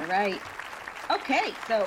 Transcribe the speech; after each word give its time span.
All 0.00 0.06
right. 0.06 0.40
Okay, 1.10 1.52
so 1.66 1.86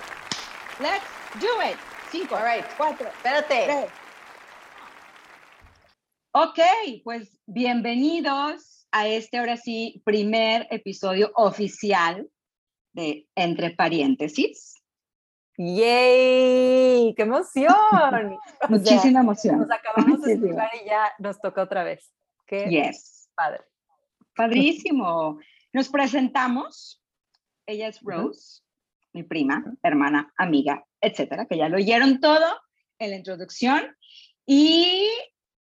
let's 0.79 1.05
do 1.39 1.49
it. 1.61 1.77
Cinco, 2.11 2.35
All 2.35 2.43
right. 2.43 2.63
cuatro, 2.77 3.07
Espérate. 3.07 3.65
tres. 3.65 3.89
Ok, 6.35 6.59
pues 7.03 7.39
bienvenidos 7.45 8.87
a 8.91 9.07
este 9.07 9.37
ahora 9.37 9.57
sí 9.57 10.01
primer 10.05 10.67
episodio 10.71 11.31
oficial 11.35 12.27
de 12.93 13.27
Entre 13.35 13.71
Paréntesis. 13.71 14.75
¡Yay! 15.57 17.13
¡Qué 17.15 17.21
emoción! 17.23 17.69
Sea, 18.59 18.67
Muchísima 18.69 19.19
emoción. 19.21 19.59
Nos 19.59 19.71
acabamos 19.71 20.21
de 20.21 20.33
escuchar 20.33 20.69
y 20.83 20.85
ya 20.87 21.11
nos 21.19 21.39
toca 21.39 21.61
otra 21.63 21.83
vez. 21.83 22.11
¡Qué 22.47 22.67
Yes. 22.69 23.29
padre! 23.35 23.61
Padrísimo. 24.35 25.39
Nos 25.71 25.89
presentamos. 25.89 26.99
Ella 27.65 27.87
es 27.87 28.01
Rose, 28.01 28.61
mi 29.13 29.23
prima, 29.23 29.63
hermana, 29.83 30.33
amiga, 30.37 30.85
etcétera, 30.99 31.45
que 31.45 31.57
ya 31.57 31.69
lo 31.69 31.77
oyeron 31.77 32.19
todo 32.19 32.59
en 32.99 33.11
la 33.11 33.17
introducción. 33.17 33.95
Y, 34.45 35.09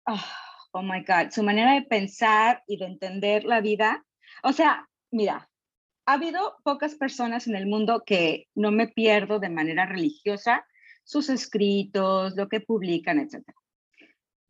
ah, 0.06 0.24
oh, 0.72 0.82
my 0.82 1.04
God, 1.04 1.30
su 1.30 1.42
manera 1.42 1.74
de 1.74 1.82
pensar 1.82 2.62
y 2.66 2.78
de 2.78 2.86
entender 2.86 3.44
la 3.44 3.60
vida. 3.60 4.04
O 4.42 4.52
sea, 4.52 4.88
mira, 5.10 5.48
ha 6.06 6.14
habido 6.14 6.56
pocas 6.64 6.96
personas 6.96 7.46
en 7.46 7.54
el 7.54 7.66
mundo 7.66 8.02
que 8.04 8.48
no 8.54 8.72
me 8.72 8.88
pierdo 8.88 9.38
de 9.38 9.50
manera 9.50 9.86
religiosa 9.86 10.66
sus 11.04 11.28
escritos, 11.28 12.34
lo 12.36 12.48
que 12.48 12.60
publican, 12.60 13.20
etcétera. 13.20 13.56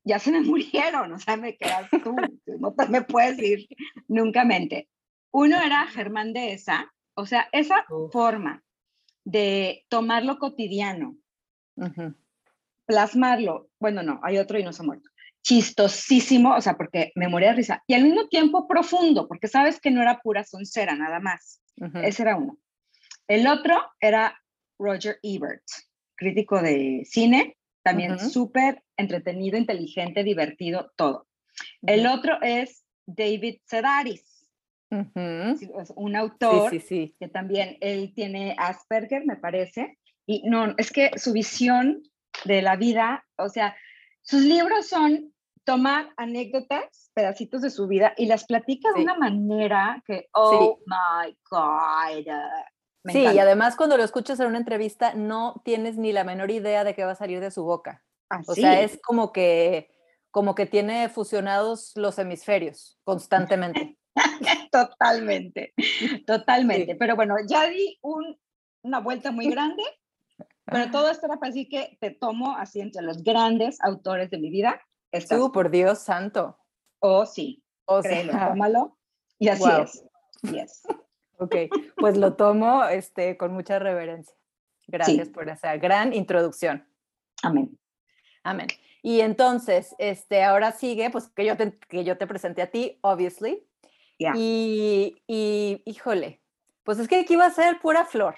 Ya 0.05 0.19
se 0.19 0.31
me 0.31 0.41
murieron, 0.41 1.13
o 1.13 1.19
sea, 1.19 1.37
me 1.37 1.57
quedas 1.57 1.91
tú, 2.03 2.17
no 2.59 2.75
me 2.89 3.03
puedes 3.03 3.39
ir 3.39 3.69
nunca 4.09 4.45
mente. 4.45 4.89
Uno 5.31 5.61
era 5.61 5.87
Germán 5.87 6.33
de 6.33 6.53
esa, 6.53 6.93
o 7.15 7.27
sea, 7.27 7.49
esa 7.53 7.85
Uf. 7.91 8.13
forma 8.13 8.63
de 9.25 9.85
tomar 9.89 10.25
lo 10.25 10.39
cotidiano, 10.39 11.17
plasmarlo, 12.87 13.69
bueno, 13.79 14.03
no, 14.03 14.21
hay 14.23 14.39
otro 14.39 14.59
y 14.59 14.65
no 14.65 14.73
se 14.73 14.83
ha 14.83 14.87
muerto, 14.87 15.09
chistosísimo, 15.43 16.55
o 16.55 16.61
sea, 16.61 16.77
porque 16.77 17.13
me 17.15 17.29
moría 17.29 17.49
de 17.49 17.57
risa, 17.57 17.83
y 17.87 17.95
al 17.95 18.05
mismo 18.05 18.29
tiempo 18.29 18.67
profundo, 18.67 19.29
porque 19.29 19.49
sabes 19.49 19.81
que 19.81 19.91
no 19.91 20.03
era 20.03 20.21
pura 20.21 20.45
soncera, 20.45 20.95
nada 20.95 21.21
más. 21.21 21.61
Ujú. 21.81 21.99
Ese 21.99 22.23
era 22.23 22.37
uno. 22.37 22.59
El 23.29 23.47
otro 23.47 23.75
era 24.01 24.41
Roger 24.79 25.19
Ebert, 25.23 25.65
crítico 26.17 26.61
de 26.61 27.03
cine, 27.05 27.57
también 27.83 28.13
Ujú. 28.13 28.31
súper 28.31 28.83
entretenido, 28.97 29.59
inteligente, 29.59 30.23
divertido, 30.23 30.93
todo. 30.97 31.27
El 31.83 32.07
otro 32.07 32.39
es 32.43 32.85
David 33.07 33.59
Sedaris, 33.65 34.32
Es 34.93 35.93
un 35.97 36.17
autor 36.17 36.71
sí, 36.71 36.81
sí. 36.81 37.17
que 37.19 37.29
también 37.29 37.79
él 37.81 38.13
tiene 38.15 38.55
Asperger, 38.59 39.25
me 39.25 39.37
parece, 39.37 39.99
y 40.27 40.43
no, 40.49 40.75
es 40.77 40.91
que 40.93 41.11
su 41.19 41.33
visión 41.33 42.03
de 42.45 42.63
la 42.63 42.77
vida, 42.77 43.25
o 43.37 43.49
sea, 43.49 43.77
sus 44.23 44.43
libros 44.43 44.89
son 44.89 45.33
tomar 45.65 46.11
anécdotas, 46.17 47.11
pedacitos 47.15 47.63
de 47.63 47.71
su 47.71 47.87
vida 47.87 48.15
y 48.17 48.27
las 48.27 48.45
platica 48.45 48.89
de 48.95 49.03
una 49.03 49.15
manera 49.17 50.03
que, 50.07 50.29
oh 50.35 50.79
my 50.87 51.37
God. 51.51 52.27
uh, 52.27 52.65
me 53.05 53.13
Sí, 53.13 53.19
y 53.19 53.23
encanta. 53.23 53.43
además 53.43 53.77
cuando 53.77 53.97
lo 53.97 54.05
escuchas 54.05 54.39
en 54.41 54.47
una 54.47 54.59
entrevista 54.59 55.15
no 55.15 55.61
tienes 55.65 55.97
ni 55.97 56.13
la 56.13 56.25
menor 56.25 56.51
idea 56.51 56.85
de 56.85 56.95
qué 56.95 57.05
va 57.05 57.13
a 57.13 57.17
salir 57.17 57.41
de 57.41 57.51
su 57.51 57.65
boca. 57.65 58.05
O 58.47 58.55
sea, 58.55 58.81
es 58.81 58.99
como 59.03 59.33
que, 59.33 59.91
como 60.31 60.55
que 60.55 60.67
tiene 60.67 61.09
fusionados 61.09 61.93
los 61.97 62.19
hemisferios 62.19 62.99
constantemente. 63.05 63.99
totalmente, 64.73 65.73
totalmente. 66.27 66.93
Sí. 66.93 66.99
Pero 66.99 67.15
bueno, 67.15 67.37
ya 67.47 67.69
di 67.69 67.99
un- 68.03 68.37
una 68.83 68.99
vuelta 68.99 69.31
muy 69.31 69.49
grande, 69.49 69.83
pero 70.65 70.91
todo 70.91 71.11
esto 71.11 71.27
era 71.27 71.37
para 71.37 71.53
decir 71.53 71.69
que 71.69 71.97
te 72.01 72.11
tomo 72.11 72.57
así 72.57 72.81
entre 72.81 73.03
los 73.03 73.23
grandes 73.23 73.81
autores 73.83 74.31
de 74.31 74.39
mi 74.39 74.51
vida. 74.51 74.81
Estás 75.13 75.39
Tú, 75.39 75.53
por 75.53 75.71
Dios 75.71 76.01
santo. 76.01 76.59
Oh, 76.99 77.27
sí, 77.27 77.63
O 77.85 78.03
sea, 78.03 78.49
tómalo. 78.49 78.99
Y 79.39 79.49
así 79.49 79.61
Guau. 79.63 79.83
es. 79.83 80.05
Yes. 80.43 80.83
ok, 81.39 81.55
pues 81.97 82.17
lo 82.17 82.35
tomo 82.35 82.85
este, 82.85 83.37
con 83.37 83.53
mucha 83.53 83.79
reverencia. 83.79 84.35
Gracias 84.87 85.29
por 85.29 85.49
esa 85.49 85.77
gran 85.77 86.13
introducción. 86.13 86.87
Amén. 87.43 87.79
Amén. 88.43 88.69
Y 89.03 89.21
entonces, 89.21 89.95
este, 89.99 90.43
ahora 90.45 90.73
sigue, 90.73 91.11
pues 91.11 91.29
que 91.29 91.45
yo 91.45 91.57
te, 91.57 91.77
que 91.79 92.05
yo 92.05 92.17
te 92.19 92.27
presenté 92.27 92.63
a 92.63 92.71
ti, 92.71 92.99
obviously. 93.03 93.67
Y, 94.35 95.23
y, 95.27 95.83
híjole, 95.85 96.41
pues 96.83 96.99
es 96.99 97.09
que 97.09 97.21
aquí 97.21 97.37
va 97.37 97.47
a 97.47 97.51
ser 97.51 97.81
pura 97.81 98.05
flor. 98.05 98.37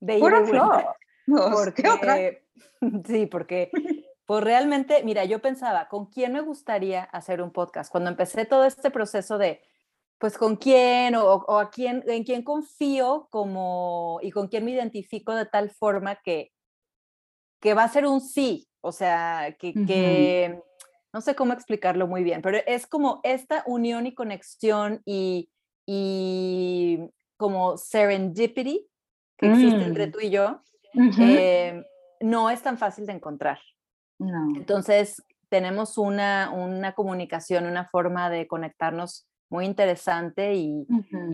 De 0.00 0.18
Pura 0.18 0.44
flor. 0.44 0.84
No, 1.26 1.50
¿qué 1.74 1.88
otra? 1.88 2.16
Porque, 2.16 2.44
sí, 3.06 3.24
porque 3.24 3.70
pues 4.26 4.44
realmente, 4.44 5.02
mira, 5.04 5.24
yo 5.24 5.40
pensaba, 5.40 5.88
¿con 5.88 6.04
quién 6.04 6.34
me 6.34 6.42
gustaría 6.42 7.04
hacer 7.04 7.40
un 7.40 7.50
podcast? 7.50 7.90
Cuando 7.90 8.10
empecé 8.10 8.44
todo 8.44 8.66
este 8.66 8.90
proceso 8.90 9.38
de, 9.38 9.62
pues, 10.18 10.36
¿con 10.36 10.56
quién 10.56 11.14
o, 11.14 11.24
o 11.24 11.58
a 11.58 11.70
quién, 11.70 12.04
en 12.06 12.24
quién 12.24 12.42
confío 12.42 13.26
como, 13.30 14.18
y 14.20 14.32
con 14.32 14.48
quién 14.48 14.66
me 14.66 14.72
identifico 14.72 15.34
de 15.34 15.46
tal 15.46 15.70
forma 15.70 16.16
que, 16.16 16.52
que 17.58 17.72
va 17.72 17.84
a 17.84 17.88
ser 17.88 18.06
un 18.06 18.20
sí? 18.20 18.68
O 18.82 18.92
sea, 18.92 19.56
que 19.58 20.60
no 21.14 21.20
sé 21.20 21.36
cómo 21.36 21.52
explicarlo 21.52 22.08
muy 22.08 22.24
bien, 22.24 22.42
pero 22.42 22.58
es 22.66 22.88
como 22.88 23.20
esta 23.22 23.62
unión 23.66 24.04
y 24.06 24.14
conexión 24.14 25.00
y, 25.06 25.48
y 25.86 26.98
como 27.36 27.76
serendipity 27.76 28.84
que 29.38 29.46
existe 29.46 29.84
entre 29.84 30.08
Mm. 30.08 30.10
tú 30.10 30.18
y 30.20 30.30
yo, 30.30 30.60
eh, 31.20 31.84
no 32.20 32.50
es 32.50 32.62
tan 32.62 32.78
fácil 32.78 33.06
de 33.06 33.12
encontrar. 33.12 33.60
no. 34.18 34.56
Entonces, 34.56 35.22
tenemos 35.48 35.98
una, 35.98 36.50
una 36.50 36.94
comunicación, 36.94 37.66
una 37.66 37.84
forma 37.84 38.28
de 38.28 38.48
conectarnos 38.48 39.28
muy 39.50 39.66
interesante 39.66 40.54
y, 40.54 40.84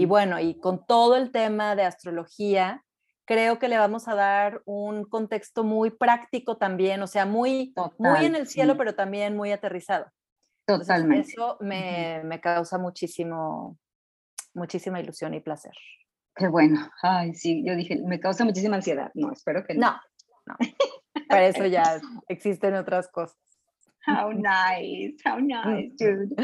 bueno, 0.04 0.38
y 0.40 0.60
con 0.60 0.84
todo 0.84 1.16
el 1.16 1.30
tema 1.32 1.74
de 1.74 1.84
astrología, 1.84 2.84
creo 3.30 3.60
que 3.60 3.68
le 3.68 3.78
vamos 3.78 4.08
a 4.08 4.16
dar 4.16 4.60
un 4.64 5.04
contexto 5.04 5.62
muy 5.62 5.90
práctico 5.90 6.56
también, 6.56 7.00
o 7.00 7.06
sea, 7.06 7.26
muy, 7.26 7.72
muy 7.76 8.10
Total, 8.10 8.24
en 8.24 8.34
el 8.34 8.48
cielo, 8.48 8.72
sí. 8.72 8.78
pero 8.78 8.96
también 8.96 9.36
muy 9.36 9.52
aterrizado. 9.52 10.10
Entonces, 10.66 10.88
Totalmente. 10.88 11.30
eso 11.30 11.56
me, 11.60 12.22
me 12.24 12.40
causa 12.40 12.76
muchísimo, 12.76 13.78
muchísima 14.52 14.98
ilusión 14.98 15.32
y 15.34 15.40
placer. 15.40 15.70
Qué 16.34 16.48
bueno. 16.48 16.90
Ay, 17.02 17.32
sí, 17.34 17.62
yo 17.64 17.76
dije, 17.76 18.00
me 18.04 18.18
causa 18.18 18.44
muchísima 18.44 18.74
ansiedad. 18.74 19.12
No, 19.14 19.30
espero 19.30 19.64
que 19.64 19.74
no. 19.74 19.92
No, 19.92 20.00
no. 20.46 20.56
Para 21.28 21.46
eso 21.46 21.66
ya 21.66 22.00
existen 22.28 22.74
otras 22.74 23.06
cosas. 23.06 23.38
How 24.16 24.32
nice, 24.32 25.16
how 25.24 25.38
nice, 25.38 25.92
dude. 25.98 26.34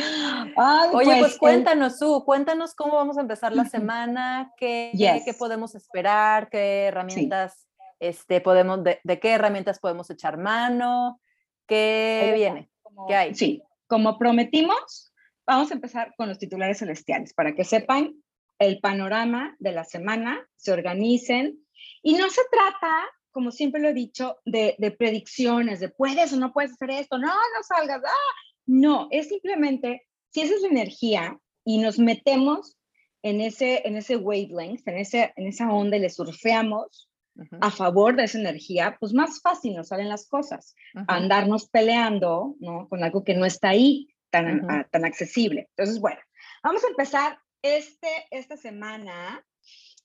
Ay, 0.56 0.90
Oye, 0.92 1.16
pues, 1.18 1.32
el- 1.34 1.38
cuéntanos, 1.38 1.98
Su, 1.98 2.24
cuéntanos 2.24 2.74
cómo 2.74 2.94
vamos 2.96 3.18
a 3.18 3.20
empezar 3.22 3.52
la 3.54 3.64
semana, 3.64 4.52
qué, 4.56 4.90
Yes. 4.94 5.24
qué 5.24 5.34
podemos 5.34 5.74
esperar, 5.74 6.48
qué 6.50 6.84
herramientas 6.86 7.68
este, 8.00 8.40
podemos, 8.40 8.84
de, 8.84 9.00
de 9.04 9.18
qué 9.20 9.30
herramientas 9.32 9.78
podemos 9.78 10.08
echar 10.10 10.36
mano, 10.38 11.20
qué 11.66 12.26
va. 12.30 12.34
viene. 12.34 12.70
como- 12.82 13.06
¿Qué 13.06 13.14
hay? 13.14 13.34
Sí, 13.34 13.62
como 13.86 14.18
prometimos, 14.18 15.12
vamos 15.46 15.70
a 15.70 15.74
empezar 15.74 16.12
con 16.16 16.28
los 16.28 16.38
titulares 16.38 16.78
celestiales 16.78 17.32
para 17.34 17.54
que 17.54 17.64
sepan 17.64 18.14
el 18.58 18.80
panorama 18.80 19.54
de 19.58 19.72
la 19.72 19.84
semana, 19.84 20.46
se 20.56 20.72
organicen. 20.72 21.58
Y 22.02 22.14
no 22.14 22.28
se 22.30 22.40
trata, 22.50 23.04
como 23.36 23.50
siempre 23.50 23.82
lo 23.82 23.90
he 23.90 23.92
dicho, 23.92 24.38
de, 24.46 24.76
de 24.78 24.90
predicciones, 24.92 25.78
de 25.78 25.90
puedes 25.90 26.32
o 26.32 26.38
no 26.38 26.54
puedes 26.54 26.72
hacer 26.72 26.90
esto, 26.92 27.18
no, 27.18 27.26
no 27.28 27.62
salgas. 27.68 28.00
¡ah! 28.02 28.34
No, 28.64 29.08
es 29.10 29.28
simplemente, 29.28 30.06
si 30.30 30.40
esa 30.40 30.54
es 30.54 30.62
la 30.62 30.68
energía 30.68 31.38
y 31.62 31.76
nos 31.76 31.98
metemos 31.98 32.78
en 33.22 33.42
ese, 33.42 33.86
en 33.86 33.98
ese 33.98 34.16
wavelength, 34.16 34.88
en, 34.88 34.96
ese, 34.96 35.34
en 35.36 35.48
esa 35.48 35.70
onda 35.70 35.98
y 35.98 36.00
le 36.00 36.08
surfeamos 36.08 37.10
Ujú, 37.34 37.58
a 37.60 37.70
favor 37.70 38.16
de 38.16 38.24
esa 38.24 38.38
energía, 38.38 38.96
pues 38.98 39.12
más 39.12 39.42
fácil 39.42 39.74
nos 39.76 39.88
salen 39.88 40.08
las 40.08 40.26
cosas 40.26 40.74
ujú. 40.94 41.04
a 41.06 41.16
andarnos 41.16 41.68
peleando 41.68 42.54
¿no? 42.60 42.88
con 42.88 43.04
algo 43.04 43.22
que 43.22 43.34
no 43.34 43.44
está 43.44 43.68
ahí 43.68 44.08
tan, 44.30 44.60
Ujú. 44.64 44.70
a- 44.70 44.84
tan 44.84 45.04
accesible. 45.04 45.68
Entonces, 45.76 46.00
bueno, 46.00 46.20
vamos 46.62 46.82
a 46.84 46.88
empezar 46.88 47.38
este, 47.60 48.08
esta 48.30 48.56
semana 48.56 49.44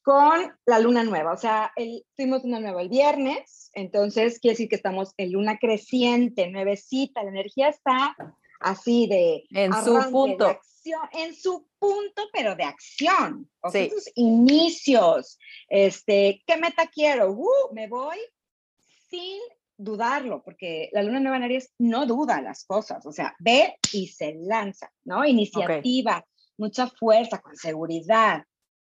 con 0.03 0.51
la 0.65 0.79
luna 0.79 1.03
nueva. 1.03 1.33
O 1.33 1.37
sea, 1.37 1.71
el, 1.75 2.03
tuvimos 2.15 2.43
luna 2.43 2.59
nueva 2.59 2.81
el 2.81 2.89
viernes, 2.89 3.69
entonces 3.73 4.39
quiere 4.39 4.53
decir 4.53 4.69
que 4.69 4.75
estamos 4.75 5.13
en 5.17 5.31
luna 5.31 5.57
creciente, 5.57 6.49
nuevecita, 6.49 7.23
la 7.23 7.29
energía 7.29 7.69
está 7.69 8.15
así 8.59 9.07
de... 9.07 9.43
En 9.51 9.73
su 9.73 9.95
arranque, 9.95 10.11
punto. 10.11 10.47
acción, 10.47 11.01
en 11.13 11.35
su 11.35 11.67
punto, 11.79 12.23
pero 12.31 12.55
de 12.55 12.63
acción. 12.63 13.49
O 13.61 13.69
sea, 13.69 13.81
Sí. 13.81 13.87
esos 13.87 14.09
inicios, 14.15 15.39
este, 15.67 16.43
¿qué 16.45 16.57
meta 16.57 16.87
quiero? 16.87 17.31
Uh, 17.31 17.73
me 17.73 17.87
voy 17.87 18.17
sin 19.09 19.39
dudarlo, 19.77 20.43
porque 20.43 20.89
la 20.93 21.01
luna 21.01 21.19
nueva 21.19 21.37
en 21.37 21.43
Aries 21.43 21.73
no 21.79 22.05
duda 22.05 22.39
las 22.39 22.65
cosas, 22.65 23.03
o 23.05 23.11
sea, 23.11 23.35
ve 23.39 23.75
y 23.93 24.07
se 24.07 24.35
lanza, 24.35 24.91
¿no? 25.03 25.25
Iniciativa, 25.25 26.23
mucha 26.57 26.87
fuerza, 26.87 27.41
con 27.41 27.55
seguridad, 27.57 28.43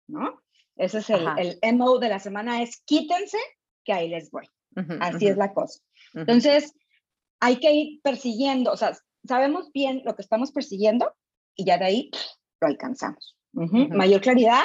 ¿no? 0.08 0.42
Ese 0.76 0.98
es 0.98 1.10
el, 1.10 1.26
el, 1.38 1.76
MO 1.76 1.98
de 1.98 2.08
la 2.08 2.18
semana, 2.18 2.62
es 2.62 2.82
quítense, 2.84 3.38
que 3.84 3.92
ahí 3.92 4.08
les 4.08 4.30
voy. 4.30 4.46
Así 5.00 5.26
es 5.26 5.36
la 5.36 5.54
cosa. 5.54 5.80
Entonces, 6.12 6.74
hay 7.40 7.56
que 7.56 7.72
ir 7.72 8.00
persiguiendo, 8.02 8.72
o 8.72 8.76
sea, 8.76 8.92
sabemos 9.26 9.70
bien 9.72 10.02
lo 10.04 10.14
que 10.14 10.22
estamos 10.22 10.52
persiguiendo 10.52 11.14
y 11.54 11.64
ya 11.64 11.78
de 11.78 11.84
ahí 11.86 12.10
lo 12.60 12.68
alcanzamos. 12.68 13.36
Mayor 13.52 14.20
claridad, 14.20 14.64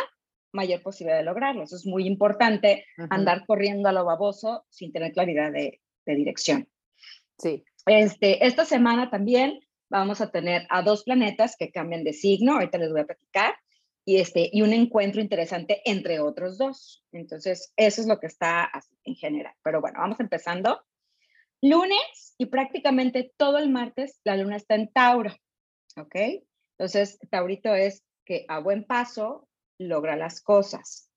mayor 0.52 0.82
posibilidad 0.82 1.18
de 1.18 1.24
lograrlo. 1.24 1.64
Eso 1.64 1.78
es 1.78 1.86
muy 1.86 2.06
importante, 2.06 2.86
andar 3.10 3.46
corriendo 3.46 3.88
a 3.88 3.94
lo 3.94 4.04
baboso 4.04 4.66
sin 4.70 4.92
tener 4.92 5.14
claridad 5.14 5.52
de, 5.52 5.82
de 6.06 6.16
dirección. 6.16 6.68
Sí. 7.38 7.64
Este, 7.86 8.46
esta 8.46 8.66
semana 8.66 9.10
también 9.10 9.60
vamos 9.90 10.22
a 10.22 10.30
tener 10.30 10.68
a 10.70 10.84
dos 10.84 11.04
planetas 11.04 11.56
que 11.58 11.72
cambian 11.72 12.04
de 12.04 12.14
signo, 12.14 12.54
ahorita 12.54 12.78
les 12.78 12.92
voy 12.92 13.02
a 13.02 13.06
platicar, 13.06 13.56
y, 14.06 14.18
este, 14.18 14.50
y 14.52 14.62
un 14.62 14.74
encuentro 14.74 15.22
interesante 15.22 15.82
entre 15.86 16.20
otros 16.20 16.58
dos. 16.58 17.04
Entonces, 17.12 17.74
eso 17.76 18.02
es 18.02 18.08
lo 18.08 18.20
que 18.20 18.28
está 18.28 18.72
en 19.04 19.16
general. 19.16 19.54
Pero 19.64 19.82
bueno, 19.82 20.00
vamos 20.00 20.20
empezando. 20.20 20.82
Lunes 21.62 22.34
y 22.38 22.48
prácticamente 22.48 23.34
todo 23.38 23.60
el 23.60 23.70
martes 23.70 24.20
la 24.24 24.36
luna 24.36 24.56
está 24.56 24.76
en 24.76 24.92
Tauro, 24.92 25.36
¿ok? 25.96 26.16
Entonces, 26.78 27.20
Taurito 27.30 27.76
es 27.76 28.04
que 28.26 28.46
a 28.48 28.60
buen 28.60 28.84
paso 28.84 29.48
logra 29.78 30.16
las 30.16 30.42
cosas. 30.42 31.12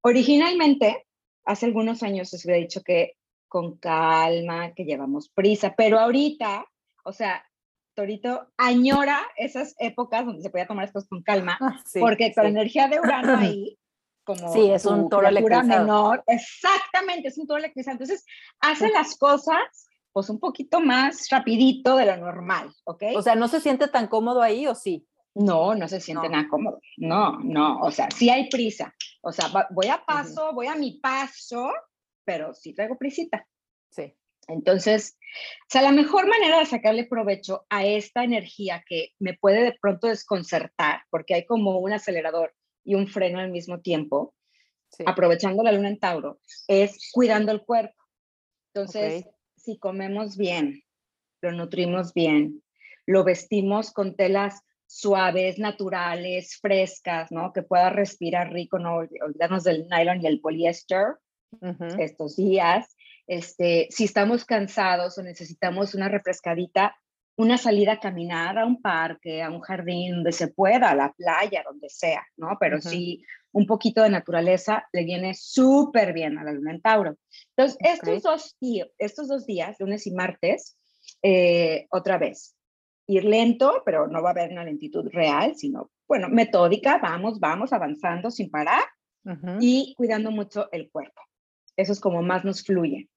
Originalmente, 0.00 1.06
hace 1.44 1.66
algunos 1.66 2.02
años 2.02 2.30
se 2.30 2.46
hubiera 2.46 2.60
dicho 2.60 2.82
que 2.82 3.16
con 3.46 3.76
calma, 3.76 4.72
que 4.74 4.84
llevamos 4.84 5.28
prisa, 5.28 5.74
pero 5.76 5.98
ahorita, 5.98 6.66
o 7.04 7.12
sea, 7.12 7.44
Torito 7.94 8.48
añora 8.56 9.20
esas 9.36 9.74
épocas 9.78 10.26
donde 10.26 10.42
se 10.42 10.50
podía 10.50 10.66
tomar 10.66 10.86
esto 10.86 11.00
con 11.08 11.22
calma, 11.22 11.56
ah, 11.60 11.80
porque 12.00 12.32
con 12.34 12.44
la 12.44 12.50
energía 12.50 12.88
de 12.88 13.00
Urano 13.00 13.36
ahí, 13.38 13.78
como 14.24 14.52
sí, 14.52 14.70
es 14.70 14.84
un 14.86 15.08
toro 15.08 15.30
menor, 15.30 16.24
exactamente, 16.26 17.28
es 17.28 17.38
un 17.38 17.46
toro 17.46 17.58
electrizado. 17.58 17.94
Entonces, 17.94 18.24
hace 18.60 18.90
las 18.90 19.16
cosas 19.16 19.88
pues 20.12 20.30
un 20.30 20.38
poquito 20.38 20.80
más 20.80 21.28
rapidito 21.28 21.96
de 21.96 22.06
lo 22.06 22.16
normal, 22.16 22.72
¿ok? 22.84 23.02
O 23.16 23.22
sea, 23.22 23.34
¿no 23.34 23.48
se 23.48 23.60
siente 23.60 23.88
tan 23.88 24.06
cómodo 24.06 24.42
ahí 24.42 24.66
o 24.68 24.74
sí? 24.74 25.06
No, 25.34 25.74
no 25.74 25.88
se 25.88 26.00
siente 26.00 26.28
nada 26.28 26.46
cómodo. 26.48 26.80
No, 26.96 27.40
no, 27.40 27.80
o 27.80 27.90
sea, 27.90 28.08
sí 28.16 28.30
hay 28.30 28.48
prisa. 28.48 28.94
O 29.22 29.32
sea, 29.32 29.46
voy 29.70 29.88
a 29.88 30.04
paso, 30.04 30.52
voy 30.54 30.68
a 30.68 30.76
mi 30.76 31.00
paso, 31.00 31.68
pero 32.24 32.54
sí 32.54 32.72
traigo 32.72 32.96
prisita. 32.96 33.44
Sí. 33.90 34.14
Entonces, 34.48 35.16
o 35.62 35.70
sea, 35.70 35.82
la 35.82 35.92
mejor 35.92 36.26
manera 36.28 36.58
de 36.58 36.66
sacarle 36.66 37.04
provecho 37.04 37.66
a 37.70 37.84
esta 37.84 38.24
energía 38.24 38.84
que 38.86 39.10
me 39.18 39.34
puede 39.34 39.64
de 39.64 39.76
pronto 39.80 40.06
desconcertar, 40.06 41.02
porque 41.10 41.34
hay 41.34 41.46
como 41.46 41.78
un 41.78 41.92
acelerador 41.92 42.54
y 42.84 42.94
un 42.94 43.08
freno 43.08 43.38
al 43.38 43.50
mismo 43.50 43.80
tiempo, 43.80 44.34
aprovechando 45.06 45.62
la 45.62 45.72
luna 45.72 45.88
en 45.88 45.98
Tauro, 45.98 46.38
es 46.68 47.10
cuidando 47.12 47.50
el 47.52 47.62
cuerpo. 47.62 48.00
Entonces, 48.72 49.24
si 49.56 49.78
comemos 49.78 50.36
bien, 50.36 50.82
lo 51.40 51.52
nutrimos 51.52 52.12
bien, 52.12 52.62
lo 53.06 53.24
vestimos 53.24 53.92
con 53.92 54.16
telas 54.16 54.62
suaves, 54.86 55.58
naturales, 55.58 56.58
frescas, 56.60 57.32
¿no? 57.32 57.52
Que 57.52 57.62
pueda 57.62 57.90
respirar 57.90 58.52
rico, 58.52 58.78
no 58.78 58.96
olvidarnos 58.96 59.64
del 59.64 59.88
nylon 59.88 60.22
y 60.22 60.26
el 60.26 60.40
poliéster 60.40 61.16
estos 61.98 62.36
días. 62.36 62.96
Este, 63.26 63.88
si 63.90 64.04
estamos 64.04 64.44
cansados 64.44 65.16
o 65.18 65.22
necesitamos 65.22 65.94
una 65.94 66.08
refrescadita, 66.08 66.96
una 67.36 67.58
salida 67.58 67.92
a 67.92 68.00
caminar 68.00 68.58
a 68.58 68.66
un 68.66 68.80
parque, 68.80 69.42
a 69.42 69.50
un 69.50 69.60
jardín, 69.60 70.16
donde 70.16 70.32
se 70.32 70.48
pueda, 70.48 70.90
a 70.90 70.94
la 70.94 71.12
playa, 71.12 71.64
donde 71.64 71.88
sea, 71.88 72.24
¿no? 72.36 72.56
Pero 72.60 72.80
sí, 72.80 73.24
un 73.52 73.66
poquito 73.66 74.02
de 74.02 74.10
naturaleza 74.10 74.86
le 74.92 75.04
viene 75.04 75.34
súper 75.34 76.12
bien 76.12 76.38
a 76.38 76.44
la 76.44 76.52
luna 76.52 76.72
en 76.72 76.80
Tauro. 76.80 77.16
Entonces, 77.56 77.78
estos, 77.80 78.22
dos, 78.22 78.56
estos 78.98 79.28
dos 79.28 79.46
días, 79.46 79.76
lunes 79.80 80.06
y 80.06 80.12
martes, 80.12 80.76
eh, 81.22 81.86
otra 81.90 82.18
vez, 82.18 82.54
ir 83.06 83.24
lento, 83.24 83.82
pero 83.84 84.06
no 84.06 84.22
va 84.22 84.30
a 84.30 84.32
haber 84.32 84.50
una 84.50 84.64
lentitud 84.64 85.08
real, 85.12 85.56
sino, 85.56 85.90
bueno, 86.06 86.28
metódica, 86.28 86.98
vamos, 86.98 87.40
vamos 87.40 87.72
avanzando 87.72 88.30
sin 88.30 88.50
parar 88.50 88.84
y 89.58 89.94
cuidando 89.96 90.30
mucho 90.30 90.70
el 90.70 90.90
cuerpo. 90.90 91.22
Eso 91.76 91.92
es 91.92 92.00
como 92.00 92.22
más 92.22 92.44
nos 92.44 92.62
fluye. 92.62 93.08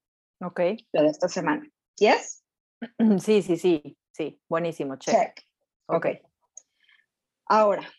Ok. 0.41 0.61
Lo 0.93 1.03
de 1.03 1.09
esta 1.09 1.27
semana. 1.27 1.67
¿Yes? 1.97 2.43
Sí, 3.19 3.41
sí, 3.41 3.57
sí, 3.57 3.97
sí. 4.11 4.39
Buenísimo, 4.47 4.97
check. 4.97 5.15
check. 5.15 5.45
Ok. 5.87 6.07
Ahora, 7.47 7.89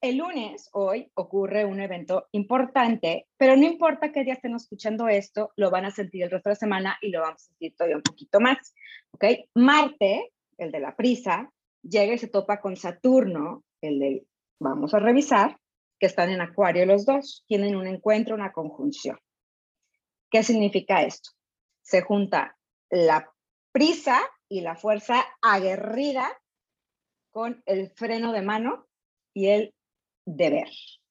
el 0.00 0.18
lunes, 0.18 0.68
hoy, 0.72 1.10
ocurre 1.14 1.64
un 1.64 1.80
evento 1.80 2.28
importante, 2.32 3.26
pero 3.38 3.56
no 3.56 3.64
importa 3.64 4.12
qué 4.12 4.22
día 4.22 4.34
estén 4.34 4.54
escuchando 4.54 5.08
esto, 5.08 5.52
lo 5.56 5.70
van 5.70 5.86
a 5.86 5.90
sentir 5.90 6.22
el 6.22 6.30
resto 6.30 6.50
de 6.50 6.52
la 6.52 6.58
semana 6.58 6.98
y 7.00 7.08
lo 7.08 7.22
vamos 7.22 7.42
a 7.42 7.46
sentir 7.46 7.74
todavía 7.74 7.96
un 7.96 8.02
poquito 8.02 8.38
más. 8.38 8.74
¿Ok? 9.12 9.24
Marte, 9.54 10.32
el 10.58 10.70
de 10.70 10.80
la 10.80 10.94
prisa, 10.94 11.50
llega 11.82 12.12
y 12.12 12.18
se 12.18 12.28
topa 12.28 12.60
con 12.60 12.76
Saturno, 12.76 13.64
el 13.80 13.98
de, 13.98 14.26
vamos 14.60 14.92
a 14.92 14.98
revisar, 14.98 15.58
que 15.98 16.06
están 16.06 16.30
en 16.30 16.42
Acuario 16.42 16.84
los 16.86 17.06
dos, 17.06 17.44
tienen 17.48 17.74
un 17.74 17.86
encuentro, 17.86 18.34
una 18.34 18.52
conjunción. 18.52 19.18
¿Qué 20.30 20.42
significa 20.42 21.02
esto? 21.02 21.30
Se 21.84 22.02
junta 22.02 22.56
la 22.90 23.30
prisa 23.70 24.20
y 24.48 24.62
la 24.62 24.74
fuerza 24.74 25.24
aguerrida 25.40 26.28
con 27.30 27.62
el 27.66 27.90
freno 27.90 28.32
de 28.32 28.42
mano 28.42 28.86
y 29.32 29.48
el 29.48 29.74
deber, 30.24 30.68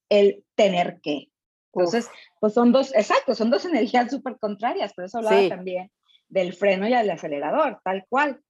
el 0.10 0.46
tener 0.56 1.00
que. 1.02 1.30
Entonces, 1.74 2.10
pues 2.40 2.54
son 2.54 2.72
dos, 2.72 2.94
exacto, 2.96 3.34
son 3.36 3.50
dos 3.50 3.66
energías 3.66 4.12
súper 4.12 4.38
contrarias, 4.38 4.94
por 4.94 5.06
eso 5.06 5.20
hablaba 5.20 5.50
también 5.50 5.92
del 6.28 6.54
freno 6.54 6.88
y 6.88 6.94
del 6.94 7.10
acelerador, 7.10 7.80
tal 7.84 8.06
cual. 8.10 8.42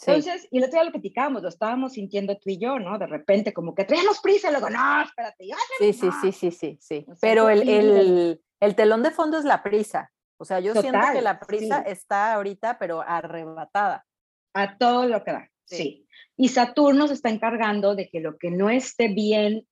Entonces, 0.00 0.46
y 0.50 0.58
el 0.58 0.64
otro 0.64 0.78
día 0.78 0.84
lo 0.84 0.92
platicábamos, 0.92 1.42
lo 1.42 1.48
estábamos 1.48 1.94
sintiendo 1.94 2.36
tú 2.38 2.50
y 2.50 2.58
yo, 2.58 2.78
¿no? 2.78 2.98
De 2.98 3.06
repente, 3.06 3.52
como 3.52 3.74
que 3.74 3.84
traemos 3.84 4.20
prisa, 4.20 4.48
y 4.48 4.52
luego, 4.52 4.70
no, 4.70 5.02
espérate, 5.02 5.48
yo, 5.48 5.56
Sí, 5.78 5.92
sí, 5.92 6.08
sí, 6.20 6.32
sí, 6.32 6.50
sí, 6.52 6.78
sí. 6.80 7.06
Pero 7.20 7.48
el, 7.50 7.68
el, 7.68 8.40
el, 8.60 8.74
telón 8.76 9.02
de 9.02 9.10
fondo 9.10 9.38
es 9.38 9.44
la 9.44 9.62
prisa. 9.62 10.12
O 10.38 10.44
sea, 10.44 10.60
yo 10.60 10.72
siento 10.74 11.00
que 11.12 11.20
la 11.20 11.40
prisa 11.40 11.82
está 11.82 12.34
ahorita, 12.34 12.78
pero 12.78 13.02
arrebatada. 13.02 14.06
A 14.54 14.78
todo 14.78 15.06
lo 15.06 15.22
que 15.24 15.32
da, 15.32 15.50
sí. 15.64 16.06
Y 16.36 16.48
Saturno 16.48 17.06
se 17.06 17.14
está 17.14 17.28
encargando 17.28 17.94
de 17.94 18.08
que 18.08 18.20
lo 18.20 18.38
que 18.38 18.50
no 18.50 18.70
esté 18.70 19.08
bien, 19.08 19.68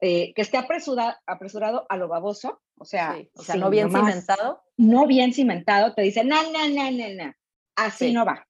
eh, 0.00 0.32
que 0.34 0.42
esté 0.42 0.58
apresurado, 0.58 1.14
apresurado 1.26 1.86
a 1.88 1.96
lo 1.96 2.08
baboso, 2.08 2.60
o 2.76 2.84
sea, 2.84 3.16
o 3.34 3.42
sea 3.42 3.56
no 3.56 3.70
bien 3.70 3.90
cimentado. 3.90 4.62
No 4.76 5.06
bien 5.06 5.32
cimentado, 5.32 5.94
te 5.94 6.02
dice, 6.02 6.24
no, 6.24 6.42
no, 6.50 6.68
no, 6.68 6.90
no, 6.90 7.24
no, 7.24 7.32
así 7.76 8.12
no 8.12 8.24
va 8.24 8.48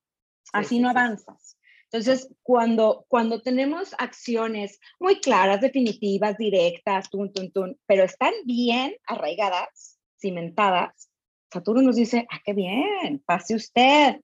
así 0.53 0.79
no 0.79 0.91
avanzas. 0.91 1.57
Entonces, 1.85 2.29
cuando, 2.43 3.07
cuando 3.09 3.41
tenemos 3.41 3.95
acciones 3.99 4.79
muy 5.01 5.21
claras, 5.21 5.61
definitivas, 5.61 6.37
directas, 6.37 7.09
tun, 7.09 7.33
tun, 7.33 7.51
tun, 7.51 7.81
pero 7.87 8.05
están 8.05 8.33
bien 8.45 8.95
arraigadas, 9.07 9.99
cimentadas, 10.21 11.08
Saturno 11.53 11.83
nos 11.83 11.97
dice, 11.97 12.27
ah, 12.31 12.41
qué 12.45 12.53
bien, 12.53 13.23
pase 13.25 13.55
usted. 13.55 14.21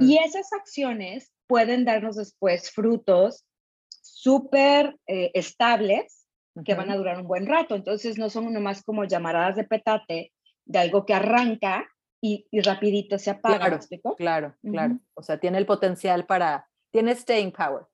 Y 0.00 0.18
esas 0.18 0.52
acciones 0.52 1.32
pueden 1.46 1.84
darnos 1.84 2.16
después 2.16 2.70
frutos 2.70 3.44
súper 3.88 4.96
eh, 5.06 5.30
estables 5.34 6.26
que 6.64 6.74
van 6.74 6.90
a 6.90 6.96
durar 6.96 7.18
un 7.18 7.26
buen 7.26 7.46
rato. 7.46 7.74
Entonces, 7.74 8.18
no 8.18 8.28
son 8.28 8.52
nomás 8.52 8.82
como 8.82 9.04
llamaradas 9.04 9.56
de 9.56 9.64
petate 9.64 10.32
de 10.64 10.78
algo 10.78 11.06
que 11.06 11.14
arranca 11.14 11.88
y, 12.20 12.46
rapidito 12.62 13.18
se 13.18 13.30
apaga. 13.30 13.58
Claro, 13.58 13.78
claro, 14.16 14.56
claro. 14.62 14.98
O 15.14 15.22
sea, 15.22 15.38
tiene 15.38 15.58
el 15.58 15.66
potencial 15.66 16.26
para, 16.26 16.68
tiene 16.90 17.14
staying 17.14 17.52
power. 17.52 17.84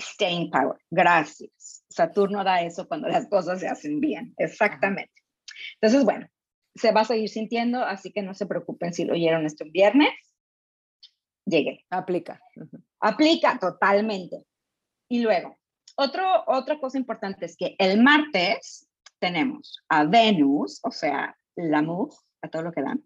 Staying 0.00 0.50
power, 0.50 0.78
gracias. 0.90 1.84
Saturno 1.88 2.42
da 2.44 2.62
eso 2.62 2.88
cuando 2.88 3.08
las 3.08 3.28
cosas 3.28 3.60
se 3.60 3.68
hacen 3.68 4.00
bien, 4.00 4.32
exactamente. 4.38 5.12
Entonces, 5.74 6.04
bueno, 6.04 6.26
se 6.74 6.92
va 6.92 7.02
a 7.02 7.04
seguir 7.04 7.28
sintiendo, 7.28 7.84
así 7.84 8.12
que 8.12 8.22
no 8.22 8.34
se 8.34 8.46
preocupen 8.46 8.92
si 8.92 9.04
lo 9.04 9.14
oyeron 9.14 9.46
este 9.46 9.64
viernes. 9.64 10.10
Llegue. 11.44 11.84
Aplica. 11.90 12.40
Aplica 13.00 13.58
totalmente. 13.58 14.44
Y 15.08 15.20
luego, 15.20 15.58
otro, 15.96 16.44
otra 16.46 16.78
cosa 16.78 16.98
importante 16.98 17.44
es 17.46 17.56
que 17.56 17.74
el 17.78 18.02
martes 18.02 18.88
tenemos 19.18 19.82
a 19.88 20.04
Venus, 20.04 20.80
o 20.82 20.90
sea, 20.90 21.36
la 21.56 21.82
MUF, 21.82 22.14
a 22.42 22.48
todo 22.48 22.62
lo 22.62 22.72
que 22.72 22.82
dan, 22.82 23.04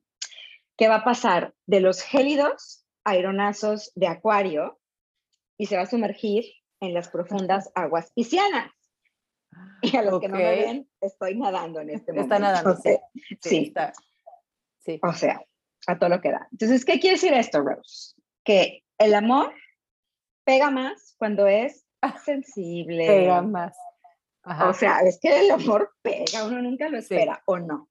que 0.77 0.89
va 0.89 0.97
a 0.97 1.05
pasar 1.05 1.55
de 1.67 1.81
los 1.81 2.01
gélidos 2.03 2.87
aeronazos 3.05 3.93
de 3.95 4.07
Acuario 4.07 4.79
y 5.59 5.67
se 5.67 5.77
va 5.77 5.83
a 5.83 5.87
sumergir 5.87 6.45
en 6.81 6.95
las 6.95 7.09
profundas 7.09 7.71
aguas 7.75 8.13
piscianas. 8.13 8.71
Y 9.83 9.97
a 9.97 10.03
los 10.03 10.21
que 10.21 10.29
no 10.29 10.37
me 10.37 10.45
ven, 10.45 10.89
estoy 11.01 11.37
nadando 11.37 11.81
en 11.81 11.91
este 11.91 12.13
momento. 12.13 12.35
Está 12.35 12.39
nadando, 12.39 12.77
sí. 12.77 12.97
Sí. 13.41 13.75
sí. 14.79 15.01
O 15.03 15.13
sea, 15.13 15.41
a 15.87 15.99
todo 15.99 16.11
lo 16.11 16.21
que 16.21 16.31
da. 16.31 16.49
Entonces, 16.51 16.85
¿qué 16.85 16.99
quiere 16.99 17.17
decir 17.17 17.33
esto, 17.33 17.61
Rose? 17.61 18.15
Que 18.45 18.85
el 18.99 19.15
amor 19.15 19.53
pega 20.45 20.71
más 20.71 21.15
cuando 21.19 21.47
es 21.47 21.87
sensible. 22.25 23.07
Pega 23.07 23.43
más. 23.43 23.77
O 24.69 24.73
sea, 24.73 25.01
es 25.01 25.19
que 25.21 25.41
el 25.41 25.51
amor 25.51 25.93
pega, 26.03 26.45
uno 26.45 26.63
nunca 26.63 26.89
lo 26.89 26.99
espera, 26.99 27.43
¿o 27.47 27.59
no? 27.59 27.89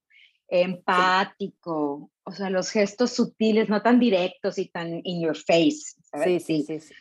Empático, 0.48 2.12
o 2.24 2.32
sea, 2.32 2.50
los 2.50 2.70
gestos 2.70 3.12
sutiles, 3.12 3.68
no 3.68 3.82
tan 3.82 4.00
directos 4.00 4.58
y 4.58 4.70
tan 4.70 5.02
in 5.04 5.22
your 5.22 5.36
face. 5.36 5.98
Sí, 6.24 6.40
sí, 6.40 6.64
sí, 6.64 6.80
sí, 6.80 6.94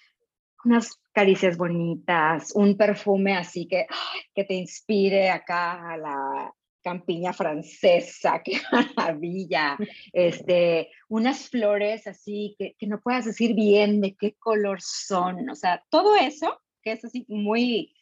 Unas 0.65 0.99
caricias 1.15 1.57
bonitas, 1.57 2.53
un 2.55 2.77
perfume 2.77 3.37
así 3.37 3.67
que, 3.67 3.87
que 4.35 4.45
te 4.45 4.55
inspire 4.55 5.31
acá 5.31 5.93
a 5.93 5.97
la 5.97 6.55
campiña 6.83 7.33
francesa, 7.33 8.43
qué 8.45 8.61
maravilla, 8.71 9.79
este, 10.13 10.91
unas 11.09 11.49
flores 11.49 12.07
así 12.07 12.57
que, 12.59 12.75
que 12.79 12.87
no 12.87 13.01
puedas 13.01 13.25
decir 13.25 13.55
bien 13.55 14.01
de 14.01 14.15
qué 14.17 14.35
color 14.39 14.83
son, 14.83 15.49
o 15.49 15.55
sea, 15.55 15.83
todo 15.89 16.17
eso 16.17 16.61
que 16.83 16.93
es 16.93 17.05
así 17.05 17.25
muy 17.29 17.95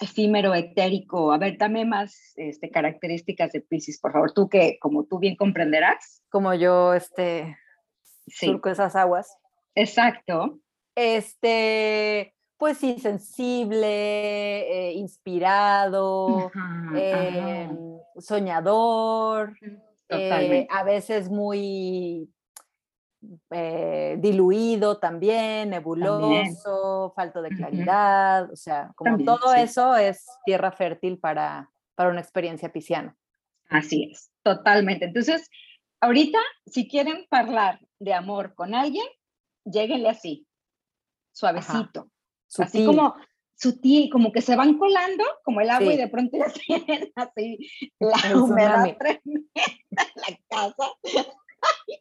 efímero, 0.00 0.54
etérico. 0.54 1.32
A 1.32 1.38
ver, 1.38 1.56
dame 1.58 1.84
más 1.84 2.32
este, 2.36 2.70
características 2.70 3.52
de 3.52 3.60
Pisces, 3.60 4.00
por 4.00 4.12
favor. 4.12 4.32
Tú 4.32 4.48
que, 4.48 4.78
como 4.80 5.04
tú 5.04 5.18
bien 5.18 5.36
comprenderás. 5.36 6.22
Como 6.30 6.54
yo, 6.54 6.94
este, 6.94 7.56
surco 8.26 8.70
esas 8.70 8.96
aguas. 8.96 9.36
Exacto. 9.74 10.60
Este, 10.94 12.34
pues 12.58 12.78
sí, 12.78 12.98
sensible, 12.98 14.88
eh, 14.88 14.92
inspirado, 14.94 16.50
em, 16.94 17.98
soñador, 18.18 19.56
eh, 20.08 20.66
a 20.68 20.82
veces 20.82 21.30
muy 21.30 22.28
eh, 23.50 24.16
diluido 24.18 24.98
también, 24.98 25.70
nebuloso, 25.70 27.12
falto 27.14 27.42
de 27.42 27.50
claridad, 27.50 28.50
o 28.50 28.56
sea, 28.56 28.92
como 28.96 29.18
todo 29.24 29.54
eso 29.54 29.96
es 29.96 30.26
tierra 30.44 30.72
fértil 30.72 31.18
para, 31.18 31.70
para 31.94 32.10
una 32.10 32.20
experiencia 32.20 32.72
pisciana. 32.72 33.16
Así 33.68 34.10
es, 34.10 34.30
totalmente. 34.42 35.04
Entonces, 35.04 35.48
ahorita, 36.00 36.38
si 36.66 36.88
quieren 36.88 37.24
hablar 37.30 37.80
de 38.00 38.14
amor 38.14 38.54
con 38.54 38.74
alguien, 38.74 39.06
lleguenle 39.64 40.08
así, 40.08 40.46
suavecito, 41.32 42.10
así 42.56 42.84
como 42.84 43.14
sutil, 43.54 44.08
como 44.10 44.32
que 44.32 44.40
se 44.40 44.56
van 44.56 44.78
colando 44.78 45.24
como 45.44 45.60
el 45.60 45.70
agua 45.70 45.92
y 45.92 45.96
de 45.96 46.08
pronto 46.08 46.38
ya 46.38 46.46
tienen 46.66 47.12
así 47.16 47.58
la 47.98 48.36
humedad 48.36 48.96
tremenda 48.96 49.50
en 49.54 50.06
la 50.16 50.38
casa. 50.48 50.92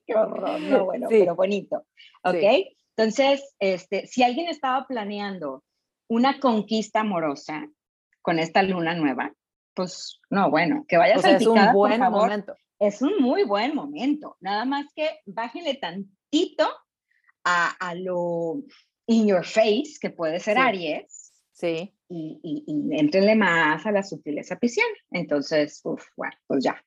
Qué 0.06 0.16
horror, 0.16 0.60
no, 0.62 0.86
bueno, 0.86 1.08
pero 1.10 1.36
bonito, 1.36 1.86
¿ok? 2.24 2.44
Entonces, 2.96 3.56
este, 3.60 4.06
si 4.06 4.24
alguien 4.24 4.48
estaba 4.50 4.86
planeando 4.88 5.64
una 6.08 6.40
conquista 6.40 7.02
amorosa 7.02 7.68
con 8.22 8.40
esta 8.40 8.62
luna 8.62 8.94
nueva, 8.94 9.34
pues 9.74 10.20
no, 10.30 10.50
bueno, 10.50 10.86
que 10.88 10.98
vaya 10.98 11.16
a 11.16 11.32
Es 11.32 11.46
un 11.48 11.74
buen 11.74 12.00
momento. 12.02 12.56
Es 12.80 13.02
un 13.02 13.18
muy 13.20 13.44
buen 13.44 13.74
momento. 13.76 14.38
Nada 14.40 14.66
más 14.66 14.86
que 14.96 15.20
bájenle 15.26 15.76
tantito 15.76 16.68
a, 17.44 17.70
a 17.80 17.96
lo 17.96 18.62
in 19.08 19.28
your 19.28 19.44
face, 19.44 19.96
que 20.00 20.10
puede 20.10 20.40
ser 20.40 20.58
Aries. 20.58 21.34
Sí. 21.52 21.94
Y, 22.08 22.40
y, 22.44 22.64
y 22.68 23.00
entrenle 23.00 23.36
más 23.36 23.86
a 23.86 23.92
la 23.92 24.04
sutileza 24.04 24.58
pisciana. 24.58 24.94
Entonces, 25.12 25.82
uf, 25.84 26.06
bueno, 26.16 26.36
pues 26.46 26.64
ya, 26.64 26.82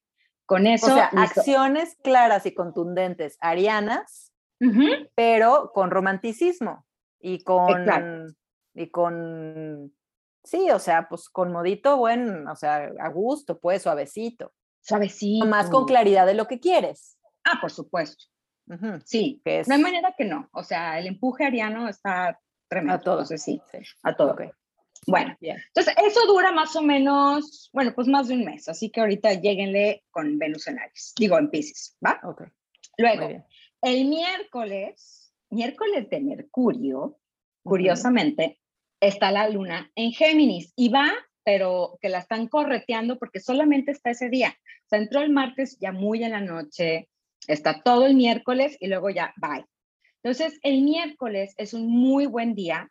con 0.46 0.66
eso. 0.66 0.86
O 0.86 0.94
sea, 0.94 1.06
acciones 1.06 1.96
claras 2.02 2.46
y 2.46 2.54
contundentes, 2.54 3.36
arianas, 3.40 4.32
pero 5.14 5.72
con 5.74 5.90
romanticismo 5.90 6.86
y 7.18 7.42
con. 7.42 8.34
Y 8.74 8.90
con. 8.90 9.92
Sí, 10.42 10.70
o 10.70 10.78
sea, 10.78 11.08
pues 11.08 11.28
con 11.28 11.52
modito 11.52 11.98
buen, 11.98 12.48
o 12.48 12.56
sea, 12.56 12.90
a 12.98 13.08
gusto, 13.08 13.58
pues, 13.58 13.82
suavecito. 13.82 14.52
Suavecito. 14.80 15.44
Más 15.44 15.68
con 15.68 15.84
claridad 15.84 16.24
de 16.24 16.34
lo 16.34 16.46
que 16.46 16.60
quieres. 16.60 17.18
Ah, 17.44 17.58
por 17.60 17.70
supuesto. 17.70 18.24
Sí, 19.04 19.40
es... 19.44 19.68
no 19.68 19.74
hay 19.74 19.82
manera 19.82 20.14
que 20.16 20.24
no. 20.24 20.48
O 20.52 20.62
sea, 20.62 20.98
el 20.98 21.06
empuje 21.06 21.44
ariano 21.44 21.88
está 21.88 22.38
tremendo. 22.68 22.94
A 22.94 23.00
todo. 23.00 23.24
sí, 23.24 23.60
a 24.02 24.14
todo. 24.14 24.36
Bueno, 25.06 25.36
entonces 25.40 25.94
eso 26.04 26.26
dura 26.26 26.52
más 26.52 26.76
o 26.76 26.82
menos, 26.82 27.70
bueno, 27.72 27.94
pues 27.94 28.06
más 28.06 28.28
de 28.28 28.34
un 28.34 28.44
mes, 28.44 28.68
así 28.68 28.90
que 28.90 29.00
ahorita 29.00 29.32
lleguenle 29.34 30.04
con 30.10 30.38
Venus 30.38 30.66
en 30.68 30.78
Aries, 30.78 31.14
digo 31.18 31.38
en 31.38 31.50
Pisces, 31.50 31.96
¿va? 32.04 32.20
Ok. 32.22 32.42
Luego, 32.98 33.44
el 33.80 34.04
miércoles, 34.04 35.32
miércoles 35.48 36.10
de 36.10 36.20
Mercurio, 36.20 37.18
curiosamente, 37.62 38.60
está 39.00 39.32
la 39.32 39.48
luna 39.48 39.90
en 39.94 40.12
Géminis 40.12 40.72
y 40.76 40.90
va, 40.90 41.10
pero 41.44 41.98
que 42.02 42.10
la 42.10 42.18
están 42.18 42.46
correteando 42.46 43.18
porque 43.18 43.40
solamente 43.40 43.92
está 43.92 44.10
ese 44.10 44.28
día. 44.28 44.54
O 44.84 44.88
sea, 44.88 44.98
entró 44.98 45.22
el 45.22 45.30
martes 45.30 45.78
ya 45.80 45.92
muy 45.92 46.22
en 46.22 46.32
la 46.32 46.40
noche, 46.40 47.08
está 47.46 47.82
todo 47.82 48.06
el 48.06 48.14
miércoles 48.14 48.76
y 48.80 48.88
luego 48.88 49.10
ya, 49.10 49.34
bye. 49.36 49.64
Entonces, 50.22 50.58
el 50.62 50.82
miércoles 50.82 51.54
es 51.56 51.74
un 51.74 51.88
muy 51.88 52.26
buen 52.26 52.54
día 52.54 52.90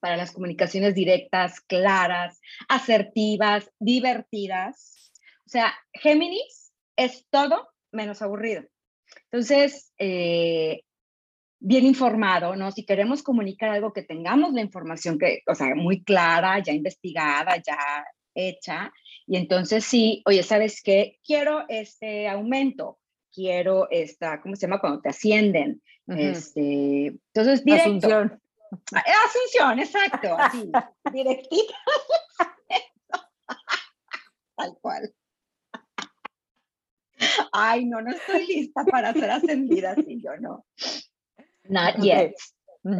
para 0.00 0.16
las 0.16 0.32
comunicaciones 0.32 0.94
directas, 0.94 1.60
claras, 1.60 2.40
asertivas, 2.68 3.70
divertidas. 3.78 5.12
O 5.46 5.48
sea, 5.48 5.74
Géminis 5.92 6.72
es 6.96 7.26
todo 7.30 7.68
menos 7.92 8.22
aburrido. 8.22 8.62
Entonces, 9.30 9.92
eh, 9.98 10.82
bien 11.58 11.86
informado, 11.86 12.56
¿no? 12.56 12.70
Si 12.70 12.84
queremos 12.84 13.22
comunicar 13.22 13.70
algo 13.70 13.92
que 13.92 14.02
tengamos 14.02 14.52
la 14.52 14.60
información 14.60 15.18
que, 15.18 15.42
o 15.46 15.54
sea, 15.54 15.74
muy 15.74 16.02
clara, 16.04 16.62
ya 16.62 16.72
investigada, 16.72 17.56
ya 17.56 18.04
hecha, 18.34 18.92
y 19.26 19.36
entonces 19.36 19.84
sí, 19.84 20.22
oye, 20.26 20.42
¿sabes 20.42 20.82
qué? 20.82 21.18
Quiero 21.24 21.64
este 21.68 22.28
aumento, 22.28 22.98
quiero 23.36 23.86
esta, 23.90 24.40
¿cómo 24.40 24.56
se 24.56 24.62
llama? 24.62 24.80
Cuando 24.80 25.02
te 25.02 25.10
ascienden. 25.10 25.82
este, 26.08 27.08
entonces, 27.08 27.64
directo. 27.64 28.08
Ah, 28.92 29.04
Asunción, 29.26 29.78
exacto, 29.78 30.36
así, 30.38 30.72
directita. 31.12 31.74
Tal 34.56 34.78
cual. 34.80 35.14
Ay, 37.52 37.84
no, 37.84 38.00
no 38.00 38.10
estoy 38.10 38.46
lista 38.46 38.84
para 38.84 39.12
ser 39.12 39.30
ascendida 39.30 39.92
así, 39.92 40.20
yo 40.22 40.36
no. 40.40 40.64
Not 41.64 41.96
yet. 42.00 42.34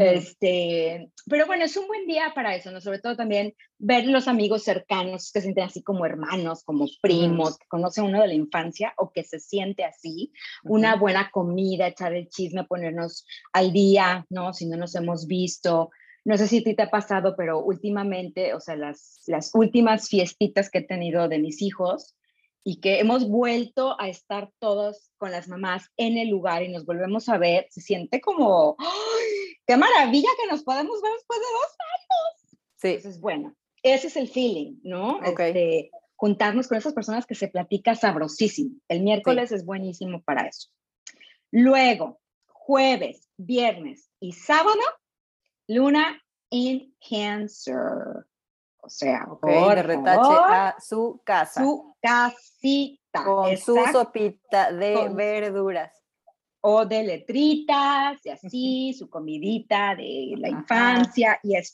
Este, 0.00 1.12
pero 1.26 1.47
bueno, 1.47 1.64
es 1.64 1.76
un 1.76 1.87
buen 1.87 2.07
día 2.07 2.33
para 2.35 2.57
eso, 2.57 2.73
¿no? 2.73 2.81
Sobre 2.81 2.99
todo 2.99 3.16
también 3.16 3.55
ver 3.78 4.07
los 4.07 4.26
amigos 4.26 4.64
cercanos 4.64 5.31
que 5.31 5.40
se 5.40 5.43
sienten 5.43 5.64
así 5.64 5.83
como 5.83 6.05
hermanos, 6.05 6.64
como 6.64 6.87
primos, 7.00 7.57
que 7.57 7.69
conoce 7.69 8.02
uno 8.02 8.21
de 8.21 8.28
la 8.28 8.35
infancia 8.35 8.95
o 8.97 9.12
que 9.12 9.23
se 9.23 9.38
siente 9.38 9.85
así. 9.85 10.33
Una 10.64 10.97
buena 10.97 11.31
comida, 11.31 11.87
echar 11.87 12.14
el 12.14 12.28
chisme, 12.28 12.64
ponernos 12.64 13.25
al 13.52 13.73
día, 13.73 14.26
¿no? 14.28 14.52
Si 14.52 14.66
no 14.66 14.76
nos 14.76 14.95
hemos 14.97 15.26
visto. 15.28 15.90
No 16.25 16.37
sé 16.37 16.49
si 16.49 16.59
a 16.59 16.64
ti 16.64 16.75
te 16.75 16.83
ha 16.83 16.90
pasado, 16.90 17.37
pero 17.37 17.62
últimamente, 17.62 18.55
o 18.55 18.61
sea, 18.61 18.75
las, 18.75 19.23
las 19.28 19.52
últimas 19.55 20.09
fiestitas 20.09 20.69
que 20.69 20.78
he 20.78 20.83
tenido 20.83 21.28
de 21.28 21.38
mis 21.38 21.62
hijos, 21.62 22.16
y 22.69 22.81
que 22.81 22.99
hemos 22.99 23.28
vuelto 23.28 23.95
a 24.00 24.09
estar 24.09 24.50
todos 24.59 25.12
con 25.19 25.31
las 25.31 25.47
mamás 25.47 25.88
en 25.97 26.19
el 26.19 26.31
lugar 26.31 26.64
y 26.64 26.69
nos 26.69 26.85
volvemos 26.85 27.28
a 27.28 27.38
ver, 27.38 27.69
se 27.71 27.81
siente 27.81 28.21
como, 28.21 28.75
¡ay! 28.81 29.15
¡Qué 29.66 29.76
maravilla 29.76 30.28
que 30.40 30.49
nos 30.49 30.62
podemos 30.62 31.00
ver 31.02 31.12
después 31.12 31.40
de 31.40 31.46
dos 31.46 31.76
años! 31.80 32.58
Sí. 32.76 32.88
Entonces, 32.88 33.20
bueno, 33.20 33.54
ese 33.82 34.06
es 34.08 34.16
el 34.16 34.28
feeling, 34.28 34.78
¿no? 34.82 35.23
Este, 35.23 35.90
juntarnos 36.14 36.68
con 36.68 36.78
esas 36.78 36.92
personas 36.92 37.26
que 37.26 37.35
se 37.35 37.49
platica 37.49 37.94
sabrosísimo. 37.94 38.76
El 38.88 39.02
miércoles 39.02 39.52
es 39.52 39.64
buenísimo 39.64 40.23
para 40.23 40.46
eso. 40.46 40.68
Luego, 41.50 42.20
jueves, 42.46 43.28
viernes 43.37 44.11
y 44.20 44.32
sábado, 44.32 44.80
luna 45.68 46.23
in 46.50 46.94
Cancer. 47.08 48.26
O 48.78 48.88
sea, 48.88 49.26
de 49.42 49.82
retache 49.82 50.32
a 50.32 50.76
su 50.80 51.20
casa. 51.25 51.61
Su 51.61 51.96
casita. 52.00 53.25
Con 53.25 53.56
su 53.56 53.76
sopita 53.90 54.73
de 54.73 55.08
verduras. 55.08 55.92
O 56.68 56.85
de 56.85 57.04
letritas, 57.04 58.26
y 58.26 58.30
así, 58.30 58.92
su 58.92 59.08
comidita 59.08 59.94
de 59.94 60.35
la 60.37 60.49
infancia, 60.49 61.38
y 61.44 61.54
es 61.54 61.73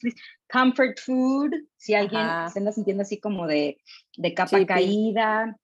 comfort 0.53 0.99
food, 1.01 1.55
si 1.79 1.95
alguien 1.95 2.23
se 2.53 2.59
anda 2.59 2.73
sintiendo 2.73 3.03
así 3.03 3.19
como 3.19 3.47
de, 3.47 3.79
de 4.19 4.35
capa 4.35 4.67
caída, 4.67 5.57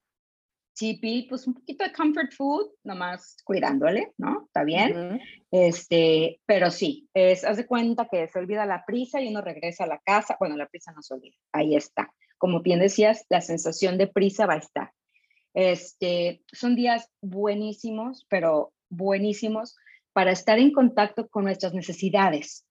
chippy, 0.73 1.27
pues 1.29 1.45
un 1.45 1.53
poquito 1.53 1.83
de 1.83 1.91
comfort 1.91 2.31
food, 2.31 2.69
nomás 2.83 3.37
cuidándole, 3.43 4.13
¿no? 4.17 4.45
Está 4.47 4.63
bien. 4.63 5.21
Este, 5.51 6.41
pero 6.47 6.71
sí, 6.71 7.07
es, 7.13 7.43
haz 7.43 7.57
de 7.57 7.67
cuenta 7.67 8.07
que 8.09 8.27
se 8.29 8.39
olvida 8.39 8.65
la 8.65 8.83
prisa 8.83 9.21
y 9.21 9.27
uno 9.27 9.41
regresa 9.41 9.83
a 9.83 9.87
la 9.87 9.99
casa. 9.99 10.37
Bueno, 10.39 10.57
la 10.57 10.67
prisa 10.67 10.91
no 10.91 11.03
se 11.03 11.13
olvida, 11.13 11.35
ahí 11.51 11.75
está. 11.75 12.11
Como 12.39 12.61
bien 12.61 12.79
decías, 12.79 13.27
la 13.29 13.41
sensación 13.41 13.99
de 13.99 14.07
prisa 14.07 14.47
va 14.47 14.55
a 14.55 14.57
estar. 14.57 14.91
Este, 15.53 16.41
son 16.51 16.75
días 16.75 17.11
buenísimos, 17.21 18.25
pero 18.27 18.73
buenísimos 18.89 19.77
para 20.13 20.31
estar 20.31 20.59
en 20.59 20.71
contacto 20.71 21.29
con 21.29 21.45
nuestras 21.45 21.73
necesidades. 21.73 22.65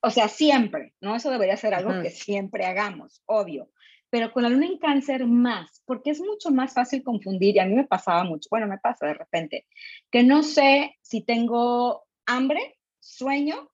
O 0.00 0.10
sea, 0.10 0.28
siempre, 0.28 0.94
¿no? 1.00 1.14
Eso 1.16 1.30
debería 1.30 1.56
ser 1.56 1.74
algo 1.74 2.02
que 2.02 2.10
siempre 2.10 2.66
hagamos, 2.66 3.22
obvio 3.26 3.70
pero 4.10 4.32
con 4.32 4.42
la 4.42 4.48
luna 4.48 4.66
en 4.66 4.78
cáncer 4.78 5.26
más, 5.26 5.82
porque 5.84 6.10
es 6.10 6.20
mucho 6.20 6.50
más 6.50 6.72
fácil 6.72 7.02
confundir, 7.02 7.56
y 7.56 7.58
a 7.58 7.66
mí 7.66 7.74
me 7.74 7.86
pasaba 7.86 8.24
mucho, 8.24 8.48
bueno, 8.50 8.66
me 8.66 8.78
pasa 8.78 9.06
de 9.06 9.14
repente, 9.14 9.66
que 10.10 10.22
no 10.22 10.42
sé 10.42 10.96
si 11.02 11.22
tengo 11.22 12.04
hambre, 12.26 12.78
sueño 13.00 13.70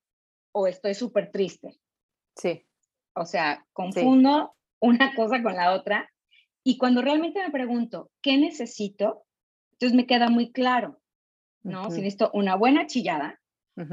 o 0.52 0.66
estoy 0.66 0.94
súper 0.94 1.30
triste. 1.30 1.78
Sí. 2.36 2.66
O 3.14 3.26
sea, 3.26 3.64
confundo 3.72 4.54
una 4.80 5.14
cosa 5.14 5.42
con 5.42 5.54
la 5.54 5.72
otra 5.72 6.10
y 6.64 6.78
cuando 6.78 7.00
realmente 7.00 7.42
me 7.42 7.50
pregunto, 7.50 8.10
¿qué 8.20 8.36
necesito? 8.36 9.24
Entonces 9.72 9.96
me 9.96 10.06
queda 10.06 10.28
muy 10.30 10.52
claro, 10.52 11.00
¿no? 11.64 11.90
Si 11.90 11.96
necesito 12.00 12.30
una 12.32 12.54
buena 12.54 12.86
chillada 12.86 13.40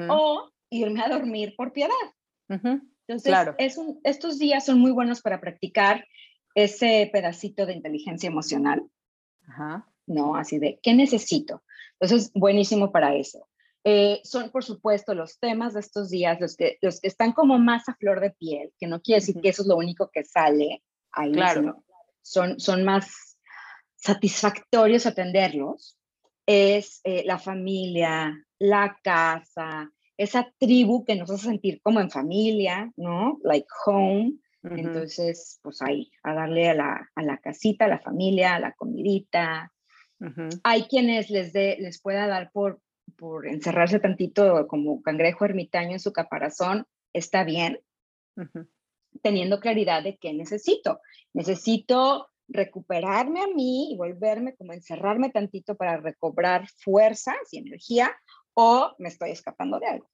o 0.09 0.49
irme 0.69 1.01
a 1.01 1.09
dormir 1.09 1.55
por 1.57 1.73
piedad. 1.73 1.89
Entonces, 2.47 3.29
claro. 3.29 3.55
es 3.57 3.79
estos 4.03 4.37
días 4.37 4.65
son 4.65 4.79
muy 4.79 4.91
buenos 4.91 5.21
para 5.21 5.41
practicar 5.41 6.05
ese 6.53 7.09
pedacito 7.11 7.65
de 7.65 7.73
inteligencia 7.73 8.27
emocional, 8.27 8.83
¿no? 10.05 10.35
Así 10.35 10.59
de, 10.59 10.79
¿qué 10.83 10.93
necesito? 10.93 11.63
Entonces, 11.99 12.31
buenísimo 12.33 12.91
para 12.91 13.15
eso. 13.15 13.47
Eh, 13.83 14.21
son, 14.23 14.51
por 14.51 14.63
supuesto, 14.63 15.15
los 15.15 15.39
temas 15.39 15.73
de 15.73 15.79
estos 15.79 16.09
días, 16.09 16.39
los 16.39 16.55
que, 16.55 16.77
los 16.81 16.99
que 16.99 17.07
están 17.07 17.31
como 17.31 17.57
más 17.57 17.89
a 17.89 17.95
flor 17.95 18.19
de 18.19 18.31
piel, 18.31 18.71
que 18.79 18.87
no 18.87 19.01
quiere 19.01 19.21
decir 19.21 19.41
que 19.41 19.49
eso 19.49 19.63
es 19.63 19.67
lo 19.67 19.77
único 19.77 20.09
que 20.13 20.23
sale 20.23 20.83
ahí, 21.11 21.31
claro. 21.31 21.83
son, 22.21 22.59
son 22.59 22.83
más 22.83 23.37
satisfactorios 23.95 25.05
atenderlos. 25.05 25.97
Es 26.45 27.01
eh, 27.03 27.23
la 27.25 27.37
familia, 27.37 28.45
la 28.59 28.97
casa, 29.03 29.91
esa 30.17 30.53
tribu 30.59 31.03
que 31.03 31.15
nos 31.15 31.29
hace 31.31 31.45
sentir 31.45 31.81
como 31.81 31.99
en 31.99 32.11
familia, 32.11 32.91
¿no? 32.95 33.39
Like 33.43 33.67
home. 33.85 34.33
Entonces, 34.63 35.59
pues 35.63 35.81
ahí, 35.81 36.11
a 36.21 36.35
darle 36.35 36.69
a 36.69 36.75
la, 36.75 37.09
a 37.15 37.23
la, 37.23 37.37
casita, 37.37 37.85
a 37.85 37.87
la 37.87 37.99
familia, 37.99 38.55
a 38.55 38.59
la 38.59 38.73
comidita. 38.73 39.71
Hay 40.63 40.83
quienes 40.83 41.31
les, 41.31 41.51
de, 41.51 41.77
les 41.79 41.99
pueda 41.99 42.27
dar 42.27 42.51
por, 42.51 42.79
por 43.17 43.47
encerrarse 43.47 43.99
tantito 43.99 44.67
como 44.67 45.01
cangrejo 45.01 45.45
ermitaño 45.45 45.93
en 45.93 45.99
su 45.99 46.13
caparazón, 46.13 46.85
está 47.11 47.43
bien, 47.43 47.79
teniendo 49.23 49.59
claridad 49.59 50.03
de 50.03 50.17
qué 50.17 50.33
necesito. 50.33 50.99
Necesito 51.33 52.30
recuperarme 52.51 53.41
a 53.41 53.47
mí 53.47 53.91
y 53.91 53.97
volverme 53.97 54.55
como 54.55 54.73
encerrarme 54.73 55.29
tantito 55.29 55.75
para 55.75 55.97
recobrar 55.97 56.67
fuerzas 56.83 57.35
y 57.51 57.57
energía 57.57 58.11
o 58.53 58.93
me 58.99 59.09
estoy 59.09 59.31
escapando 59.31 59.79
de 59.79 59.87
algo. 59.87 60.09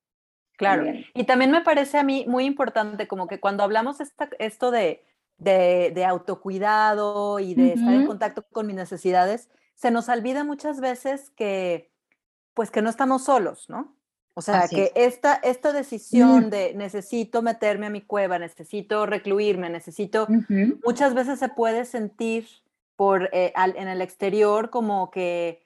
Claro, 0.58 0.86
y 1.14 1.24
también 1.26 1.52
me 1.52 1.62
parece 1.62 2.00
a 2.00 2.04
mí 2.04 2.26
muy 2.28 2.46
importante 2.46 3.08
como 3.08 3.28
que 3.28 3.40
cuando 3.40 3.64
hablamos 3.64 4.00
esta, 4.00 4.30
esto 4.40 4.72
de, 4.72 5.04
de, 5.38 6.06
autocuidado 6.06 7.40
y 7.40 7.54
de 7.54 7.74
estar 7.74 7.94
en 7.94 8.08
contacto 8.08 8.44
con 8.52 8.66
mis 8.66 8.76
necesidades, 8.76 9.50
se 9.76 9.92
nos 9.92 10.10
olvida 10.10 10.44
muchas 10.44 10.80
veces 10.82 11.30
que, 11.32 11.92
pues 12.56 12.72
que 12.72 12.82
no 12.82 12.90
estamos 12.90 13.26
solos, 13.26 13.70
¿no? 13.70 13.97
O 14.38 14.42
sea, 14.44 14.68
que 14.68 14.92
esta, 14.94 15.34
esta 15.34 15.74
decisión 15.74 16.52
de 16.52 16.76
necesito 16.76 17.42
meterme 17.42 17.88
a 17.88 17.90
mi 17.90 18.02
cueva, 18.02 18.38
necesito 18.38 19.08
recluirme, 19.08 19.68
necesito, 19.68 20.28
muchas 20.86 21.16
veces 21.16 21.40
se 21.40 21.50
puede 21.50 21.86
sentir 21.86 22.48
por, 22.96 23.32
eh, 23.34 23.52
en 23.56 23.88
el 23.88 24.00
exterior 24.00 24.70
como 24.70 25.10
que 25.10 25.66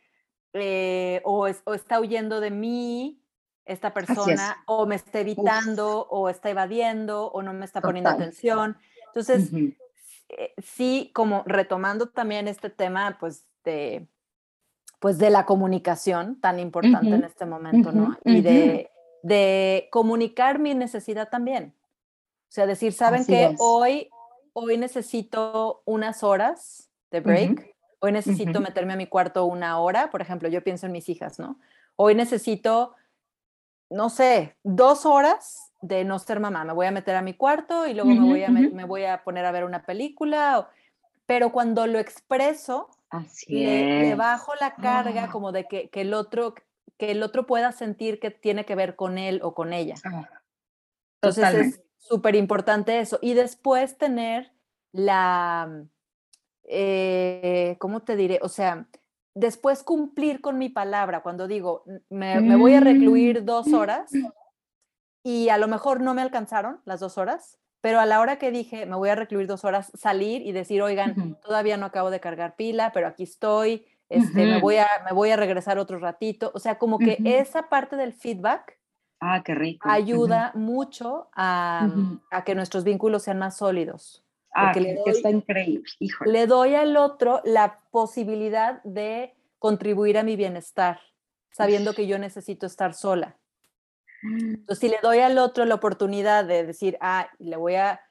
eh, 0.54 1.22
o, 1.26 1.50
o, 1.66 1.74
está 1.74 2.00
huyendo 2.00 2.40
de 2.40 2.52
mí 2.52 3.22
esta 3.66 3.94
persona 3.94 4.64
o 4.68 4.86
me 4.86 4.96
está 4.96 5.20
evitando 5.20 6.08
o 6.10 6.30
está 6.30 6.50
evadiendo 6.50 7.26
o 7.26 7.42
no 7.42 7.52
me 7.52 7.66
está 7.66 7.82
poniendo 7.82 8.10
atención. 8.10 8.78
Entonces, 9.08 9.52
eh, 10.30 10.54
sí, 10.64 11.12
como 11.14 11.44
retomando 11.46 12.08
también 12.08 12.48
este 12.48 12.70
tema, 12.70 13.18
pues, 13.20 13.46
de, 13.66 14.08
pues, 15.02 15.18
de 15.18 15.30
la 15.30 15.46
comunicación 15.46 16.40
tan 16.40 16.60
importante 16.60 17.10
en 17.10 17.26
este 17.26 17.46
momento, 17.46 17.92
¿no? 17.92 18.18
Y 18.24 18.42
de, 18.42 18.90
de, 19.24 19.90
comunicar 19.92 20.60
mi 20.60 20.74
necesidad 20.74 21.30
también. 21.30 21.74
O 22.50 22.54
sea, 22.54 22.66
decir, 22.66 22.94
¿saben 22.94 23.26
que 23.26 23.56
hoy, 23.60 24.10
hoy 24.54 24.78
necesito 24.78 25.82
unas 25.86 26.24
horas 26.24 26.90
de 27.12 27.20
break? 27.20 27.76
Hoy 28.00 28.12
necesito 28.12 28.62
meterme 28.62 28.94
a 28.94 28.96
mi 28.96 29.08
cuarto 29.08 29.46
una 29.46 29.80
hora, 29.80 30.10
por 30.10 30.22
ejemplo, 30.22 30.48
yo 30.50 30.64
pienso 30.64 30.86
en 30.86 30.92
mis 30.92 31.10
hijas, 31.10 31.38
¿no? 31.40 31.60
Hoy 31.98 32.16
necesito 32.16 32.96
no 33.92 34.10
sé, 34.10 34.56
dos 34.64 35.06
horas 35.06 35.74
de 35.82 36.06
no 36.06 36.18
ser 36.18 36.40
mamá. 36.40 36.64
Me 36.64 36.74
voy 36.74 36.88
a 36.88 36.92
meter 36.92 37.16
a 37.16 37.22
mi 37.22 37.34
cuarto 37.34 37.86
y 37.86 37.94
luego 37.94 38.10
me, 38.10 38.20
voy 38.22 38.44
a, 38.44 38.50
me, 38.50 38.86
voy 38.86 39.04
a 39.04 39.24
poner 39.24 39.46
a 39.46 39.52
ver 39.52 39.66
una 39.66 39.84
película. 39.84 40.70
pero 41.26 41.52
cuando 41.52 41.86
lo 41.88 42.00
expreso, 42.00 42.90
le, 43.48 44.16
bajo 44.16 44.54
la 44.60 44.76
carga 44.76 45.26
ah. 45.26 45.30
como 45.32 45.52
de 45.52 45.68
que, 45.68 45.90
el 45.94 46.14
otro, 46.14 46.56
que 46.98 47.12
el 47.12 47.24
otro 47.24 47.46
pueda 47.46 47.72
sentir 47.72 48.20
que 48.20 48.32
tiene 48.32 48.66
que 48.66 48.76
ver 48.76 48.96
con 48.96 49.18
él 49.18 49.42
o 49.44 49.54
con 49.54 49.74
ella. 49.74 49.96
Ah, 50.04 50.30
Entonces 51.22 51.54
es 51.54 51.84
súper 51.98 52.36
importante 52.36 53.00
eso. 53.00 53.20
Y 53.22 53.34
después 53.34 53.98
tener 53.98 54.52
la, 54.92 55.86
eh, 56.64 57.76
¿cómo 57.80 58.02
te 58.04 58.16
diré? 58.16 58.40
O 58.42 58.50
sea, 58.50 58.88
después 59.34 59.84
cumplir 59.84 60.42
con 60.42 60.58
mi 60.58 60.70
palabra, 60.70 61.22
cuando 61.22 61.48
digo, 61.48 61.84
me, 62.10 62.58
voy 62.58 62.74
a 62.74 62.80
recluir 62.80 63.44
dos 63.44 63.68
mm. 63.68 63.74
horas 63.74 64.12
y 65.24 65.50
a 65.50 65.58
lo 65.58 65.68
mejor 65.68 66.02
no 66.02 66.14
me 66.14 66.22
alcanzaron 66.22 66.82
las 66.86 67.00
dos 67.00 67.18
horas, 67.18 67.60
pero 67.82 68.00
a 68.00 68.06
la 68.06 68.20
hora 68.20 68.38
que 68.38 68.52
dije, 68.52 68.86
me 68.86 68.96
voy 68.96 69.10
a 69.10 69.16
recluir 69.16 69.48
dos 69.48 69.66
horas, 69.66 69.92
salir 69.98 70.42
y 70.44 70.52
decir, 70.52 70.82
oigan, 70.82 71.38
todavía 71.44 71.78
no 71.78 71.88
acabo 71.88 72.12
de 72.12 72.20
cargar 72.20 72.56
pila, 72.56 72.92
pero 72.94 73.08
aquí 73.08 73.24
estoy, 73.24 73.86
este, 74.08 74.46
me, 74.46 74.60
voy 74.60 74.78
a, 74.78 74.88
me 75.06 75.14
voy 75.14 75.32
a 75.32 75.38
regresar 75.38 75.80
otro 75.80 75.98
ratito. 75.98 76.52
O 76.54 76.60
sea, 76.60 76.78
como 76.78 77.00
que 77.00 77.18
esa 77.26 77.70
parte 77.70 77.96
del 77.96 78.14
feedback 78.14 78.78
ah, 79.20 79.42
qué 79.44 79.56
rico. 79.56 79.90
ayuda 79.90 80.52
mucho 80.54 81.30
a, 81.34 81.90
a 82.30 82.44
que 82.44 82.56
nuestros 82.56 82.84
vínculos 82.84 83.24
sean 83.24 83.40
más 83.40 83.58
sólidos. 83.58 84.24
Ah, 84.54 84.74
que, 84.74 84.98
está 85.06 85.30
increíble, 85.30 85.86
Le 86.26 86.46
doy 86.46 86.76
al 86.76 86.98
otro 86.98 87.42
la 87.46 87.80
posibilidad 87.90 88.84
de 88.84 89.34
contribuir 89.60 90.18
a 90.18 90.24
mi 90.24 90.36
bienestar, 90.36 91.00
sabiendo 91.52 91.94
que 91.94 92.06
yo 92.06 92.20
necesito 92.20 92.66
estar 92.66 92.94
sola. 92.94 93.38
Mm. 94.22 94.56
Entonces, 94.56 94.80
si 94.80 94.90
le 94.90 94.98
doy 95.02 95.20
al 95.20 95.38
otro 95.38 95.66
la 95.66 95.76
oportunidad 95.76 96.46
de 96.46 96.66
decir, 96.66 96.98
ah, 97.02 97.30
le 97.40 97.56
voy 97.58 97.76
a, 97.76 98.02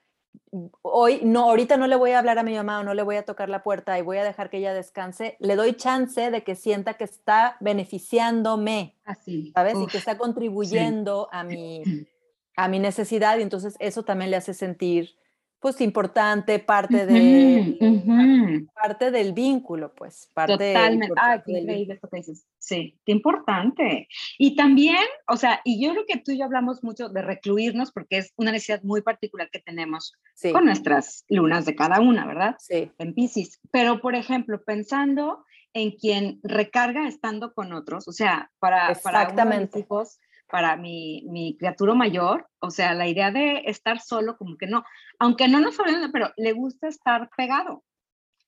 hoy, 0.82 1.20
no, 1.22 1.44
ahorita 1.44 1.76
no 1.76 1.86
le 1.86 1.96
voy 1.96 2.12
a 2.12 2.18
hablar 2.18 2.38
a 2.38 2.42
mi 2.42 2.54
mamá 2.54 2.80
o 2.80 2.84
no 2.84 2.94
le 2.94 3.02
voy 3.02 3.16
a 3.16 3.24
tocar 3.24 3.48
la 3.48 3.62
puerta 3.62 3.98
y 3.98 4.02
voy 4.02 4.18
a 4.18 4.24
dejar 4.24 4.50
que 4.50 4.58
ella 4.58 4.74
descanse, 4.74 5.36
le 5.40 5.56
doy 5.56 5.74
chance 5.74 6.30
de 6.30 6.42
que 6.42 6.56
sienta 6.56 6.94
que 6.94 7.04
está 7.04 7.56
beneficiándome, 7.60 8.96
Así. 9.04 9.52
¿sabes? 9.54 9.74
y 9.80 9.86
que 9.86 9.98
está 9.98 10.18
contribuyendo 10.18 11.28
a, 11.32 11.44
mi, 11.44 11.82
a 12.56 12.68
mi 12.68 12.78
necesidad 12.78 13.38
y 13.38 13.42
entonces 13.42 13.76
eso 13.78 14.02
también 14.04 14.30
le 14.30 14.36
hace 14.36 14.54
sentir 14.54 15.16
pues 15.60 15.80
importante, 15.82 16.58
parte, 16.58 17.04
de, 17.04 18.66
parte 18.74 19.10
del 19.10 19.34
vínculo, 19.34 19.94
pues. 19.94 20.30
Parte 20.32 20.72
Totalmente. 20.72 21.14
Ah, 21.20 21.42
qué 21.44 21.60
increíble 21.60 21.94
esto 21.94 22.08
que 22.08 22.16
dices. 22.16 22.46
Sí, 22.58 22.98
qué 23.04 23.12
importante. 23.12 24.08
Y 24.38 24.56
también, 24.56 25.04
o 25.28 25.36
sea, 25.36 25.60
y 25.64 25.84
yo 25.84 25.92
creo 25.92 26.06
que 26.06 26.18
tú 26.18 26.32
y 26.32 26.38
yo 26.38 26.46
hablamos 26.46 26.82
mucho 26.82 27.10
de 27.10 27.20
recluirnos 27.20 27.92
porque 27.92 28.18
es 28.18 28.32
una 28.36 28.52
necesidad 28.52 28.82
muy 28.82 29.02
particular 29.02 29.50
que 29.50 29.60
tenemos 29.60 30.14
con 30.50 30.64
nuestras 30.64 31.26
lunas 31.28 31.66
de 31.66 31.76
cada 31.76 32.00
una, 32.00 32.26
¿verdad? 32.26 32.56
Sí. 32.58 32.90
En 32.96 33.14
Pisces. 33.14 33.60
Pero, 33.70 34.00
por 34.00 34.14
ejemplo, 34.14 34.62
pensando 34.64 35.44
en 35.74 35.90
quien 35.92 36.40
recarga 36.42 37.06
estando 37.06 37.52
con 37.52 37.74
otros, 37.74 38.08
o 38.08 38.12
sea, 38.12 38.50
para, 38.58 38.90
Exactamente. 38.90 39.84
para 39.86 40.06
para 40.50 40.76
mi, 40.76 41.24
mi, 41.28 41.56
criatura 41.56 41.94
mayor, 41.94 42.48
o 42.60 42.70
sea, 42.70 42.94
la 42.94 43.08
idea 43.08 43.30
de 43.30 43.62
estar 43.66 44.00
solo, 44.00 44.36
como 44.36 44.56
que 44.56 44.66
no, 44.66 44.84
aunque 45.18 45.48
no 45.48 45.60
nos 45.60 45.78
hablen, 45.78 46.10
pero 46.12 46.32
le 46.36 46.52
gusta 46.52 46.88
estar 46.88 47.30
pegado. 47.36 47.84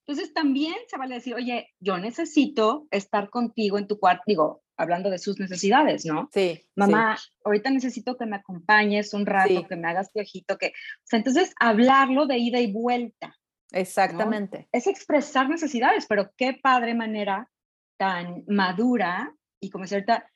Entonces 0.07 0.35
también 0.35 0.75
se 0.89 0.99
vale 0.99 1.15
decir, 1.15 1.35
oye, 1.35 1.71
yo 1.79 1.99
necesito 1.99 2.87
estar 2.91 3.31
contigo 3.31 3.79
en 3.79 3.87
tu 3.87 3.99
cuarto, 4.01 4.25
digo, 4.27 4.63
hablando 4.77 5.11
de 5.11 5.19
sus 5.19 5.39
necesidades, 5.39 6.05
¿no? 6.05 6.29
Sí. 6.33 6.61
Mamá, 6.75 7.17
ahorita 7.45 7.71
necesito 7.71 8.17
que 8.17 8.27
me 8.27 8.37
acompañes 8.37 9.15
un 9.15 9.27
rato, 9.27 9.67
que 9.69 9.77
me 9.77 9.89
hagas 9.89 10.11
viejito, 10.13 10.59
que... 10.59 10.69
O 10.69 11.05
sea, 11.05 11.19
entonces 11.19 11.55
hablarlo 11.59 12.27
de 12.27 12.39
ida 12.39 12.59
y 12.59 12.73
vuelta. 12.73 13.37
Exactamente. 13.71 14.69
Es 14.73 14.87
expresar 14.87 15.49
necesidades, 15.49 16.07
pero 16.09 16.33
qué 16.37 16.59
padre 16.61 16.95
manera 16.95 17.49
tan 17.97 18.45
madura 18.49 19.33
y 19.61 19.71
como 19.71 19.87
cierta 19.87 20.29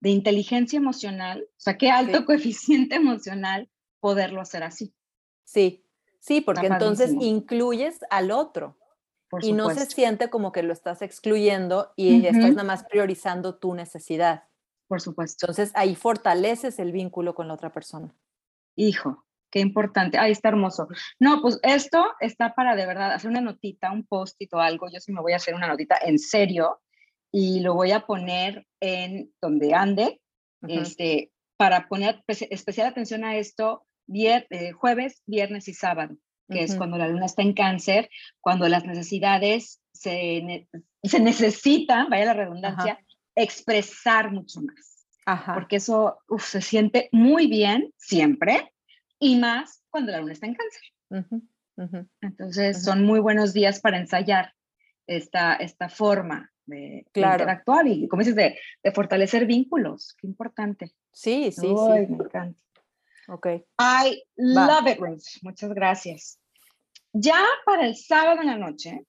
de 0.00 0.10
inteligencia 0.10 0.78
emocional, 0.78 1.46
o 1.48 1.60
sea, 1.60 1.76
qué 1.76 1.90
alto 1.90 2.24
coeficiente 2.24 2.96
emocional 2.96 3.70
poderlo 4.00 4.40
hacer 4.40 4.62
así. 4.62 4.94
Sí, 5.44 5.84
sí, 6.18 6.40
porque 6.40 6.66
entonces 6.66 7.12
incluyes 7.20 8.00
al 8.10 8.30
otro 8.30 8.78
y 9.42 9.52
no 9.52 9.70
se 9.70 9.86
siente 9.86 10.30
como 10.30 10.52
que 10.52 10.62
lo 10.62 10.72
estás 10.72 11.02
excluyendo 11.02 11.92
y 11.96 12.26
estás 12.26 12.50
nada 12.50 12.64
más 12.64 12.84
priorizando 12.84 13.58
tu 13.58 13.74
necesidad. 13.74 14.44
Por 14.88 15.00
supuesto. 15.00 15.46
Entonces 15.46 15.70
ahí 15.74 15.94
fortaleces 15.94 16.78
el 16.78 16.90
vínculo 16.90 17.34
con 17.34 17.46
la 17.46 17.54
otra 17.54 17.72
persona. 17.72 18.12
Hijo, 18.74 19.24
Qué 19.50 19.58
importante. 19.58 20.16
Ahí 20.16 20.30
está 20.30 20.48
hermoso. 20.48 20.88
No, 21.18 21.42
pues 21.42 21.58
esto 21.62 22.04
está 22.20 22.54
para 22.54 22.76
de 22.76 22.86
verdad 22.86 23.12
hacer 23.12 23.30
una 23.30 23.40
notita, 23.40 23.90
un 23.90 24.06
post-it 24.06 24.52
o 24.54 24.60
algo. 24.60 24.88
Yo 24.92 25.00
sí 25.00 25.12
me 25.12 25.20
voy 25.20 25.32
a 25.32 25.36
hacer 25.36 25.54
una 25.54 25.66
notita 25.66 25.98
en 26.00 26.18
serio 26.18 26.80
y 27.32 27.60
lo 27.60 27.74
voy 27.74 27.92
a 27.92 28.06
poner 28.06 28.66
en 28.80 29.32
donde 29.40 29.74
ande, 29.74 30.20
este, 30.62 31.32
para 31.56 31.88
poner 31.88 32.22
especial 32.26 32.86
atención 32.86 33.24
a 33.24 33.36
esto 33.36 33.86
eh, 34.12 34.72
jueves, 34.72 35.22
viernes 35.26 35.68
y 35.68 35.74
sábado, 35.74 36.16
que 36.48 36.64
es 36.64 36.74
cuando 36.74 36.98
la 36.98 37.06
luna 37.06 37.26
está 37.26 37.42
en 37.42 37.52
cáncer, 37.52 38.10
cuando 38.40 38.68
las 38.68 38.84
necesidades 38.84 39.80
se, 39.92 40.66
se 41.02 41.20
necesitan, 41.20 42.10
vaya 42.10 42.24
la 42.24 42.34
redundancia, 42.34 42.98
expresar 43.36 44.32
mucho 44.32 44.60
más. 44.62 45.06
Porque 45.54 45.76
eso 45.76 46.18
se 46.38 46.60
siente 46.60 47.08
muy 47.12 47.46
bien 47.46 47.92
siempre 47.96 48.72
y 49.20 49.36
más 49.36 49.84
cuando 49.90 50.10
la 50.10 50.20
luna 50.20 50.32
está 50.32 50.46
en 50.46 50.56
cáncer. 50.56 50.82
Entonces 52.20 52.82
son 52.82 53.04
muy 53.04 53.20
buenos 53.20 53.52
días 53.52 53.80
para 53.80 53.98
ensayar 53.98 54.52
esta, 55.06 55.54
esta 55.54 55.88
forma 55.88 56.49
de, 56.70 57.06
interactuar 57.14 57.86
y, 57.86 58.08
como 58.08 58.20
dices, 58.20 58.36
de, 58.36 58.58
de, 58.82 58.92
fortalecer 58.92 59.46
vínculos. 59.46 60.16
Qué 60.18 60.26
importante. 60.26 60.92
Sí, 61.12 61.52
sí, 61.52 61.68
sí. 61.68 61.74
Me 61.90 62.24
encanta. 62.24 62.58
Ok. 63.28 63.46
I 63.78 64.22
love 64.36 64.88
it, 64.88 64.98
Rose. 64.98 65.38
Muchas 65.42 65.72
gracias. 65.72 66.40
Ya 67.12 67.44
para 67.64 67.86
el 67.86 67.96
sábado 67.96 68.40
en 68.40 68.46
la 68.46 68.56
noche, 68.56 69.04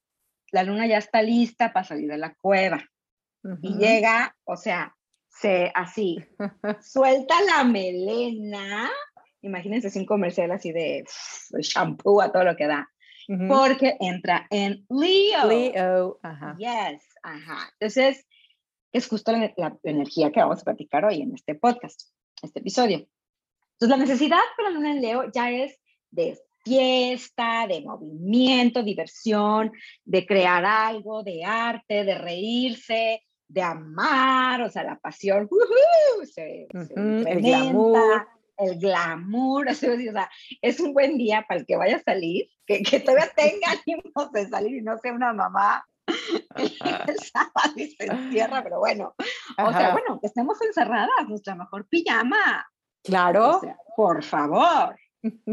la 0.52 0.62
luna 0.62 0.86
ya 0.86 0.98
está 0.98 1.22
lista 1.22 1.72
para 1.72 1.84
salir 1.84 2.08
de 2.10 2.18
la 2.18 2.34
cueva. 2.34 2.84
Y 3.60 3.76
llega, 3.76 4.36
o 4.44 4.56
sea, 4.56 4.94
se 5.28 5.72
así, 5.74 6.24
suelta 6.80 7.34
la 7.44 7.64
melena. 7.64 8.88
Imagínense 9.40 9.90
sin 9.90 10.06
comercial 10.06 10.52
así 10.52 10.70
de, 10.70 11.04
shampoo 11.58 12.20
a 12.20 12.30
todo 12.30 12.44
lo 12.44 12.54
que 12.54 12.68
da. 12.68 12.88
Porque 13.48 13.96
entra 13.98 14.46
en 14.50 14.84
Leo. 14.88 15.46
Leo, 15.48 16.20
ajá. 16.22 16.56
Yes, 16.58 17.02
ajá. 17.22 17.70
Entonces, 17.78 18.26
es 18.92 19.08
justo 19.08 19.32
la, 19.32 19.78
energía 19.82 20.30
que 20.30 20.40
vamos 20.40 20.60
a 20.60 20.64
platicar 20.64 21.04
hoy 21.04 21.22
en 21.22 21.34
este 21.34 21.54
podcast, 21.54 22.10
este 22.42 22.60
episodio. 22.60 23.08
Entonces, 23.72 23.88
la 23.88 23.96
necesidad 23.96 24.40
para 24.56 24.70
la 24.70 24.76
luna 24.76 24.92
en 24.92 25.00
Leo 25.00 25.30
ya 25.32 25.50
es 25.50 25.78
de 26.10 26.38
fiesta, 26.64 27.66
de 27.66 27.80
movimiento, 27.80 28.82
diversión, 28.82 29.72
de 30.04 30.26
crear 30.26 30.64
algo, 30.64 31.22
de 31.22 31.44
arte, 31.44 32.04
de 32.04 32.18
reírse, 32.18 33.22
de 33.48 33.62
amar, 33.62 34.62
o 34.62 34.70
sea, 34.70 34.84
la 34.84 34.98
pasión, 34.98 35.48
se, 36.24 36.68
el 36.72 37.40
glamour. 37.40 38.28
El 38.58 38.78
glamour, 38.78 39.68
o 39.70 39.74
sea, 39.74 40.30
es 40.60 40.78
un 40.78 40.92
buen 40.92 41.18
día 41.18 41.44
para 41.48 41.60
el 41.60 41.66
que 41.66 41.76
vaya 41.76 41.96
a 41.96 42.02
salir, 42.02 42.48
que, 42.66 42.82
que 42.82 43.00
todavía 43.00 43.30
tenga 43.34 43.66
ánimos 43.86 44.30
de 44.32 44.48
salir 44.48 44.76
y 44.76 44.82
no 44.82 44.98
sea 44.98 45.12
una 45.12 45.32
mamá 45.32 45.84
el 46.56 47.18
sábado 47.18 47.72
y 47.76 47.86
se 47.88 48.06
encierra, 48.06 48.62
pero 48.62 48.80
bueno, 48.80 49.14
o 49.58 49.72
sea, 49.72 49.92
bueno, 49.92 50.18
que 50.20 50.26
estemos 50.26 50.60
encerradas, 50.62 51.28
nuestra 51.28 51.54
mejor 51.54 51.86
pijama. 51.88 52.66
Claro. 53.02 53.58
O 53.58 53.60
sea, 53.60 53.76
por 53.96 54.22
favor. 54.22 54.96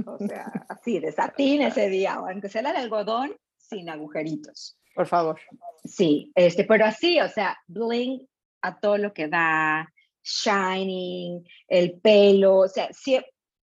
O 0.06 0.18
sea, 0.28 0.52
así, 0.70 1.00
de 1.00 1.12
satín 1.12 1.62
ese 1.62 1.90
día, 1.90 2.20
o 2.20 2.28
aunque 2.28 2.50
sea 2.50 2.62
la 2.62 2.72
de 2.72 2.80
algodón, 2.80 3.36
sin 3.58 3.90
agujeritos. 3.90 4.78
Por 4.96 5.08
favor. 5.08 5.40
Sí, 5.84 6.32
este, 6.36 6.66
pero 6.66 6.86
así, 6.86 7.20
o 7.20 7.30
sea, 7.30 7.58
bling 7.68 8.28
a 8.62 8.80
todo 8.80 8.98
lo 8.98 9.14
que 9.14 9.28
da, 9.28 9.88
shining, 10.24 11.44
el 11.68 12.00
pelo, 12.02 12.58
o 12.58 12.68
sea, 12.68 12.92
sí, 12.92 13.20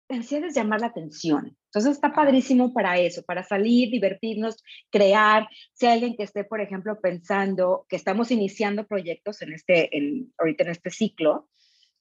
es 0.09 0.55
llamar 0.55 0.81
la 0.81 0.89
atención. 0.89 1.57
Entonces 1.75 1.93
está 1.93 2.13
padrísimo 2.13 2.75
para 2.75 2.99
eso, 2.99 3.23
para 3.23 3.43
salir, 3.43 3.91
divertirnos, 3.91 4.63
crear. 4.91 5.49
Si 5.73 5.87
hay 5.87 5.95
alguien 5.95 6.17
que 6.17 6.25
esté, 6.25 6.45
por 6.45 6.61
ejemplo, 6.61 7.01
pensando 7.01 7.87
que 7.89 7.97
estamos 7.97 8.31
iniciando 8.31 8.87
proyectos 8.87 9.41
en 9.41 9.55
este, 9.55 9.97
en, 9.97 10.35
ahorita 10.37 10.65
en 10.65 10.71
este 10.71 10.91
ciclo, 10.91 11.49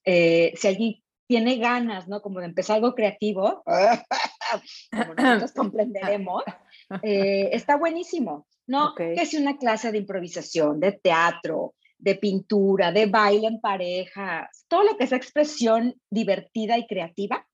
eh, 0.04 0.52
si 0.58 0.68
alguien 0.68 0.96
tiene 1.26 1.56
ganas, 1.56 2.10
¿no? 2.10 2.22
Como 2.22 2.42
de 2.42 2.48
empezar 2.48 2.76
algo 2.76 2.94
creativo, 2.94 3.64
como 4.92 5.14
nosotros 5.14 5.54
comprenderemos, 5.54 6.44
eh, 7.04 7.52
está 7.54 7.78
buenísimo, 7.78 8.48
¿no? 8.68 8.94
Que 8.94 9.14
es 9.14 9.34
una 9.36 9.58
clase 9.58 9.94
de 9.94 10.00
improvisación, 10.00 10.82
de 10.82 10.92
teatro, 10.92 11.76
de 11.98 12.16
pintura, 12.16 12.92
de 12.92 13.06
baile 13.06 13.48
en 13.48 13.62
pareja, 13.62 14.50
todo 14.68 14.84
lo 14.84 14.98
que 14.98 15.06
es 15.06 15.14
expresión 15.14 15.96
divertida 16.10 16.78
y 16.78 16.86
creativa, 16.88 17.48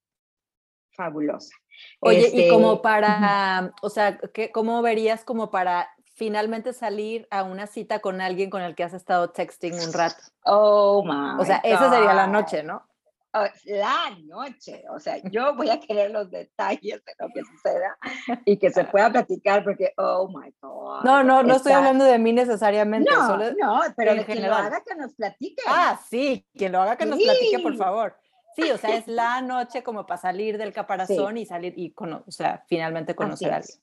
fabulosa. 0.97 1.55
Oye, 2.01 2.29
y 2.33 2.49
como 2.49 2.73
este, 2.73 2.83
para, 2.83 3.73
o 3.81 3.89
sea, 3.89 4.17
¿qué, 4.33 4.51
¿cómo 4.51 4.81
verías 4.81 5.23
como 5.23 5.49
para 5.51 5.89
finalmente 6.15 6.73
salir 6.73 7.27
a 7.29 7.43
una 7.43 7.67
cita 7.67 7.99
con 7.99 8.19
alguien 8.19 8.49
con 8.49 8.63
el 8.63 8.75
que 8.75 8.83
has 8.83 8.93
estado 8.93 9.29
texting 9.29 9.75
un 9.75 9.93
rato? 9.93 10.17
Oh, 10.43 11.03
my 11.05 11.41
O 11.41 11.45
sea, 11.45 11.57
esa 11.57 11.89
sería 11.89 12.13
la 12.13 12.27
noche, 12.27 12.63
¿no? 12.63 12.83
Oh, 13.33 13.45
la 13.65 14.17
noche, 14.25 14.83
o 14.89 14.99
sea, 14.99 15.17
yo 15.25 15.53
voy 15.53 15.69
a 15.69 15.79
querer 15.79 16.09
los 16.09 16.31
detalles 16.31 17.03
de 17.05 17.13
lo 17.19 17.27
que 17.31 17.43
suceda 17.43 17.97
y 18.45 18.57
que 18.57 18.71
se 18.71 18.85
pueda 18.85 19.11
platicar 19.11 19.63
porque, 19.63 19.93
oh 19.97 20.27
my 20.29 20.51
God. 20.59 21.03
No, 21.03 21.23
no, 21.23 21.43
no 21.43 21.55
estoy 21.55 21.73
hablando 21.73 22.05
de 22.05 22.17
mí 22.17 22.33
necesariamente. 22.33 23.11
No, 23.11 23.37
no, 23.37 23.81
pero 23.95 24.15
de 24.15 24.25
quien 24.25 24.47
lo 24.47 24.55
haga 24.55 24.81
que 24.81 24.95
nos 24.95 25.13
platique. 25.13 25.61
Ah, 25.67 25.99
sí, 26.09 26.47
quien 26.55 26.71
lo 26.71 26.81
haga 26.81 26.95
que 26.95 27.05
nos 27.05 27.19
platique, 27.19 27.59
por 27.59 27.75
favor. 27.75 28.17
Sí, 28.57 28.71
o 28.71 28.77
sea, 28.77 28.97
es 28.97 29.07
la 29.07 29.41
noche 29.41 29.83
como 29.83 30.07
para 30.07 30.19
salir 30.19 30.57
del 30.57 30.73
caparazón 30.73 31.37
y 31.37 31.45
salir 31.45 31.73
y, 31.77 31.93
o 31.95 32.31
sea, 32.31 32.65
finalmente 32.67 33.15
conocer 33.15 33.53
a 33.53 33.57
alguien. 33.57 33.77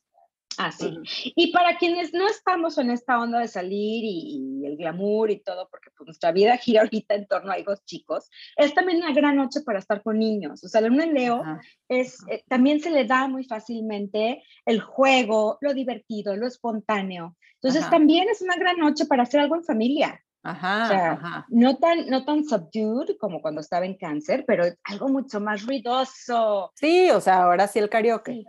Así. 0.58 0.98
Y 1.36 1.52
para 1.52 1.76
quienes 1.78 2.12
no 2.12 2.28
estamos 2.28 2.78
en 2.78 2.90
esta 2.90 3.20
onda 3.20 3.40
de 3.40 3.48
salir 3.48 4.04
y, 4.04 4.64
el 4.64 4.76
glamour 4.76 5.30
y 5.30 5.40
todo, 5.40 5.68
porque 5.68 5.90
pues, 5.96 6.06
nuestra 6.06 6.32
vida 6.32 6.56
gira 6.56 6.82
ahorita 6.82 7.14
en 7.14 7.26
torno 7.26 7.52
a 7.52 7.58
hijos 7.58 7.84
chicos, 7.84 8.30
es 8.56 8.74
también 8.74 8.98
una 8.98 9.12
gran 9.12 9.36
noche 9.36 9.60
para 9.60 9.78
estar 9.78 10.02
con 10.02 10.18
niños. 10.18 10.62
O 10.64 10.68
sea, 10.68 10.80
la 10.80 10.88
luna 10.88 11.04
en 11.04 11.14
Leo 11.14 11.42
es, 11.88 12.18
eh, 12.28 12.42
también 12.48 12.80
se 12.80 12.90
le 12.90 13.04
da 13.04 13.28
muy 13.28 13.44
fácilmente 13.44 14.42
el 14.66 14.80
juego, 14.80 15.58
lo 15.60 15.72
divertido, 15.72 16.36
lo 16.36 16.46
espontáneo. 16.46 17.36
Entonces 17.54 17.88
también 17.90 18.28
es 18.28 18.42
una 18.42 18.56
gran 18.56 18.76
noche 18.78 19.06
para 19.06 19.22
hacer 19.22 19.40
algo 19.40 19.56
en 19.56 19.64
familia. 19.64 20.23
Ajá, 20.44 21.46
No 21.48 21.78
tan, 21.78 22.06
no 22.08 22.24
tan 22.26 22.44
subdued 22.44 23.16
como 23.18 23.40
cuando 23.40 23.62
estaba 23.62 23.86
en 23.86 23.96
cáncer, 23.96 24.44
pero 24.46 24.64
algo 24.84 25.08
mucho 25.08 25.40
más 25.40 25.64
ruidoso. 25.64 26.70
Sí, 26.76 27.10
o 27.10 27.20
sea, 27.20 27.44
ahora 27.44 27.66
sí 27.66 27.78
el 27.78 27.88
karaoke. 27.88 28.44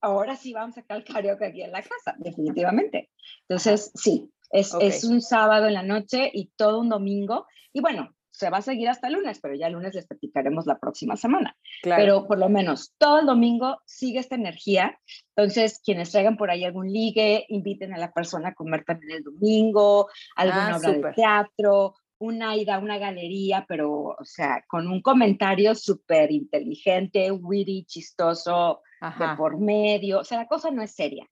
Ahora 0.00 0.34
sí 0.34 0.54
vamos 0.54 0.78
a 0.78 0.80
sacar 0.80 0.96
el 0.96 1.04
karaoke 1.04 1.44
aquí 1.44 1.62
en 1.62 1.72
la 1.72 1.82
casa, 1.82 2.14
definitivamente. 2.16 3.10
Entonces, 3.48 3.92
sí, 3.94 4.32
es, 4.50 4.74
es 4.80 5.04
un 5.04 5.20
sábado 5.20 5.66
en 5.66 5.74
la 5.74 5.82
noche 5.82 6.30
y 6.32 6.50
todo 6.56 6.80
un 6.80 6.88
domingo. 6.88 7.46
Y 7.74 7.82
bueno, 7.82 8.15
se 8.36 8.50
va 8.50 8.58
a 8.58 8.62
seguir 8.62 8.90
hasta 8.90 9.08
el 9.08 9.14
lunes, 9.14 9.40
pero 9.40 9.54
ya 9.54 9.68
el 9.68 9.72
lunes 9.72 9.94
les 9.94 10.06
platicaremos 10.06 10.66
la 10.66 10.78
próxima 10.78 11.16
semana. 11.16 11.56
Pero 11.82 12.26
por 12.26 12.36
lo 12.36 12.50
menos 12.50 12.92
todo 12.98 13.20
el 13.20 13.26
domingo 13.26 13.78
sigue 13.86 14.18
esta 14.18 14.34
energía. 14.34 15.00
Entonces, 15.34 15.80
quienes 15.82 16.12
traigan 16.12 16.36
por 16.36 16.50
ahí 16.50 16.62
algún 16.62 16.92
ligue, 16.92 17.46
inviten 17.48 17.94
a 17.94 17.98
la 17.98 18.12
persona 18.12 18.50
a 18.50 18.54
comer 18.54 18.84
también 18.84 19.16
el 19.16 19.24
domingo, 19.24 20.10
alguna 20.36 20.74
ah, 20.74 20.76
obra 20.76 20.92
de 20.92 21.12
teatro, 21.14 21.94
una 22.18 22.54
ida 22.56 22.74
a 22.74 22.78
una 22.78 22.98
galería, 22.98 23.64
pero, 23.66 23.90
o 24.18 24.24
sea, 24.24 24.62
con 24.68 24.86
un 24.86 25.00
comentario 25.00 25.74
súper 25.74 26.30
inteligente, 26.30 27.32
witty, 27.32 27.84
chistoso, 27.86 28.82
de 29.18 29.36
por 29.38 29.58
medio. 29.58 30.20
O 30.20 30.24
sea, 30.24 30.36
la 30.36 30.46
cosa 30.46 30.70
no 30.70 30.82
es 30.82 30.94
seria. 30.94 31.26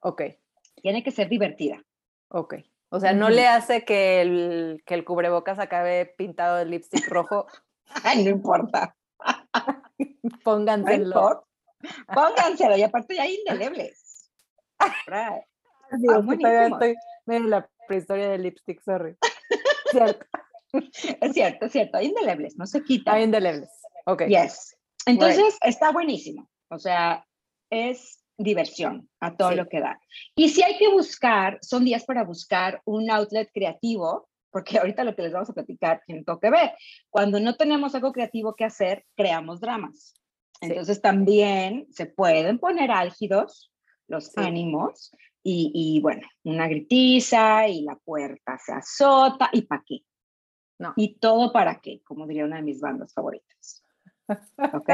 Ok. 0.00 0.22
Tiene 0.82 1.02
que 1.02 1.12
ser 1.12 1.30
divertida. 1.30 1.82
Ok. 2.28 2.56
O 2.94 3.00
sea, 3.00 3.14
no 3.14 3.30
le 3.30 3.46
hace 3.46 3.86
que 3.86 4.20
el, 4.20 4.82
que 4.84 4.92
el 4.92 5.04
cubrebocas 5.04 5.58
acabe 5.58 6.04
pintado 6.04 6.58
de 6.58 6.66
lipstick 6.66 7.08
rojo. 7.08 7.46
Ay, 8.04 8.22
no 8.22 8.28
importa. 8.28 8.94
Pónganselo. 10.44 11.46
Pónganselo, 12.14 12.76
y 12.76 12.82
aparte 12.82 13.16
ya 13.16 13.22
hay 13.22 13.36
indelebles. 13.36 14.30
Digo, 15.98 16.14
ah, 16.14 16.22
todavía 16.22 16.66
estoy 16.66 16.94
en 17.28 17.50
la 17.50 17.68
prehistoria 17.88 18.28
de 18.28 18.38
lipstick, 18.38 18.82
sorry. 18.82 19.16
cierto. 19.90 20.26
Es 21.20 21.32
cierto, 21.32 21.66
es 21.66 21.72
cierto, 21.72 21.96
hay 21.96 22.06
indelebles, 22.06 22.56
no 22.56 22.66
se 22.66 22.82
quita. 22.82 23.14
Hay 23.14 23.24
indelebles, 23.24 23.70
ok. 24.04 24.24
Yes. 24.26 24.76
Entonces, 25.06 25.56
está 25.62 25.92
buenísimo. 25.92 26.48
O 26.68 26.78
sea, 26.78 27.26
es 27.70 28.21
diversión 28.38 29.08
a 29.20 29.36
todo 29.36 29.52
lo 29.52 29.68
que 29.68 29.80
da. 29.80 30.00
Y 30.34 30.48
si 30.48 30.62
hay 30.62 30.76
que 30.78 30.88
buscar, 30.88 31.58
son 31.62 31.84
días 31.84 32.04
para 32.04 32.24
buscar 32.24 32.80
un 32.84 33.10
outlet 33.10 33.50
creativo, 33.52 34.28
porque 34.50 34.78
ahorita 34.78 35.04
lo 35.04 35.14
que 35.14 35.22
les 35.22 35.32
vamos 35.32 35.50
a 35.50 35.54
platicar 35.54 36.02
tiene 36.06 36.24
todo 36.24 36.40
que 36.40 36.50
ver. 36.50 36.72
Cuando 37.10 37.40
no 37.40 37.56
tenemos 37.56 37.94
algo 37.94 38.12
creativo 38.12 38.54
que 38.54 38.64
hacer, 38.64 39.04
creamos 39.16 39.60
dramas. 39.60 40.14
Entonces 40.60 41.00
también 41.00 41.86
se 41.90 42.06
pueden 42.06 42.58
poner 42.58 42.92
álgidos 42.92 43.72
los 44.06 44.36
ánimos 44.36 45.10
y, 45.42 45.72
y, 45.74 46.00
bueno, 46.00 46.22
una 46.44 46.68
gritiza 46.68 47.66
y 47.66 47.82
la 47.82 47.96
puerta 47.96 48.56
se 48.58 48.72
azota 48.72 49.50
y 49.52 49.62
para 49.62 49.82
qué. 49.84 50.04
No. 50.78 50.92
Y 50.96 51.18
todo 51.18 51.52
para 51.52 51.80
qué, 51.80 52.00
como 52.04 52.26
diría 52.26 52.44
una 52.44 52.56
de 52.56 52.62
mis 52.62 52.80
bandas 52.80 53.12
favoritas. 53.12 53.84
¿Ok? 54.72 54.90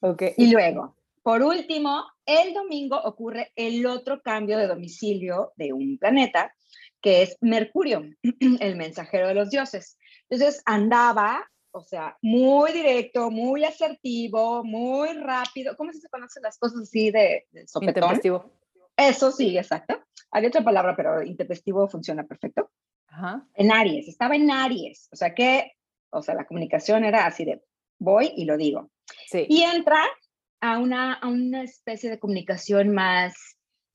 Ok. 0.00 0.22
Y 0.36 0.50
luego, 0.50 0.96
por 1.26 1.42
último, 1.42 2.04
el 2.24 2.54
domingo 2.54 3.00
ocurre 3.02 3.50
el 3.56 3.84
otro 3.86 4.22
cambio 4.22 4.56
de 4.58 4.68
domicilio 4.68 5.52
de 5.56 5.72
un 5.72 5.98
planeta, 5.98 6.54
que 7.00 7.22
es 7.22 7.36
Mercurio, 7.40 8.04
el 8.60 8.76
mensajero 8.76 9.26
de 9.26 9.34
los 9.34 9.50
dioses. 9.50 9.98
Entonces 10.30 10.62
andaba, 10.66 11.44
o 11.72 11.80
sea, 11.80 12.16
muy 12.22 12.70
directo, 12.70 13.32
muy 13.32 13.64
asertivo, 13.64 14.62
muy 14.62 15.14
rápido. 15.14 15.76
¿Cómo 15.76 15.92
se 15.92 16.08
conocen 16.08 16.44
las 16.44 16.58
cosas 16.58 16.82
así 16.82 17.10
de, 17.10 17.48
de? 17.50 17.66
Intempestivo. 17.80 18.52
Eso 18.96 19.32
sí, 19.32 19.58
exacto. 19.58 19.98
Hay 20.30 20.46
otra 20.46 20.62
palabra, 20.62 20.94
pero 20.94 21.24
intempestivo 21.24 21.88
funciona 21.88 22.22
perfecto. 22.22 22.70
Ajá. 23.08 23.44
En 23.54 23.72
Aries, 23.72 24.06
estaba 24.06 24.36
en 24.36 24.48
Aries. 24.48 25.08
O 25.10 25.16
sea 25.16 25.34
que, 25.34 25.72
o 26.10 26.22
sea, 26.22 26.36
la 26.36 26.46
comunicación 26.46 27.04
era 27.04 27.26
así 27.26 27.44
de 27.44 27.64
voy 27.98 28.32
y 28.36 28.44
lo 28.44 28.56
digo. 28.56 28.92
Sí. 29.26 29.44
Y 29.48 29.62
entra 29.62 30.06
a 30.60 30.78
una, 30.78 31.14
a 31.14 31.28
una 31.28 31.62
especie 31.62 32.10
de 32.10 32.18
comunicación 32.18 32.94
más, 32.94 33.34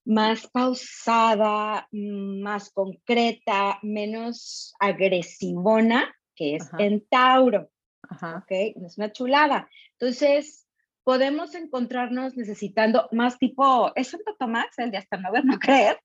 más 0.06 0.47
pausada, 0.47 1.88
mm, 1.91 2.41
más 2.41 2.71
concreta, 2.71 3.80
menos 3.82 4.74
agresivona, 4.80 6.15
que 6.36 6.56
es 6.56 6.63
Ajá. 6.67 6.78
en 6.84 7.06
Tauro. 7.08 7.69
Ajá. 8.10 8.38
¿ok? 8.43 8.52
Es 8.86 8.97
una 8.97 9.12
chulada. 9.12 9.69
Entonces, 10.00 10.67
podemos 11.04 11.56
encontrarnos 11.56 12.36
necesitando 12.36 13.08
más 13.12 13.38
tipo, 13.38 13.91
es 13.95 14.10
Santo 14.10 14.36
Tomás, 14.38 14.78
el 14.78 14.91
de 14.91 14.97
hasta 14.97 15.17
no 15.17 15.32
ver, 15.32 15.45
no 15.45 15.58
creer, 15.60 16.00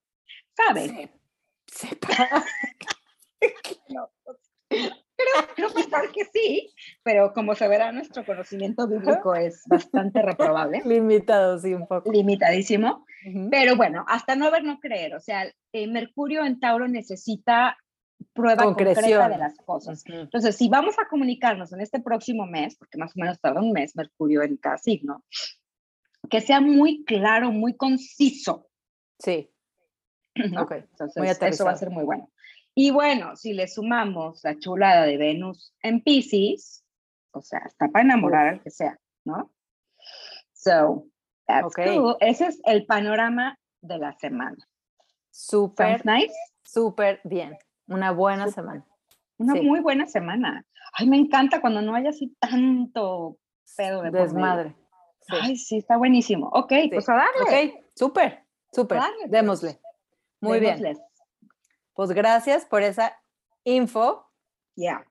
¿sabes? 0.56 0.90
Sí. 0.90 1.10
Sí. 1.66 1.88
No, 3.88 4.10
creo, 5.54 5.54
creo 5.54 5.70
pensar 5.74 6.10
que 6.12 6.24
sí, 6.26 6.74
pero 7.02 7.32
como 7.32 7.54
se 7.54 7.68
verá, 7.68 7.92
nuestro 7.92 8.24
conocimiento 8.24 8.86
bíblico 8.86 9.34
es 9.34 9.62
bastante 9.66 10.22
reprobable, 10.22 10.82
Limitado, 10.84 11.58
sí, 11.58 11.74
un 11.74 11.86
poco. 11.86 12.10
limitadísimo. 12.10 13.04
Pero 13.50 13.74
bueno, 13.74 14.04
hasta 14.06 14.36
no 14.36 14.52
ver, 14.52 14.62
no 14.62 14.78
creer. 14.78 15.14
O 15.16 15.20
sea, 15.20 15.50
eh, 15.72 15.86
Mercurio 15.88 16.44
en 16.44 16.60
Tauro 16.60 16.86
necesita 16.86 17.76
prueba 18.32 18.62
concreta 18.62 19.00
Concreción. 19.00 19.30
de 19.32 19.38
las 19.38 19.56
cosas. 19.56 20.04
Entonces, 20.06 20.54
si 20.54 20.68
vamos 20.68 20.96
a 20.98 21.08
comunicarnos 21.08 21.72
en 21.72 21.80
este 21.80 22.00
próximo 22.00 22.46
mes, 22.46 22.76
porque 22.76 22.98
más 22.98 23.10
o 23.16 23.20
menos 23.20 23.40
tarda 23.40 23.60
un 23.60 23.72
mes 23.72 23.96
Mercurio 23.96 24.42
en 24.42 24.56
cada 24.58 24.78
signo, 24.78 25.24
que 26.30 26.40
sea 26.40 26.60
muy 26.60 27.04
claro, 27.04 27.50
muy 27.50 27.76
conciso. 27.76 28.68
Sí. 29.18 29.50
¿no? 30.52 30.62
Ok, 30.62 30.72
Entonces, 30.72 31.38
eso 31.42 31.64
va 31.64 31.72
a 31.72 31.76
ser 31.76 31.90
muy 31.90 32.04
bueno. 32.04 32.30
Y 32.78 32.90
bueno, 32.90 33.34
si 33.36 33.54
le 33.54 33.68
sumamos 33.68 34.44
la 34.44 34.58
chulada 34.58 35.06
de 35.06 35.16
Venus 35.16 35.74
en 35.82 36.02
Pisces, 36.02 36.84
o 37.30 37.40
sea, 37.40 37.60
está 37.64 37.88
para 37.88 38.04
enamorar 38.04 38.48
al 38.48 38.60
que 38.60 38.70
sea, 38.70 38.98
¿no? 39.24 39.50
So, 40.52 41.06
that's 41.46 41.66
Ok. 41.66 41.80
cool. 41.86 42.16
Ese 42.20 42.48
es 42.48 42.60
el 42.66 42.84
panorama 42.84 43.58
de 43.80 43.96
la 43.96 44.12
semana. 44.18 44.58
Súper, 45.30 46.04
nice? 46.04 46.34
súper 46.64 47.20
bien. 47.24 47.56
Una 47.88 48.10
buena 48.10 48.50
semana. 48.50 48.84
Una 49.38 49.54
Sí. 49.54 49.62
muy 49.62 49.80
buena 49.80 50.06
semana. 50.06 50.66
Ay, 50.92 51.08
me 51.08 51.16
encanta 51.16 51.62
cuando 51.62 51.80
no 51.80 51.94
hay 51.94 52.06
así 52.06 52.36
tanto 52.38 53.38
pedo 53.74 54.02
de. 54.02 54.10
Desmadre. 54.10 54.76
Sí. 55.22 55.36
Ay, 55.40 55.56
sí, 55.56 55.76
está 55.78 55.96
buenísimo. 55.96 56.50
Ok, 56.52 56.72
pues 56.92 57.08
a 57.08 57.14
darle. 57.14 57.72
Ok, 57.78 57.84
súper, 57.94 58.44
súper. 58.70 58.98
Pues. 58.98 59.30
Démosle. 59.30 59.80
Muy 60.42 60.60
bien. 60.60 60.78
Pues 61.96 62.10
gracias 62.12 62.66
por 62.66 62.82
esa 62.82 63.18
info 63.64 64.30
Ya. 64.76 65.04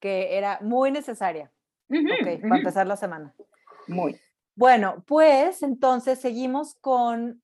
que 0.00 0.36
era 0.38 0.58
muy 0.62 0.90
necesaria. 0.90 1.52
Ujú, 1.90 2.00
Ok, 2.00 2.28
ujú. 2.38 2.48
para 2.48 2.56
empezar 2.58 2.86
la 2.86 2.96
semana. 2.96 3.34
Muy. 3.86 4.18
Bueno, 4.54 5.04
pues 5.06 5.62
entonces 5.62 6.18
seguimos 6.20 6.74
con, 6.80 7.42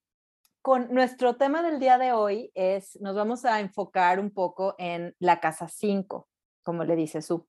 con 0.62 0.92
nuestro 0.92 1.36
tema 1.36 1.62
del 1.62 1.78
día 1.78 1.98
de 1.98 2.12
hoy 2.12 2.50
es, 2.54 2.98
nos 3.00 3.14
vamos 3.14 3.44
a 3.44 3.60
enfocar 3.60 4.18
un 4.18 4.30
poco 4.30 4.74
en 4.78 5.14
la 5.18 5.40
casa 5.40 5.68
5, 5.68 6.28
como 6.62 6.84
le 6.84 6.96
dice 6.96 7.22
su, 7.22 7.46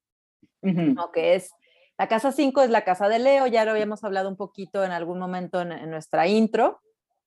Ujú. 0.61 0.81
¿no? 0.93 1.11
que 1.11 1.35
es, 1.35 1.51
la 1.97 2.07
casa 2.09 2.31
5 2.33 2.61
es 2.61 2.69
la 2.69 2.83
casa 2.83 3.07
de 3.07 3.19
Leo, 3.19 3.47
ya 3.47 3.63
lo 3.65 3.71
habíamos 3.71 4.03
hablado 4.03 4.27
un 4.29 4.35
poquito 4.35 4.83
en 4.83 4.91
algún 4.91 5.17
momento 5.17 5.61
en, 5.61 5.71
en 5.71 5.89
nuestra 5.89 6.27
intro, 6.27 6.81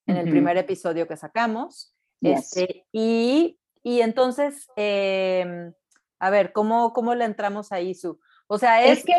en 0.06 0.16
el 0.16 0.30
primer 0.30 0.56
episodio 0.56 1.06
que 1.08 1.16
sacamos. 1.16 1.94
Yes. 2.20 2.56
Este, 2.56 2.86
y, 2.92 3.58
y 3.82 4.00
entonces, 4.00 4.68
em, 4.76 5.72
a 6.18 6.30
ver, 6.30 6.52
¿cómo, 6.52 6.92
¿cómo 6.92 7.14
le 7.14 7.24
entramos 7.24 7.72
ahí, 7.72 7.94
Su? 7.94 8.18
O 8.46 8.58
sea, 8.58 8.82
Es 8.84 8.98
es... 9.00 9.04
que- 9.04 9.14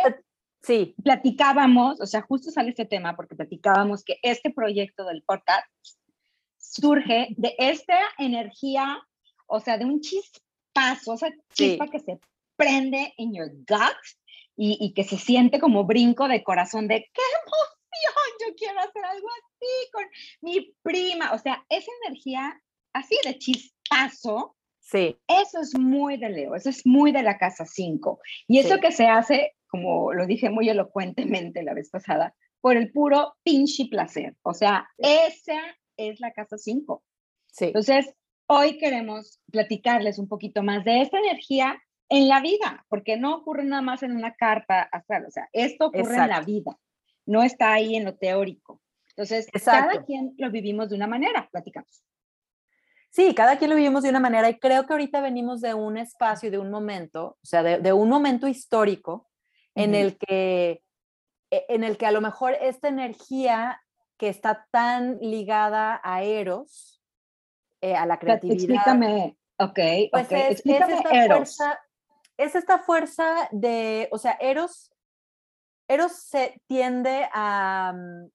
Sí, 0.61 0.93
platicábamos, 1.01 2.01
o 2.01 2.05
sea, 2.05 2.21
justo 2.21 2.51
sale 2.51 2.71
este 2.71 2.83
tema 2.83 3.15
porque 3.15 3.33
platicábamos 3.33 4.03
que 4.03 4.19
este 4.21 4.51
proyecto 4.51 5.05
del 5.05 5.23
podcast 5.23 5.65
surge 6.57 7.27
de 7.37 7.55
esta 7.57 7.97
energía, 8.17 9.01
o 9.47 9.61
sea, 9.61 9.77
de 9.77 9.85
un 9.85 10.01
chispazo, 10.01 11.13
o 11.13 11.17
sea, 11.17 11.29
chispa 11.53 11.85
Sí. 11.85 11.91
que 11.91 11.99
se 11.99 12.19
prende 12.57 13.13
en 13.17 13.33
your 13.33 13.49
gut 13.49 13.97
y, 14.57 14.77
y 14.81 14.93
que 14.93 15.05
se 15.05 15.17
siente 15.17 15.61
como 15.61 15.85
brinco 15.85 16.27
de 16.27 16.43
corazón 16.43 16.89
de 16.89 17.09
qué 17.13 17.21
emoción, 17.45 18.49
yo 18.49 18.55
quiero 18.57 18.79
hacer 18.81 19.05
algo 19.05 19.27
así 19.29 19.91
con 19.93 20.03
mi 20.41 20.75
prima, 20.81 21.31
o 21.31 21.39
sea, 21.39 21.65
esa 21.69 21.89
energía 22.05 22.61
así 22.93 23.17
de 23.23 23.37
chispazo 23.89 24.55
sí, 24.79 25.17
eso 25.27 25.59
es 25.61 25.77
muy 25.77 26.17
de 26.17 26.29
Leo, 26.29 26.55
eso 26.55 26.69
es 26.69 26.85
muy 26.85 27.11
de 27.11 27.21
la 27.23 27.37
casa 27.37 27.65
5. 27.65 28.19
Y 28.47 28.59
eso 28.59 28.75
Sí. 28.75 28.81
que 28.81 28.91
se 28.91 29.05
hace, 29.07 29.55
como 29.67 30.13
lo 30.13 30.25
dije 30.25 30.49
muy 30.49 30.67
elocuentemente 30.69 31.61
la 31.63 31.73
vez 31.73 31.89
pasada, 31.89 32.33
por 32.61 32.75
el 32.75 32.91
puro 32.91 33.35
pinche 33.43 33.85
placer. 33.89 34.35
O 34.41 34.53
sea, 34.53 34.87
esa 34.97 35.59
es 35.97 36.19
la 36.19 36.31
casa 36.33 36.57
5. 36.57 37.03
sí. 37.51 37.65
Entonces, 37.65 38.13
hoy 38.47 38.77
queremos 38.79 39.39
platicarles 39.51 40.17
un 40.17 40.27
poquito 40.27 40.63
más 40.63 40.83
de 40.85 41.01
esta 41.01 41.19
energía 41.19 41.77
en 42.09 42.27
la 42.27 42.41
vida, 42.41 42.83
porque 42.89 43.17
no 43.17 43.35
ocurre 43.35 43.63
nada 43.63 43.83
más 43.83 44.01
en 44.01 44.15
una 44.15 44.33
carta 44.33 44.81
astral. 44.91 45.25
O 45.27 45.31
sea, 45.31 45.47
esto 45.53 45.87
ocurre 45.87 46.15
en 46.15 46.29
la 46.29 46.41
vida, 46.41 46.77
no 47.27 47.43
está 47.43 47.73
ahí 47.73 47.95
en 47.95 48.05
lo 48.05 48.15
teórico. 48.17 48.81
Entonces, 49.09 49.47
Exacto. 49.53 49.89
cada 49.91 50.05
quien 50.05 50.33
lo 50.37 50.49
vivimos 50.49 50.89
de 50.89 50.95
una 50.95 51.05
manera, 51.07 51.47
platicamos. 51.51 52.03
Sí, 53.11 53.33
cada 53.33 53.57
quien 53.57 53.71
lo 53.71 53.75
vivimos 53.75 54.03
de 54.03 54.09
una 54.09 54.19
manera 54.19 54.49
y 54.49 54.59
creo 54.59 54.85
que 54.85 54.93
ahorita 54.93 55.19
venimos 55.21 55.61
de 55.61 55.73
un 55.73 55.97
espacio, 55.97 56.51
de 56.51 56.59
un 56.59 56.69
momento, 56.69 57.37
o 57.41 57.45
sea, 57.45 57.63
de, 57.63 57.79
de 57.79 57.91
un 57.93 58.07
momento 58.07 58.47
histórico 58.47 59.29
en 59.75 59.91
Ujú. 59.91 59.99
el 59.99 60.17
que 60.17 60.83
e- 61.51 61.65
en 61.69 61.83
el 61.83 61.97
que 61.97 62.05
a 62.05 62.11
lo 62.11 62.21
mejor 62.21 62.53
esta 62.61 62.87
energía 62.87 63.81
que 64.17 64.29
está 64.29 64.67
tan 64.71 65.17
ligada 65.21 65.99
a 66.03 66.21
Eros, 66.23 67.01
eh, 67.81 67.95
a 67.95 68.05
la 68.05 68.19
creatividad, 68.19 68.57
Explícame, 68.75 69.37
ok, 69.57 69.79
pues 70.11 70.25
ok, 70.27 70.31
es, 70.31 70.31
es 70.31 70.51
explícame 70.51 70.93
esta 70.93 71.09
Eros. 71.15 71.37
fuerza, 71.57 71.79
es 72.37 72.55
esta 72.55 72.79
fuerza 72.79 73.49
de, 73.51 74.07
o 74.11 74.17
sea, 74.19 74.33
Eros, 74.39 74.91
Eros 75.87 76.11
se 76.11 76.61
tiende 76.67 77.27
a, 77.33 77.93
mm, 77.95 78.29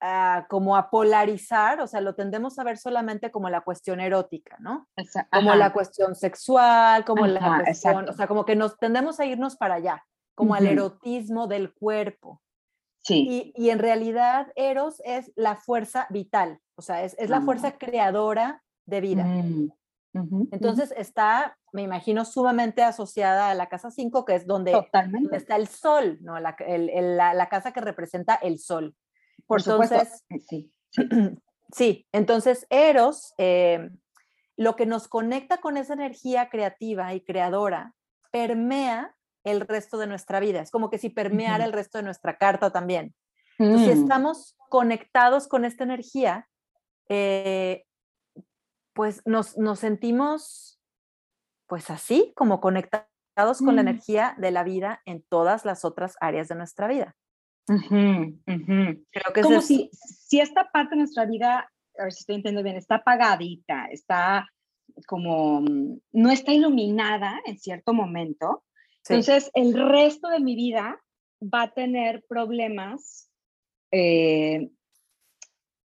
a 0.00 0.46
como 0.48 0.76
a 0.76 0.90
polarizar, 0.90 1.80
o 1.80 1.86
sea, 1.86 2.00
lo 2.00 2.14
tendemos 2.14 2.58
a 2.58 2.64
ver 2.64 2.78
solamente 2.78 3.30
como 3.30 3.50
la 3.50 3.62
cuestión 3.62 4.00
erótica, 4.00 4.56
¿no? 4.60 4.88
Esa- 4.96 5.28
Como 5.32 5.50
ajá, 5.50 5.58
la 5.58 5.72
cuestión 5.72 6.14
sexual, 6.14 7.04
como 7.04 7.26
la 7.26 7.40
Ajá, 7.40 7.62
cuestión, 7.64 7.92
exacto. 7.94 8.10
o 8.12 8.14
sea, 8.14 8.26
como 8.28 8.44
que 8.44 8.56
nos 8.56 8.78
tendemos 8.78 9.18
a 9.20 9.24
irnos 9.26 9.56
para 9.56 9.74
allá, 9.74 10.04
como 10.36 10.54
al 10.54 10.64
Ujú. 10.64 10.72
erotismo 10.72 11.46
del 11.48 11.72
cuerpo. 11.74 12.40
Sí, 13.02 13.52
Y, 13.56 13.66
y 13.66 13.70
en 13.70 13.78
realidad 13.78 14.48
Eros 14.54 15.00
es 15.04 15.32
la 15.34 15.56
fuerza 15.56 16.06
vital, 16.10 16.60
o 16.76 16.82
sea, 16.82 17.02
es, 17.04 17.16
es 17.18 17.30
la 17.30 17.38
Ah. 17.38 17.42
fuerza 17.42 17.72
creadora 17.78 18.62
de 18.86 19.00
vida. 19.00 19.24
Mm. 19.24 19.68
Entonces 20.50 20.92
está, 20.96 21.56
me 21.72 21.82
imagino, 21.82 22.24
sumamente 22.24 22.82
asociada 22.82 23.50
a 23.50 23.54
la 23.54 23.68
casa 23.68 23.90
5, 23.90 24.24
que 24.24 24.34
es 24.34 24.46
donde, 24.46 24.72
donde 25.12 25.36
está 25.36 25.54
el 25.56 25.68
sol, 25.68 26.18
¿no? 26.22 26.40
La, 26.40 26.56
el- 26.66 26.88
el- 26.90 27.16
la- 27.16 27.34
la 27.34 27.48
casa 27.48 27.72
que 27.72 27.80
representa 27.80 28.34
el 28.34 28.58
sol. 28.58 28.96
Por 29.48 29.62
supuesto. 29.62 29.96
entonces- 29.96 30.24
eh, 30.30 30.40
Sí, 30.48 30.72
Sí, 31.72 32.06
entonces 32.12 32.66
Eros, 32.70 33.34
eh, 33.36 33.90
lo 34.56 34.74
que 34.76 34.86
nos 34.86 35.06
conecta 35.08 35.58
con 35.58 35.76
esa 35.76 35.92
energía 35.94 36.48
creativa 36.48 37.12
y 37.14 37.20
creadora, 37.20 37.94
permea 38.30 39.14
el 39.44 39.60
resto 39.60 39.98
de 39.98 40.06
nuestra 40.06 40.40
vida. 40.40 40.60
Es 40.60 40.70
como 40.70 40.88
que 40.90 40.98
si 40.98 41.10
permeara 41.10 41.64
el 41.64 41.72
resto 41.72 41.98
de 41.98 42.04
nuestra 42.04 42.38
carta 42.38 42.70
también. 42.70 43.14
Entonces, 43.58 43.86
si 43.88 43.94
Mm, 43.98 44.02
estamos 44.04 44.56
conectados 44.70 45.46
con 45.48 45.64
esta 45.64 45.84
energía, 45.84 46.48
eh, 47.08 47.84
pues 48.94 49.22
nos, 49.26 49.56
nos 49.58 49.78
sentimos 49.80 50.80
pues 51.66 51.90
así, 51.90 52.32
como 52.34 52.60
conectados 52.60 53.58
con 53.58 53.76
la 53.76 53.82
Mm. 53.82 53.88
energía 53.88 54.34
de 54.38 54.50
la 54.50 54.64
vida 54.64 55.02
en 55.04 55.22
todas 55.22 55.64
las 55.66 55.84
otras 55.84 56.16
áreas 56.20 56.48
de 56.48 56.54
nuestra 56.54 56.88
vida. 56.88 57.14
Ujú, 57.68 58.40
ujú. 58.46 59.04
Creo 59.10 59.32
que 59.34 59.42
Como 59.42 59.58
es- 59.58 59.66
si, 59.66 59.90
si 59.92 60.40
esta 60.40 60.70
parte 60.70 60.94
de 60.94 60.98
nuestra 60.98 61.24
vida, 61.26 61.70
a 61.98 62.02
ver 62.02 62.12
si 62.12 62.20
estoy 62.20 62.36
entendiendo 62.36 62.62
bien, 62.64 62.76
está 62.76 62.96
apagadita, 62.96 63.86
está 63.90 64.46
como, 65.06 65.60
mm, 65.60 65.98
no 66.12 66.30
está 66.30 66.52
iluminada 66.52 67.40
en 67.46 67.58
cierto 67.58 67.92
momento, 67.92 68.64
sí, 69.02 69.14
entonces 69.14 69.50
el 69.54 69.74
resto 69.74 70.28
de 70.28 70.40
mi 70.40 70.56
vida 70.56 71.00
va 71.42 71.62
a 71.62 71.70
tener 71.72 72.24
problemas 72.28 73.30
eh, 73.92 74.70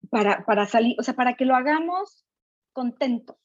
para, 0.09 0.43
para 0.45 0.65
salir, 0.65 0.95
o 0.99 1.03
sea, 1.03 1.13
para 1.13 1.35
que 1.35 1.45
lo 1.45 1.55
hagamos 1.55 2.25
contentos, 2.71 3.37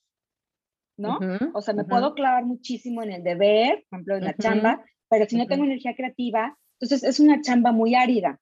¿no? 0.96 1.18
o 1.55 1.61
sea, 1.61 1.74
me 1.74 1.85
puedo 1.85 2.14
clavar 2.14 2.44
muchísimo 2.44 3.03
en 3.03 3.12
el 3.12 3.22
deber, 3.22 3.85
por 3.88 3.98
ejemplo, 3.98 4.16
en 4.16 4.24
la 4.24 4.37
chamba, 4.37 4.85
pero 5.09 5.27
si 5.27 5.37
no 5.37 5.46
tengo 5.46 5.64
energía 5.64 5.94
creativa, 5.94 6.57
entonces 6.81 7.03
es 7.03 7.21
una 7.21 7.41
chamba 7.43 7.73
muy 7.73 7.95
árida. 7.95 8.41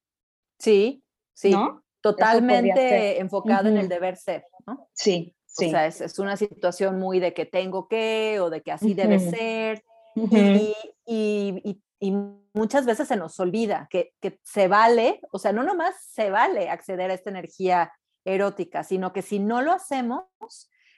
Sí, 0.58 1.02
sí. 1.34 1.50
¿no? 1.50 1.82
Totalmente 2.00 3.18
enfocado 3.18 3.68
en 3.68 3.78
el 3.78 3.88
deber 3.88 4.16
ser, 4.16 4.44
¿no? 4.66 4.88
Sí, 4.92 5.34
sí. 5.46 5.66
O 5.66 5.70
sea, 5.70 5.86
es, 5.86 6.18
una 6.18 6.36
situación 6.36 6.98
muy 6.98 7.18
de 7.18 7.34
que 7.34 7.46
tengo 7.46 7.88
que 7.88 8.38
o 8.40 8.50
de 8.50 8.62
que 8.62 8.72
así 8.72 8.94
debe 8.94 9.18
ser. 9.18 9.82
y, 10.14 10.74
y, 11.06 11.82
y, 11.98 12.12
muchas 12.54 12.86
veces 12.86 13.08
se 13.08 13.16
nos 13.16 13.38
olvida 13.40 13.86
que, 13.90 14.14
que 14.20 14.38
se 14.42 14.68
vale, 14.68 15.20
o 15.30 15.38
sea, 15.38 15.52
no 15.52 15.62
nomás 15.62 15.94
se 16.08 16.30
vale 16.30 16.70
acceder 16.70 17.10
a 17.10 17.14
esta 17.14 17.28
energía 17.28 17.92
erótica, 18.24 18.82
sino 18.82 19.12
que 19.12 19.22
si 19.22 19.38
no 19.38 19.60
lo 19.60 19.72
hacemos, 19.72 20.24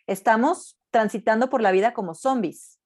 estamos 0.07 0.79
transitando 0.91 1.51
por 1.51 1.63
la 1.63 1.73
vida 1.73 1.95
como 1.95 2.15
zombies. 2.15 2.79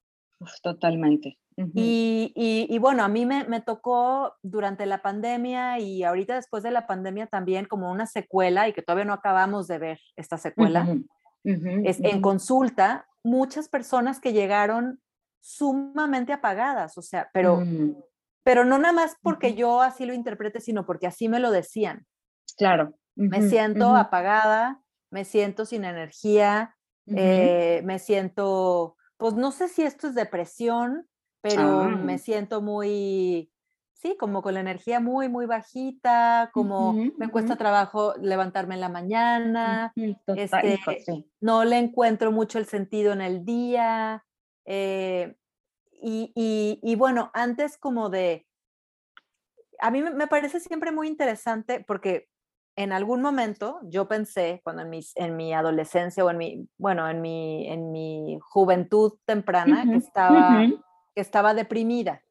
totalmente. 0.63 1.39
Y, 1.57 2.33
y, 2.35 2.79
bueno, 2.79 3.05
a 3.05 3.09
mí 3.09 3.27
me, 3.27 3.45
me, 3.45 3.61
tocó 3.61 4.35
durante 4.43 4.87
la 4.87 5.03
pandemia 5.03 5.79
y 5.79 6.03
ahorita 6.03 6.35
después 6.35 6.63
de 6.63 6.71
la 6.71 6.87
pandemia 6.87 7.27
también 7.27 7.67
como 7.67 7.91
una 7.91 8.07
secuela 8.07 8.69
y 8.69 8.73
que 8.73 8.83
todavía 8.83 9.05
no 9.05 9.13
acabamos 9.13 9.67
de 9.67 9.79
ver 9.79 10.01
esta 10.17 10.39
secuela. 10.39 10.87
es, 11.45 12.01
en 12.01 12.21
consulta, 12.21 13.07
muchas 13.23 13.69
personas 13.69 14.21
que 14.21 14.33
llegaron 14.33 15.01
sumamente 15.41 16.33
apagadas, 16.33 16.97
o 16.97 17.03
sea, 17.03 17.29
pero, 17.33 17.61
mm. 17.61 17.97
pero 18.45 18.65
no 18.65 18.79
nada 18.79 18.95
más 18.95 19.17
porque 19.23 19.55
yo 19.55 19.83
así 19.83 20.07
lo 20.07 20.15
interprete, 20.15 20.61
sino 20.61 20.87
porque 20.87 21.07
así 21.07 21.29
me 21.29 21.41
lo 21.41 21.51
decían. 21.51 22.07
Claro. 22.57 22.95
me 23.17 23.43
siento 23.49 23.97
apagada, 23.97 24.83
me 25.11 25.25
siento 25.25 25.65
sin 25.65 25.85
energía, 25.85 26.77
eh, 27.07 27.83
me 27.85 27.99
siento, 27.99 28.97
pues 29.17 29.35
no 29.35 29.53
sé 29.53 29.69
si 29.69 29.83
esto 29.83 30.09
es 30.09 30.15
depresión, 30.15 31.09
pero 31.43 31.89
me 31.89 32.15
ah. 32.15 32.19
siento 32.19 32.63
muy, 32.63 33.51
sí, 33.93 34.17
como 34.19 34.43
con 34.43 34.55
la 34.55 34.61
energía 34.61 35.01
muy, 35.01 35.29
muy 35.29 35.47
bajita, 35.47 36.51
como 36.55 36.93
me 36.93 37.29
cuesta 37.29 37.57
trabajo 37.57 38.15
levantarme 38.21 38.75
en 38.75 38.81
la 38.81 38.89
mañana, 38.89 39.93
este, 40.27 40.79
no 41.41 41.65
le 41.65 41.79
encuentro 41.79 42.33
mucho 42.33 42.59
el 42.59 42.67
sentido 42.67 43.13
en 43.13 43.21
el 43.21 43.45
día. 43.45 44.25
Eh, 44.65 45.35
y, 46.05 46.33
y, 46.83 46.95
bueno, 46.97 47.31
antes 47.33 47.79
como 47.79 48.09
de, 48.09 48.47
a 49.79 49.91
mí 49.91 50.03
me 50.03 50.27
parece 50.27 50.59
siempre 50.59 50.91
muy 50.91 51.07
interesante 51.07 51.85
porque 51.87 52.29
en 52.77 52.93
algún 52.93 53.21
momento 53.21 53.79
yo 53.85 54.09
pensé, 54.09 54.61
cuando 54.65 54.83
en, 54.83 54.91
mis, 54.91 55.17
en 55.17 55.37
mi 55.37 55.53
adolescencia 55.53 56.25
o 56.25 56.31
en 56.31 56.39
mi, 56.39 56.69
bueno, 56.79 57.09
en 57.09 57.21
mi, 57.21 57.69
en 57.69 57.93
mi 57.93 58.39
juventud 58.43 59.13
temprana, 59.27 59.85
que, 59.85 59.97
estaba, 59.97 60.63
que 61.15 61.21
estaba 61.21 61.55
deprimida. 61.55 62.23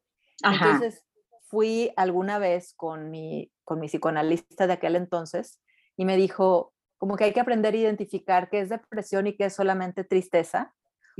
Entonces 0.42 1.04
fui 1.42 1.92
alguna 1.96 2.38
vez 2.38 2.74
con 2.74 3.10
mi, 3.10 3.52
con 3.64 3.78
mi 3.78 3.86
psicoanalista 3.86 4.66
de 4.66 4.72
aquel 4.72 4.96
entonces 4.96 5.60
y 5.96 6.04
me 6.04 6.16
dijo, 6.16 6.72
como 6.96 7.16
que 7.16 7.24
hay 7.24 7.32
que 7.32 7.40
aprender 7.40 7.74
a 7.74 7.76
identificar 7.76 8.48
qué 8.48 8.60
es 8.60 8.68
depresión 8.68 9.26
y 9.26 9.36
qué 9.36 9.46
es 9.46 9.54
solamente 9.54 10.04
tristeza, 10.04 10.74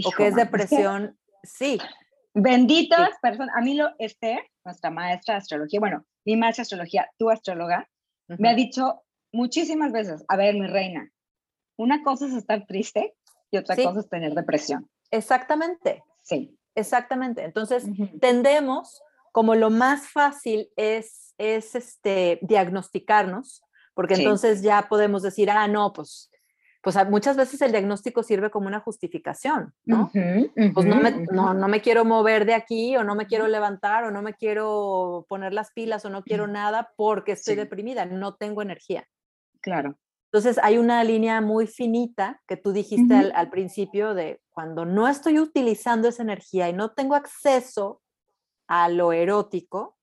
o 0.05 0.11
qué 0.13 0.29
es 0.29 0.35
depresión, 0.35 1.19
sí. 1.43 1.79
Benditas 2.35 3.11
personas, 3.21 3.55
a 3.55 3.61
mí 3.61 3.75
lo, 3.75 3.91
Esther, 3.99 4.41
nuestra 4.65 4.91
maestra 4.91 5.35
de 5.35 5.39
astrología, 5.39 5.81
bueno, 5.81 6.07
mi 6.25 6.37
maestra 6.37 6.63
de 6.63 6.67
astrología, 6.67 7.11
tu 7.19 7.29
astróloga, 7.29 7.89
me 8.29 8.49
ha 8.49 8.55
dicho, 8.55 9.03
muchísimas 9.33 9.93
veces, 9.93 10.25
a 10.29 10.37
ver, 10.37 10.55
mi 10.55 10.67
reina, 10.67 11.11
una 11.77 12.03
cosa 12.03 12.27
es 12.27 12.33
estar 12.33 12.65
triste 12.67 13.15
y 13.51 13.59
otra 13.59 13.77
cosa 13.77 14.01
es 14.01 14.09
tener 14.09 14.35
depresión. 14.35 14.89
Exactamente. 15.11 16.03
Sí. 16.23 16.57
Exactamente. 16.75 17.45
Entonces, 17.45 17.87
tendemos, 18.21 19.03
como 19.33 19.55
lo 19.55 19.71
más 19.71 20.09
fácil 20.09 20.71
es, 20.77 21.35
es 21.39 21.75
este, 21.75 22.39
diagnosticarnos, 22.43 23.63
porque 23.95 24.15
entonces 24.15 24.63
ya 24.63 24.89
podemos 24.89 25.23
decir, 25.23 25.51
ah, 25.51 25.69
no, 25.69 25.93
pues, 25.93 26.31
pues 26.83 26.97
muchas 27.09 27.37
veces 27.37 27.61
el 27.63 27.71
diagnóstico 27.71 28.23
sirve 28.23 28.51
como 28.51 28.67
una 28.67 28.81
justificación, 28.81 29.73
¿no? 29.85 30.11
pues 30.75 30.87
no 30.87 30.97
me, 30.97 31.27
no, 31.31 31.55
no 31.55 31.69
me, 31.69 31.81
quiero 31.81 32.05
mover 32.05 32.45
de 32.45 32.55
aquí 32.55 32.97
o 32.97 33.05
no 33.05 33.15
me 33.15 33.27
quiero 33.27 33.47
levantar 33.47 34.05
o 34.05 34.11
no 34.11 34.21
me 34.21 34.35
quiero 34.35 35.27
poner 35.29 35.53
las 35.53 35.71
pilas 35.71 36.05
o 36.05 36.11
no 36.11 36.25
quiero 36.25 36.49
nada 36.49 36.91
porque 36.97 37.33
estoy 37.33 37.55
deprimida, 37.55 38.05
no 38.07 38.35
tengo 38.35 38.63
energía. 38.63 39.07
Claro. 39.61 39.97
Entonces 40.33 40.59
hay 40.63 40.79
una 40.79 41.05
línea 41.05 41.43
muy 41.43 41.67
finita 41.67 42.41
que 42.47 42.57
tú 42.57 42.73
dijiste 42.73 43.15
al, 43.35 43.51
principio 43.51 44.15
de 44.15 44.41
cuando 44.49 44.87
no 44.87 45.07
estoy 45.07 45.39
utilizando 45.39 46.09
esa 46.09 46.23
energía 46.23 46.71
y 46.71 46.73
no 46.73 46.93
tengo 46.93 47.15
acceso 47.15 48.01
a 48.67 48.89
lo 48.89 49.13
erótico, 49.13 49.99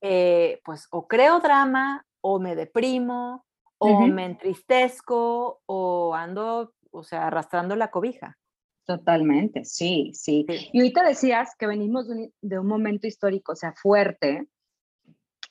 eh, 0.00 0.60
pues 0.64 0.86
o 0.90 1.06
creo 1.06 1.40
drama 1.40 2.06
o 2.22 2.40
me 2.40 2.56
deprimo 2.56 3.44
o 3.76 4.06
me 4.06 4.24
entristezco 4.24 5.60
o 5.66 6.14
ando, 6.14 6.72
o 6.90 7.02
sea, 7.02 7.26
arrastrando 7.26 7.76
la 7.76 7.90
cobija. 7.90 8.38
Totalmente, 8.86 9.66
sí, 9.66 10.10
sí, 10.14 10.46
Y 10.72 10.78
ahorita 10.78 11.04
decías 11.04 11.54
que 11.58 11.66
venimos 11.66 12.08
de 12.08 12.14
un, 12.14 12.32
de 12.40 12.58
un 12.58 12.66
momento 12.66 13.06
histórico, 13.06 13.52
o 13.52 13.56
sea, 13.56 13.74
fuerte, 13.74 14.48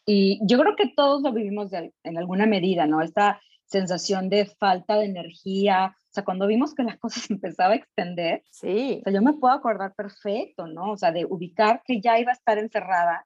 y 0.04 0.40
yo 0.48 0.58
creo 0.58 0.76
que 0.76 0.92
todos 0.96 1.22
lo 1.22 1.32
vivimos 1.32 1.72
en 1.74 2.18
alguna 2.18 2.48
medida, 2.48 2.88
¿no? 2.88 3.02
Esta 3.02 3.40
sensación 3.68 4.30
de 4.30 4.46
falta 4.46 4.96
de 4.96 5.06
energía, 5.06 5.96
o 5.96 6.14
sea, 6.14 6.24
cuando 6.24 6.48
vimos 6.48 6.74
que 6.74 6.84
las 6.84 6.98
cosas 6.98 7.30
empezaba 7.30 7.74
a 7.74 7.78
extender, 7.78 8.44
sí. 8.50 9.00
O 9.02 9.04
sea, 9.04 9.14
yo 9.14 9.22
me 9.22 9.34
puedo 9.34 9.54
acordar 9.54 9.94
perfecto, 9.96 10.68
¿no? 10.68 10.92
O 10.94 10.98
sea, 10.98 11.12
de 11.12 11.26
ubicar 11.26 11.82
que 11.86 12.02
ya 12.02 12.20
iba 12.20 12.32
a 12.32 12.36
estar 12.36 12.58
encerrada 12.58 13.26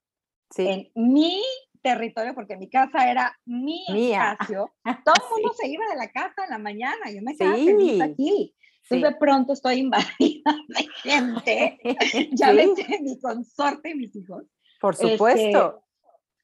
en 0.57 0.89
mi 0.95 1.41
territorio, 1.81 2.35
porque 2.35 2.57
mi 2.57 2.69
casa 2.69 3.09
era 3.09 3.33
mi 3.45 3.85
espacio. 3.87 4.71
Todo 5.05 5.15
el 5.15 5.29
mundo 5.31 5.53
se 5.59 5.69
iba 5.69 5.85
de 5.89 5.95
la 5.95 6.11
casa 6.11 6.43
en 6.43 6.49
la 6.49 6.57
mañana, 6.57 7.11
yo 7.13 7.21
me 7.21 7.35
quedaba 7.35 7.55
feliz 7.55 8.01
aquí. 8.01 8.55
Entonces 8.83 9.13
de 9.13 9.17
pronto 9.17 9.53
estoy 9.53 9.75
invadida 9.75 10.11
de 10.67 10.87
gente, 11.03 11.79
ya 12.31 12.51
ves, 12.51 12.71
mi 13.01 13.19
consorte 13.19 13.91
y 13.91 13.95
mis 13.95 14.15
hijos. 14.15 14.43
Por 14.81 14.95
este, 14.95 15.11
supuesto. 15.11 15.83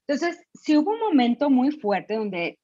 Entonces, 0.07 0.47
sí 0.53 0.77
hubo 0.77 0.91
un 0.91 0.99
momento 0.99 1.49
muy 1.49 1.71
fuerte 1.71 2.15
donde 2.15 2.59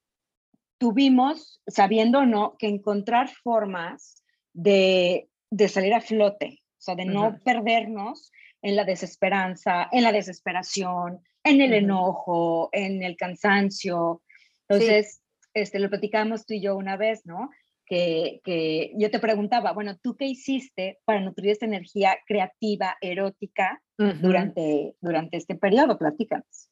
tuvimos, 0.83 1.61
sabiendo 1.65 2.19
o 2.19 2.25
no, 2.25 2.57
que 2.59 2.67
encontrar 2.67 3.29
formas 3.29 4.21
de, 4.51 5.29
salir 5.69 5.93
a 5.93 6.01
flote, 6.01 6.59
o 6.77 6.81
sea, 6.81 6.95
de 6.95 7.05
no 7.05 7.39
perdernos 7.45 8.33
en 8.61 8.75
la 8.75 8.83
desesperanza, 8.83 9.87
en 9.93 10.03
la 10.03 10.11
desesperación, 10.11 11.21
en 11.41 11.61
el 11.61 11.73
enojo, 11.73 12.67
en 12.73 13.01
el 13.01 13.15
cansancio. 13.15 14.23
Entonces, 14.67 15.21
este, 15.53 15.79
lo 15.79 15.89
platicamos 15.89 16.45
tú 16.45 16.55
y 16.55 16.61
yo 16.61 16.75
una 16.75 16.97
vez, 16.97 17.25
¿no? 17.25 17.49
Que, 17.85 18.41
que, 18.43 18.91
yo 18.97 19.09
te 19.09 19.19
preguntaba, 19.19 19.71
bueno, 19.71 19.95
¿tú 20.03 20.17
qué 20.17 20.25
hiciste 20.25 20.99
para 21.05 21.21
nutrir 21.21 21.51
esta 21.51 21.65
energía 21.65 22.17
creativa, 22.27 22.97
erótica 22.99 23.81
durante, 23.97 24.97
durante 24.99 25.37
este 25.37 25.55
periodo? 25.55 25.97
Platícanos. 25.97 26.69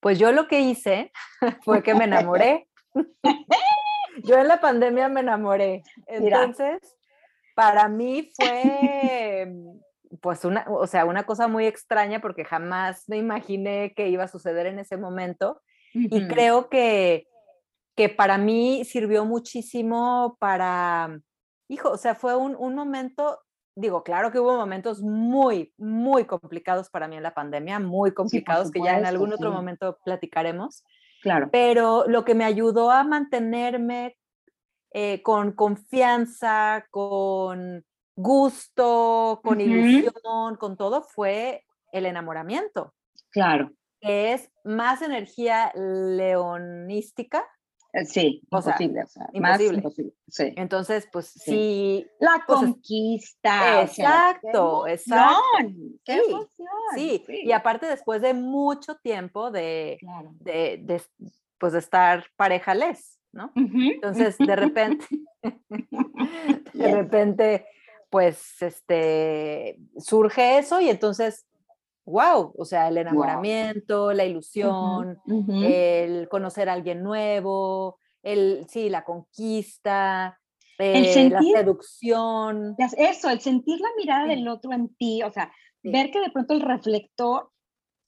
Pues 0.00 0.18
yo 0.18 0.32
lo 0.32 0.48
que 0.48 0.60
hice 0.60 1.12
fue 1.62 1.82
que 1.82 1.94
me 1.94 2.04
enamoré. 2.04 2.68
yo 4.24 4.38
en 4.38 4.48
la 4.48 4.60
pandemia 4.60 5.08
me 5.08 5.20
enamoré. 5.20 5.82
Entonces, 6.06 6.80
para 7.54 7.88
mí 7.88 8.30
fue 8.36 9.52
pues 10.20 10.44
una, 10.44 10.66
o 10.68 10.86
sea, 10.86 11.06
una 11.06 11.24
cosa 11.24 11.48
muy 11.48 11.66
extraña 11.66 12.20
porque 12.20 12.44
jamás 12.44 13.08
me 13.08 13.16
imaginé 13.16 13.94
que 13.94 14.08
iba 14.08 14.24
a 14.24 14.28
suceder 14.28 14.66
en 14.66 14.78
ese 14.78 14.96
momento. 14.96 15.62
Y 15.94 16.26
creo 16.26 16.70
que, 16.70 17.26
que 17.94 18.08
para 18.08 18.38
mí 18.38 18.84
sirvió 18.84 19.26
muchísimo 19.26 20.36
para, 20.38 21.20
hijo, 21.68 21.90
o 21.90 21.98
sea, 21.98 22.14
fue 22.14 22.34
un, 22.34 22.56
un 22.56 22.74
momento 22.74 23.38
digo, 23.74 24.02
claro 24.02 24.30
que 24.30 24.38
hubo 24.38 24.56
momentos 24.56 25.00
muy, 25.02 25.72
muy 25.78 26.24
complicados 26.24 26.90
para 26.90 27.08
mí 27.08 27.16
en 27.16 27.22
la 27.22 27.34
pandemia, 27.34 27.78
muy 27.78 28.12
complicados, 28.12 28.70
que 28.70 28.82
ya 28.82 28.98
en 28.98 29.06
algún 29.06 29.32
otro 29.32 29.50
momento 29.50 29.98
platicaremos. 30.04 30.84
Claro. 31.22 31.48
Pero 31.50 32.04
lo 32.08 32.24
que 32.24 32.34
me 32.34 32.44
ayudó 32.44 32.90
a 32.90 33.04
mantenerme 33.04 34.18
eh, 34.92 35.22
con 35.22 35.52
confianza, 35.52 36.86
con 36.90 37.84
gusto, 38.14 39.40
con 39.42 39.60
ilusión, 39.60 40.56
con 40.56 40.76
todo, 40.76 41.02
fue 41.02 41.64
el 41.92 42.06
enamoramiento. 42.06 42.92
Claro. 43.30 43.70
Que 44.00 44.32
es 44.32 44.50
más 44.64 45.00
energía 45.00 45.72
leonística 45.74 47.46
sí, 48.06 48.42
O 48.50 48.62
sea, 48.62 48.72
imposible, 48.72 49.02
o 49.02 49.06
sea, 49.06 49.22
más 49.34 49.60
imposible. 49.60 49.78
imposible. 49.78 50.12
Sí. 50.28 50.52
Entonces, 50.56 51.08
pues 51.12 51.26
Sí. 51.26 51.40
sí, 51.50 52.06
La 52.20 52.42
Pues 52.46 52.58
es- 52.60 52.64
conquista. 52.66 53.80
o 53.82 53.86
sea, 53.88 54.30
Exacto, 54.30 54.82
qué 54.86 54.92
exacto. 54.94 55.34
emoción, 55.58 56.00
Sí, 56.04 56.20
emoción. 56.30 56.68
sí. 56.94 57.24
Y 57.28 57.52
aparte 57.52 57.86
después 57.86 58.22
de 58.22 58.34
mucho 58.34 58.96
tiempo 58.96 59.50
de, 59.50 59.98
Claro. 60.00 60.30
de, 60.40 60.78
de, 60.82 61.02
pues 61.58 61.72
de 61.74 61.78
estar 61.80 62.24
parejales, 62.36 63.18
¿no? 63.32 63.52
Entonces, 63.54 64.36
de 64.38 64.56
repente, 64.56 65.06
de 66.72 66.94
repente, 66.94 67.66
pues, 68.10 68.60
este, 68.62 69.78
surge 69.98 70.58
eso 70.58 70.80
y 70.80 70.88
entonces, 70.90 71.46
wow, 72.04 72.52
o 72.56 72.64
sea, 72.64 72.88
el 72.88 72.98
enamoramiento, 72.98 74.12
la 74.12 74.24
ilusión, 74.24 75.18
ujú. 75.26 75.52
el 75.64 76.28
conocer 76.28 76.68
a 76.68 76.72
alguien 76.74 77.02
nuevo, 77.02 77.98
el, 78.22 78.66
sí, 78.68 78.88
la 78.90 79.04
conquista, 79.04 80.38
El 80.78 81.04
eh, 81.06 81.28
la 81.30 81.40
sentir- 81.40 81.56
seducción. 81.56 82.74
Las- 82.78 82.94
Eso, 82.98 83.30
el 83.30 83.40
sentir 83.40 83.78
la 83.80 83.88
mirada 83.96 84.24
Sí. 84.24 84.30
del 84.30 84.48
otro 84.48 84.72
en 84.72 84.94
ti, 84.96 85.22
o 85.22 85.30
sea, 85.30 85.52
Sí. 85.82 85.90
ver 85.90 86.10
que 86.10 86.20
de 86.20 86.30
pronto 86.30 86.54
el 86.54 86.60
reflector 86.60 87.50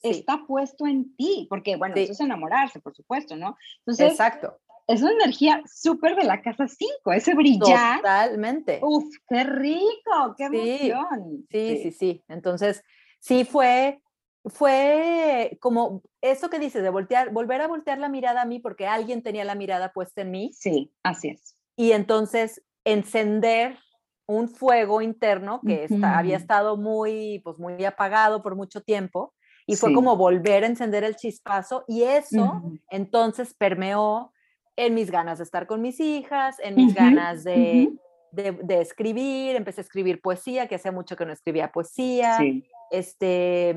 Sí, 0.03 0.11
está 0.11 0.45
puesto 0.47 0.87
en 0.87 1.15
ti, 1.17 1.47
porque 1.49 1.77
bueno, 1.77 1.95
eso 1.97 2.13
es 2.13 2.21
enamorarse, 2.21 2.79
por 2.81 2.95
supuesto, 2.95 3.37
¿no? 3.37 3.57
Entonces, 3.79 4.11
exacto, 4.13 4.59
es 4.87 5.01
una 5.03 5.13
energía 5.13 5.63
súper 5.67 6.15
de 6.15 6.25
la 6.25 6.43
casa 6.43 6.69
5, 6.69 7.13
ese 7.13 7.35
brillar. 7.35 7.97
totalmente. 8.03 8.81
Uf, 8.83 9.05
qué 9.29 9.45
rico, 9.45 10.35
qué 10.37 10.45
emoción. 10.45 11.47
Sí, 11.51 11.79
sí, 11.83 11.91
sí. 11.91 12.23
Entonces, 12.29 12.83
sí 13.25 13.45
fue, 13.47 14.03
fue 14.45 15.57
como 15.61 16.03
eso 16.21 16.51
que 16.51 16.59
dices, 16.59 16.83
de 16.83 16.91
voltear, 16.91 17.31
volver 17.33 17.61
a 17.63 17.67
voltear 17.69 17.99
la 17.99 18.11
mirada 18.11 18.43
a 18.43 18.45
mí 18.45 18.61
porque 18.61 18.87
alguien 18.87 19.23
tenía 19.23 19.45
la 19.45 19.55
mirada 19.55 19.93
puesta 19.93 20.21
en 20.21 20.31
mí 20.31 20.51
Sí, 20.53 20.93
así 21.03 21.29
es. 21.31 21.57
y 21.77 21.93
entonces 21.93 22.63
encender 22.85 23.79
un 24.27 24.49
fuego 24.49 25.01
interno 25.01 25.61
que 25.67 25.85
está- 25.85 26.19
había 26.19 26.37
estado 26.37 26.77
muy, 26.77 27.41
pues 27.45 27.59
muy 27.59 27.83
apagado 27.85 28.43
por 28.43 28.57
mucho 28.57 28.83
tiempo 28.83 29.35
y 29.67 29.77
fue 29.77 29.89
Sí. 29.91 29.95
como 29.95 30.17
volver 30.17 30.65
a 30.65 30.67
encender 30.67 31.03
el 31.05 31.17
chispazo 31.17 31.85
y 31.89 32.03
eso 32.03 32.63
entonces 32.91 33.55
permeó 33.55 34.33
en 34.77 34.93
mis 34.95 35.11
ganas 35.11 35.39
de 35.39 35.45
estar 35.45 35.67
con 35.67 35.81
mis 35.81 35.99
hijas, 36.01 36.57
en 36.61 36.75
mis 36.75 36.95
ganas 36.95 37.45
de, 37.45 37.91
de, 38.33 38.53
de 38.53 38.81
escribir, 38.81 39.57
empecé 39.57 39.81
a 39.81 39.85
escribir 39.85 40.21
poesía, 40.21 40.69
que 40.69 40.75
hacía 40.75 40.93
mucho 40.93 41.17
que 41.17 41.25
no 41.25 41.33
escribía 41.33 41.71
poesía. 41.73 42.37
Sí, 42.39 42.65
Este, 42.99 43.71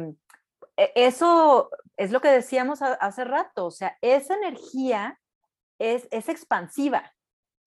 e- 0.78 0.92
eso 0.96 1.70
es 1.98 2.12
lo 2.12 2.22
que 2.22 2.30
decíamos 2.30 2.82
hace 2.82 3.24
rato, 3.24 3.66
o 3.66 3.72
sea, 3.72 3.98
esa 4.02 4.36
energía 4.36 5.20
es, 5.80 6.08
es 6.12 6.30
expansiva. 6.30 7.14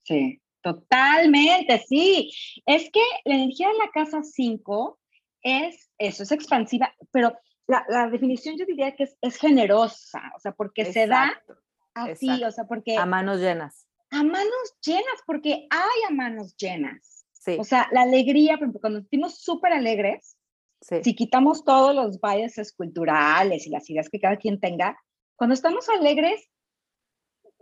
sí, 0.04 0.40
totalmente, 0.62 1.78
sí. 1.88 2.30
Es 2.66 2.90
que 2.90 3.00
la 3.24 3.34
energía 3.36 3.68
de 3.68 3.78
la 3.78 3.90
casa 3.90 4.22
5 4.22 4.98
es 5.42 5.90
eso, 5.98 6.22
es 6.22 6.32
expansiva, 6.32 6.92
pero 7.10 7.32
la, 7.66 7.84
la 7.88 8.08
definición 8.08 8.56
yo 8.58 8.66
diría 8.66 8.94
que 8.94 9.04
es, 9.04 9.16
es 9.22 9.36
generosa, 9.36 10.20
o 10.36 10.40
sea, 10.40 10.52
porque 10.52 10.92
se 10.92 11.06
da 11.06 11.32
así, 11.94 12.26
exacto. 12.26 12.46
o 12.46 12.50
sea, 12.52 12.64
porque 12.64 12.96
a 12.96 13.06
manos 13.06 13.40
llenas. 13.40 13.86
a 14.10 14.22
manos 14.22 14.76
llenas, 14.84 15.22
porque 15.26 15.66
hay 15.70 16.02
a 16.08 16.12
manos 16.12 16.54
llenas. 16.56 17.24
Sí, 17.32 17.56
O 17.58 17.64
sea, 17.64 17.88
la 17.92 18.02
alegría, 18.02 18.54
por 18.54 18.64
ejemplo, 18.64 18.80
cuando 18.80 18.98
nos 18.98 19.04
sentimos 19.08 19.38
súper 19.38 19.72
alegres, 19.72 20.36
sí, 20.80 21.02
si 21.04 21.14
quitamos 21.14 21.64
todos 21.64 21.94
los 21.94 22.20
biases 22.20 22.72
culturales 22.72 23.66
y 23.66 23.70
las 23.70 23.88
ideas 23.90 24.08
que 24.08 24.20
cada 24.20 24.36
quien 24.36 24.60
tenga, 24.60 24.98
cuando 25.36 25.54
estamos 25.54 25.88
alegres, 25.88 26.48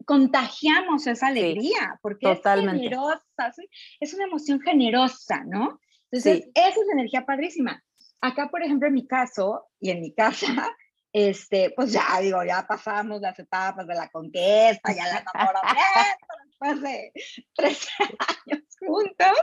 contagiamos 0.05 1.07
esa 1.07 1.27
alegría, 1.29 1.99
porque 2.03 2.27
totalmente. 2.35 2.85
es 2.87 2.91
generosa, 2.91 3.53
sí, 3.55 3.69
es 4.01 4.14
una 4.14 4.25
emoción 4.25 4.61
generosa, 4.61 5.45
¿no? 5.45 5.81
Entonces, 6.11 6.45
Sí. 6.45 6.53
esa 6.55 6.69
es 6.81 6.89
energía 6.93 7.27
padrísima. 7.27 7.83
Acá, 8.21 8.49
por 8.49 8.62
ejemplo, 8.62 8.89
en 8.89 8.95
mi 8.95 9.07
caso 9.07 9.66
y 9.81 9.91
en 9.91 10.01
mi 10.01 10.14
casa, 10.14 10.47
este, 11.12 11.73
pues 11.77 11.93
ya 11.93 12.05
digo, 12.21 12.43
ya 12.45 12.66
pasamos 12.66 13.21
las 13.21 13.39
etapas 13.39 13.87
de 13.87 13.95
la 13.95 14.09
conquista, 14.09 14.93
ya 14.95 15.05
el 15.05 15.23
enamoramiento, 15.23 16.27
de 16.61 17.13
13 17.55 17.89
años 18.47 18.65
juntos, 18.79 19.39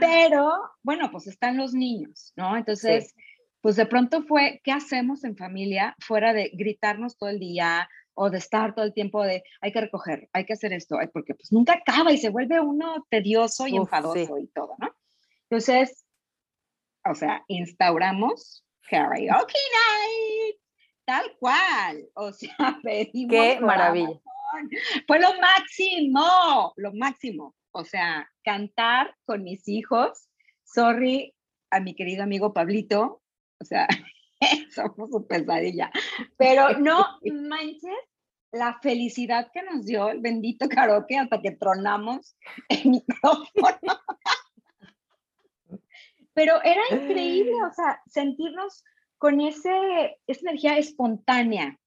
pero 0.00 0.52
bueno, 0.82 1.10
pues 1.10 1.26
están 1.26 1.56
los 1.56 1.72
niños, 1.72 2.32
¿no? 2.36 2.56
Entonces, 2.56 3.14
pues 3.60 3.76
de 3.76 3.86
pronto 3.86 4.22
fue, 4.22 4.60
¿qué 4.62 4.72
hacemos 4.72 5.24
en 5.24 5.36
familia 5.36 5.96
fuera 6.00 6.32
de 6.32 6.50
gritarnos 6.54 7.18
todo 7.18 7.30
el 7.30 7.40
día 7.40 7.88
o 8.14 8.30
de 8.30 8.38
estar 8.38 8.74
todo 8.74 8.84
el 8.84 8.94
tiempo 8.94 9.22
de, 9.22 9.42
hay 9.60 9.72
que 9.72 9.80
recoger, 9.80 10.28
hay 10.32 10.46
que 10.46 10.54
hacer 10.54 10.72
esto, 10.72 10.96
porque 11.12 11.34
pues 11.34 11.52
nunca 11.52 11.74
acaba 11.74 12.12
y 12.12 12.18
se 12.18 12.30
vuelve 12.30 12.60
uno 12.60 13.06
tedioso 13.10 13.66
y 13.66 13.72
Uf, 13.78 13.88
enfadoso 13.88 14.38
y 14.38 14.46
todo, 14.48 14.74
¿no? 14.78 14.88
Entonces, 15.50 16.06
o 17.04 17.14
sea, 17.14 17.44
instauramos 17.48 18.64
karaoke 18.88 19.58
night, 19.58 20.56
tal 21.04 21.36
cual, 21.38 22.08
o 22.14 22.32
sea, 22.32 22.56
pedimos 22.82 23.30
Qué 23.30 23.60
maravilla. 23.60 24.20
Fue 25.06 25.20
lo 25.20 25.28
máximo, 25.40 26.72
lo 26.76 26.92
máximo. 26.94 27.54
O 27.72 27.84
sea, 27.84 28.30
cantar 28.42 29.14
con 29.24 29.42
mis 29.42 29.66
hijos. 29.68 30.28
Sorry 30.64 31.34
a 31.70 31.80
mi 31.80 31.94
querido 31.94 32.22
amigo 32.22 32.52
Pablito. 32.52 33.22
O 33.60 33.64
sea, 33.64 33.86
somos 34.74 35.10
su 35.10 35.26
pesadilla. 35.26 35.90
Pero 36.36 36.78
no 36.78 37.18
manches 37.32 37.98
la 38.52 38.78
felicidad 38.80 39.50
que 39.52 39.62
nos 39.62 39.84
dio 39.84 40.08
el 40.08 40.20
bendito 40.20 40.68
karaoke 40.68 41.18
hasta 41.18 41.40
que 41.40 41.52
tronamos 41.52 42.36
el 42.68 42.90
micrófono. 42.90 44.00
Pero 46.32 46.62
era 46.62 46.82
increíble, 46.90 47.54
o 47.64 47.72
sea, 47.72 48.02
sentirnos 48.06 48.84
con 49.18 49.40
ese, 49.40 50.18
esa 50.26 50.40
energía 50.42 50.76
espontánea, 50.76 51.78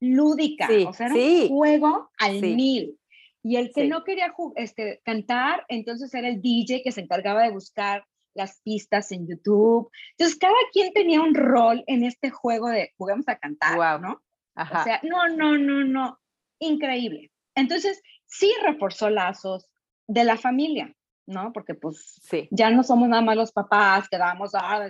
lúdica, 0.00 0.66
Sí, 0.66 0.84
o 0.88 0.92
sea, 0.92 1.06
era 1.06 1.14
sí, 1.14 1.42
un 1.50 1.56
juego 1.56 2.10
al 2.18 2.40
sí. 2.40 2.54
mil. 2.54 2.98
Y 3.42 3.56
el 3.56 3.72
que 3.72 3.86
no 3.86 4.04
quería 4.04 4.34
este, 4.56 5.00
cantar, 5.04 5.64
entonces 5.68 6.12
era 6.12 6.28
el 6.28 6.42
DJ 6.42 6.82
que 6.82 6.92
se 6.92 7.00
encargaba 7.00 7.42
de 7.42 7.50
buscar 7.50 8.04
las 8.34 8.60
pistas 8.62 9.12
en 9.12 9.26
YouTube. 9.26 9.90
Entonces, 10.12 10.38
cada 10.38 10.54
quien 10.72 10.92
tenía 10.92 11.20
un 11.20 11.34
rol 11.34 11.82
en 11.86 12.04
este 12.04 12.30
juego 12.30 12.68
de 12.68 12.92
jugamos 12.96 13.28
a 13.28 13.36
cantar, 13.36 13.76
Guau. 13.76 14.00
¿no? 14.00 14.22
Ajá. 14.54 14.80
O 14.80 14.84
sea, 14.84 15.00
no, 15.02 15.28
no, 15.28 15.56
no, 15.56 15.84
no, 15.84 16.18
increíble. 16.58 17.30
Entonces, 17.54 18.02
sí 18.26 18.52
reforzó 18.62 19.10
lazos 19.10 19.66
de 20.06 20.24
la 20.24 20.36
familia, 20.36 20.94
¿no? 21.26 21.52
Porque 21.52 21.74
pues 21.74 22.20
sí, 22.22 22.48
ya 22.50 22.70
no 22.70 22.82
somos 22.82 23.08
nada 23.08 23.22
más 23.22 23.36
los 23.36 23.52
papás 23.52 24.08
que 24.08 24.18
damos, 24.18 24.54
ah, 24.54 24.86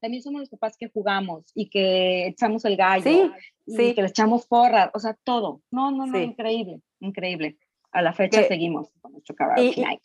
también 0.00 0.22
somos 0.22 0.40
los 0.40 0.48
papás 0.50 0.76
que 0.76 0.88
jugamos 0.90 1.44
y 1.54 1.68
que 1.68 2.26
echamos 2.28 2.64
el 2.64 2.76
gallo 2.76 3.04
sí, 3.04 3.30
y 3.66 3.76
sí. 3.76 3.94
que 3.94 4.02
le 4.02 4.08
echamos 4.08 4.46
porras, 4.46 4.90
o 4.94 4.98
sea, 4.98 5.14
todo. 5.24 5.60
No, 5.70 5.90
no, 5.90 6.06
no, 6.06 6.16
Sí. 6.18 6.24
increíble, 6.24 6.80
increíble. 7.00 7.58
A 7.92 8.02
la 8.02 8.12
fecha 8.12 8.42
Que- 8.42 8.48
seguimos 8.48 8.88
con 9.00 9.12
nuestro 9.12 9.34
karaoke 9.34 9.74
y- 9.76 9.80
night. 9.80 10.02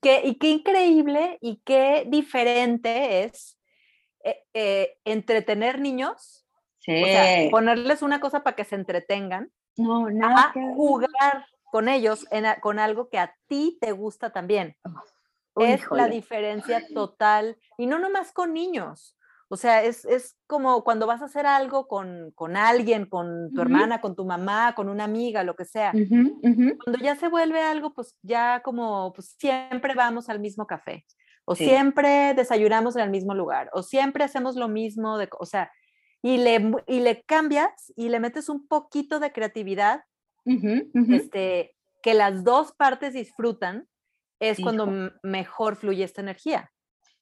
Qué- 0.00 0.20
y 0.24 0.34
qué 0.34 0.50
increíble 0.50 1.38
y 1.40 1.62
qué 1.64 2.04
diferente 2.06 3.24
es 3.24 3.58
eh, 4.26 4.42
eh, 4.54 4.98
entretener 5.04 5.78
niños, 5.80 6.46
Sí. 6.78 7.02
o 7.02 7.06
sea, 7.06 7.50
ponerles 7.50 8.00
una 8.02 8.20
cosa 8.20 8.42
para 8.42 8.56
que 8.56 8.64
se 8.64 8.74
entretengan, 8.74 9.50
no, 9.76 10.08
nada 10.10 10.48
a 10.48 10.52
que 10.54 10.60
jugar 10.74 11.46
con 11.70 11.88
ellos 11.90 12.26
en 12.30 12.44
con 12.62 12.78
algo 12.78 13.08
que 13.10 13.18
a 13.18 13.34
ti 13.48 13.76
te 13.82 13.92
gusta 13.92 14.30
también. 14.32 14.76
Uy, 15.56 15.66
es 15.66 15.82
la 15.90 16.08
diferencia 16.08 16.82
total, 16.94 17.58
y 17.76 17.84
no 17.86 17.98
nomás 17.98 18.32
con 18.32 18.52
niños. 18.54 19.13
O 19.48 19.56
sea, 19.56 19.82
es, 19.82 20.04
es 20.06 20.36
como 20.46 20.84
cuando 20.84 21.06
vas 21.06 21.20
a 21.22 21.26
hacer 21.26 21.46
algo 21.46 21.86
con, 21.86 22.32
con 22.34 22.56
alguien, 22.56 23.06
con 23.06 23.52
tu 23.52 23.60
hermana, 23.60 24.00
con 24.00 24.16
tu 24.16 24.24
mamá, 24.24 24.74
con 24.74 24.88
una 24.88 25.04
amiga, 25.04 25.44
lo 25.44 25.54
que 25.54 25.64
sea. 25.64 25.92
Cuando 25.92 26.98
ya 27.02 27.14
se 27.16 27.28
vuelve 27.28 27.60
algo, 27.60 27.92
pues 27.94 28.16
ya 28.22 28.60
como 28.64 29.12
pues, 29.12 29.36
siempre 29.38 29.94
vamos 29.94 30.28
al 30.28 30.40
mismo 30.40 30.66
café, 30.66 31.04
o 31.44 31.54
Sí. 31.54 31.66
siempre 31.66 32.32
desayunamos 32.34 32.96
en 32.96 33.02
el 33.02 33.10
mismo 33.10 33.34
lugar, 33.34 33.68
o 33.74 33.82
siempre 33.82 34.24
hacemos 34.24 34.56
lo 34.56 34.68
mismo, 34.68 35.18
de, 35.18 35.28
o 35.38 35.44
sea, 35.46 35.70
y 36.22 36.38
le, 36.38 36.72
y 36.86 37.00
le 37.00 37.22
cambias 37.22 37.92
y 37.96 38.08
le 38.08 38.18
metes 38.20 38.48
un 38.48 38.66
poquito 38.66 39.20
de 39.20 39.30
creatividad, 39.32 40.04
este, 41.10 41.76
que 42.02 42.14
las 42.14 42.44
dos 42.44 42.72
partes 42.72 43.12
disfrutan, 43.12 43.86
es 44.40 44.58
cuando 44.58 44.84
Hijo. 44.84 45.14
mejor 45.22 45.76
fluye 45.76 46.02
esta 46.02 46.22
energía. 46.22 46.70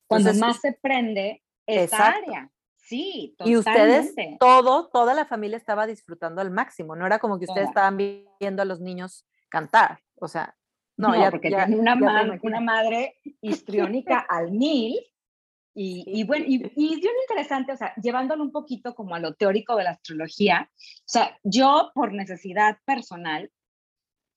Cuando 0.06 0.30
Entonces, 0.30 0.40
más 0.48 0.60
se 0.60 0.78
prende 0.80 1.42
esa 1.66 1.82
Exacto. 1.84 2.30
área. 2.30 2.50
Sí, 2.76 3.34
Y 3.44 3.56
ustedes, 3.56 4.14
todo, 4.38 4.88
toda 4.88 5.14
la 5.14 5.24
familia 5.24 5.56
estaba 5.56 5.86
disfrutando 5.86 6.40
al 6.42 6.50
máximo. 6.50 6.94
No 6.96 7.06
era 7.06 7.18
como 7.20 7.38
que 7.38 7.44
ustedes 7.46 7.66
Toda. 7.68 7.70
estaban 7.70 7.96
vi- 7.96 8.26
viendo 8.40 8.60
a 8.60 8.64
los 8.66 8.80
niños 8.80 9.26
cantar. 9.48 10.00
O 10.16 10.28
sea, 10.28 10.54
no, 10.98 11.08
No, 11.08 11.18
ya, 11.20 11.30
porque 11.30 11.50
ya- 11.50 11.66
una, 11.70 11.94
ya 11.98 12.60
madre 12.60 13.18
histriónica 13.40 14.18
al 14.28 14.50
mil. 14.52 14.98
Y, 15.74 16.04
y 16.06 16.24
bueno, 16.24 16.44
y, 16.46 16.56
y 16.76 16.94
es 16.94 17.00
bien 17.00 17.14
interesante, 17.22 17.72
o 17.72 17.76
sea, 17.78 17.94
llevándolo 17.94 18.42
un 18.42 18.52
poquito 18.52 18.94
como 18.94 19.14
a 19.14 19.20
lo 19.20 19.32
teórico 19.34 19.74
de 19.76 19.84
la 19.84 19.90
astrología, 19.92 20.68
o 20.70 21.02
sea, 21.06 21.38
yo 21.44 21.92
por 21.94 22.12
necesidad 22.12 22.76
personal 22.84 23.50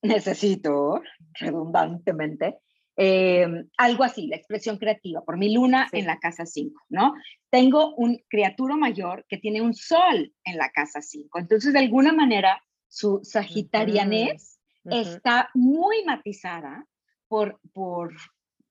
necesito, 0.00 1.02
redundantemente, 1.34 2.58
em, 2.96 3.68
algo 3.76 4.04
así, 4.04 4.26
la 4.26 4.36
expresión 4.36 4.78
creativa, 4.78 5.22
por 5.24 5.36
mi 5.36 5.52
luna 5.52 5.88
en 5.92 6.06
la 6.06 6.18
casa 6.18 6.46
5, 6.46 6.82
¿no? 6.88 7.14
Tengo 7.50 7.94
un 7.96 8.22
criatura 8.28 8.76
mayor 8.76 9.24
que 9.28 9.38
tiene 9.38 9.60
un 9.60 9.74
sol 9.74 10.32
en 10.44 10.56
la 10.56 10.70
casa 10.70 11.00
5, 11.00 11.38
entonces 11.38 11.72
de 11.72 11.78
alguna 11.80 12.12
manera 12.12 12.62
su 12.88 13.20
sagitarianés 13.22 14.60
está 14.84 15.50
muy 15.54 16.04
matizada 16.04 16.86
por, 17.28 17.60
por, 17.72 18.14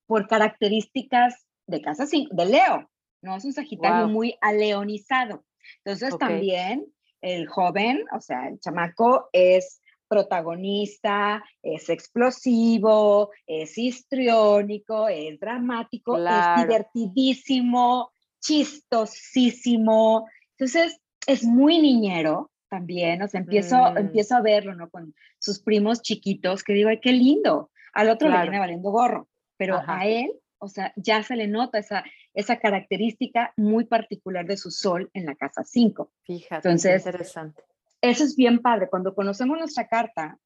por 0.05 0.27
características 0.27 1.45
de 1.67 1.81
casa 1.81 2.05
5, 2.05 2.35
de 2.35 2.45
Leo, 2.45 2.89
¿no? 3.21 3.35
Es 3.35 3.45
un 3.45 3.53
sagitario 3.53 4.07
muy 4.07 4.37
aleonizado. 4.41 5.45
Entonces 5.83 6.17
también 6.17 6.85
el 7.21 7.47
joven, 7.47 8.05
o 8.15 8.21
sea, 8.21 8.47
el 8.47 8.59
chamaco 8.59 9.29
es 9.33 9.81
protagonista, 10.07 11.43
es 11.61 11.89
explosivo, 11.89 13.31
es 13.45 13.77
histriónico, 13.77 15.07
es 15.07 15.39
dramático, 15.39 16.17
es 16.17 16.63
divertidísimo, 16.63 18.11
chistosísimo. 18.39 20.27
Entonces, 20.57 20.99
es 21.27 21.43
muy 21.43 21.79
niñero 21.79 22.51
también, 22.69 23.21
o 23.21 23.27
sea, 23.27 23.39
empiezo, 23.41 23.77
mm. 23.77 23.97
empiezo 23.97 24.35
a 24.35 24.41
verlo, 24.41 24.75
¿no? 24.75 24.89
Con 24.89 25.13
sus 25.39 25.59
primos 25.61 26.01
chiquitos, 26.01 26.63
que 26.63 26.73
digo, 26.73 26.89
ay, 26.89 26.99
qué 26.99 27.11
lindo. 27.11 27.71
Al 27.93 28.09
otro 28.09 28.29
le 28.29 28.41
viene 28.41 28.59
valiendo 28.59 28.91
gorro, 28.91 29.29
pero 29.57 29.81
a 29.87 30.05
él, 30.05 30.31
o 30.57 30.67
sea, 30.67 30.91
ya 30.97 31.23
se 31.23 31.35
le 31.35 31.47
nota 31.47 31.79
esa, 31.79 32.03
esa 32.33 32.57
característica 32.57 33.53
muy 33.55 33.85
particular 33.85 34.45
de 34.45 34.57
su 34.57 34.69
sol 34.69 35.09
en 35.13 35.25
la 35.25 35.35
casa 35.35 35.63
5. 35.63 36.11
Fíjate, 36.23 36.67
Entonces, 36.67 37.05
interesante. 37.05 37.63
Eso 38.09 38.23
es 38.23 38.35
bien 38.35 38.59
padre, 38.59 38.89
cuando 38.89 39.15
conocemos 39.15 39.57
nuestra 39.57 39.87
carta, 39.87 40.37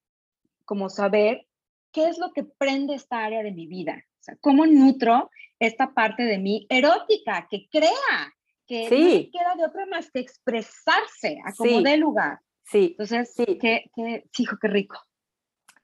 como 0.66 0.90
saber 0.90 1.46
qué 1.92 2.08
es 2.08 2.18
lo 2.18 2.32
que 2.32 2.44
prende 2.44 2.96
esta 2.96 3.26
área 3.26 3.44
de 3.44 3.52
mi 3.52 3.68
vida, 3.68 3.96
o 3.98 4.24
sea, 4.24 4.38
cómo 4.40 4.66
nutro 4.66 5.30
esta 5.60 5.94
parte 5.94 6.24
de 6.24 6.38
mí 6.38 6.66
erótica, 6.70 7.48
que 7.50 7.68
crea, 7.70 8.34
que 8.66 8.84
no 8.84 9.40
queda 9.40 9.56
de 9.58 9.66
otra 9.66 9.86
más 9.88 10.10
que 10.12 10.20
expresarse 10.20 11.40
a 11.44 11.54
como 11.54 11.82
dé 11.82 11.98
lugar. 11.98 12.40
Sí. 12.64 12.90
Entonces, 12.92 13.34
sí. 13.36 13.58
Qué, 13.60 13.90
qué, 13.96 14.24
hijo, 14.38 14.58
qué 14.62 14.68
rico. 14.68 14.98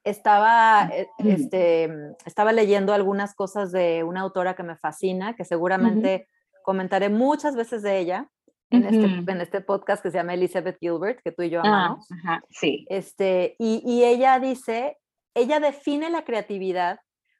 Estaba, 0.03 0.89
eh, 0.93 1.07
este, 1.17 1.89
estaba 2.25 2.53
leyendo 2.53 2.93
algunas 2.93 3.33
cosas 3.33 3.71
de 3.71 4.03
una 4.03 4.21
autora 4.21 4.55
que 4.55 4.63
me 4.63 4.77
fascina, 4.77 5.35
que 5.35 5.45
seguramente 5.45 6.27
comentaré 6.63 7.09
muchas 7.09 7.55
veces 7.55 7.81
de 7.81 7.99
ella, 7.99 8.29
en, 8.69 8.83
este, 8.85 9.31
en 9.31 9.41
este 9.41 9.61
podcast 9.61 10.01
que 10.01 10.11
se 10.11 10.17
llama 10.17 10.33
Elizabeth 10.33 10.77
Gilbert, 10.79 11.21
que 11.23 11.31
tú 11.31 11.43
y 11.43 11.49
yo 11.49 11.61
ah, 11.63 11.67
amamos. 11.67 12.07
sí. 12.49 12.85
Este, 12.89 13.55
y, 13.59 13.81
y 13.85 14.03
ella 14.03 14.39
dice, 14.39 14.97
ella 15.33 15.59
define 15.59 16.09
la 16.09 16.23
creatividad 16.23 16.99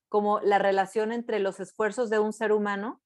como 0.09 0.39
la 0.39 0.59
relación 0.59 1.11
entre 1.11 1.39
los 1.39 1.59
esfuerzos 1.59 2.09
de 2.09 2.19
un 2.19 2.32
ser 2.32 2.51
humano 2.51 3.01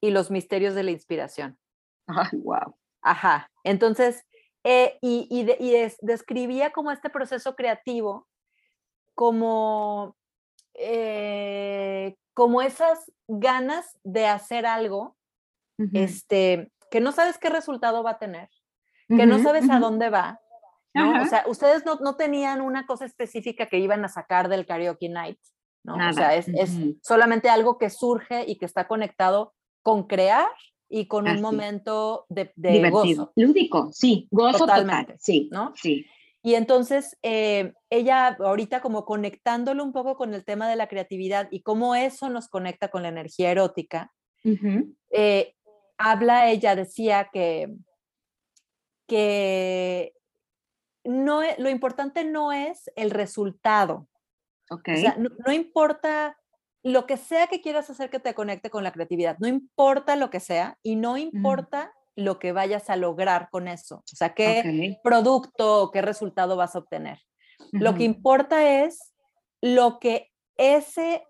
y 0.00 0.10
los 0.10 0.30
misterios 0.30 0.74
de 0.74 0.82
la 0.82 0.90
inspiración. 0.90 1.58
Ay, 2.06 2.38
wow. 2.38 2.76
Ajá. 3.00 3.50
Entonces, 3.64 4.24
eh, 4.64 4.98
y, 5.00 5.26
y, 5.30 5.44
describía 6.02 6.70
como 6.70 6.92
este 6.92 7.10
proceso 7.10 7.56
creativo 7.56 8.28
como, 9.14 10.16
eh, 10.74 12.16
como 12.34 12.62
esas 12.62 13.12
ganas 13.26 13.98
de 14.04 14.26
hacer 14.26 14.66
algo, 14.66 15.16
este, 15.92 16.70
que 16.92 17.00
no 17.00 17.10
sabes 17.10 17.38
qué 17.38 17.48
resultado 17.48 18.02
va 18.02 18.12
a 18.12 18.18
tener, 18.18 18.50
que 19.08 19.26
no 19.26 19.38
sabes 19.38 19.68
a 19.70 19.78
dónde 19.78 20.10
va. 20.10 20.40
¿no? 20.92 21.22
O 21.22 21.26
sea, 21.26 21.42
ustedes 21.48 21.86
no, 21.86 21.96
no, 21.96 22.16
tenían 22.16 22.60
una 22.60 22.86
cosa 22.86 23.06
específica 23.06 23.66
que 23.66 23.78
iban 23.78 24.04
a 24.04 24.08
sacar 24.08 24.50
del 24.50 24.66
karaoke 24.66 25.08
night, 25.08 25.38
¿no? 25.84 25.94
O 25.94 26.12
sea, 26.12 26.36
es, 26.36 26.48
es, 26.48 26.78
solamente 27.02 27.48
algo 27.48 27.78
que 27.78 27.88
surge 27.88 28.44
y 28.46 28.58
que 28.58 28.66
está 28.66 28.86
conectado 28.86 29.54
con 29.80 30.06
crear 30.06 30.50
y 30.90 31.06
con 31.06 31.26
un 31.26 31.40
momento 31.40 32.26
de, 32.28 32.52
de 32.56 32.90
gozo. 32.90 33.32
Lúdico, 33.36 33.88
sí, 33.90 34.28
gozo 34.30 34.58
totalmente, 34.58 35.16
sí, 35.18 35.48
¿no? 35.50 35.72
Sí. 35.74 36.04
Y 36.42 36.56
entonces 36.56 37.16
eh, 37.22 37.72
ella 37.88 38.36
ahorita 38.38 38.82
como 38.82 39.06
conectándolo 39.06 39.82
un 39.82 39.92
poco 39.92 40.16
con 40.16 40.34
el 40.34 40.44
tema 40.44 40.68
de 40.68 40.76
la 40.76 40.88
creatividad 40.88 41.48
y 41.50 41.62
cómo 41.62 41.94
eso 41.94 42.28
nos 42.28 42.48
conecta 42.48 42.88
con 42.88 43.02
la 43.02 43.08
energía 43.08 43.50
erótica, 43.50 44.12
habla, 46.02 46.50
ella 46.50 46.74
decía 46.76 47.30
que, 47.32 47.74
que 49.06 50.14
no, 51.04 51.42
e, 51.42 51.54
lo 51.58 51.68
importante 51.68 52.24
no 52.24 52.52
es 52.52 52.90
el 52.96 53.10
resultado. 53.10 54.08
Okay. 54.70 54.94
O 54.94 54.98
sea, 54.98 55.16
no, 55.16 55.52
importa 55.52 56.38
lo 56.82 57.06
que 57.06 57.16
sea 57.16 57.46
que 57.46 57.60
quieras 57.60 57.90
hacer 57.90 58.10
que 58.10 58.20
te 58.20 58.34
conecte 58.34 58.70
con 58.70 58.84
la 58.84 58.92
creatividad, 58.92 59.36
no 59.38 59.46
importa 59.46 60.16
lo 60.16 60.30
que 60.30 60.40
sea 60.40 60.78
y 60.82 60.96
no 60.96 61.16
importa 61.16 61.92
lo 62.16 62.38
que 62.38 62.52
vayas 62.52 62.90
a 62.90 62.96
lograr 62.96 63.48
con 63.50 63.68
eso, 63.68 63.96
o 63.96 64.16
sea, 64.16 64.34
qué 64.34 64.98
producto 65.02 65.82
o 65.82 65.90
qué 65.90 66.02
resultado 66.02 66.56
vas 66.56 66.74
a 66.74 66.80
obtener. 66.80 67.20
Lo 67.70 67.94
que 67.94 68.04
importa 68.04 68.84
es 68.84 69.14
lo 69.60 69.98
que 70.00 70.32
ese 70.56 71.24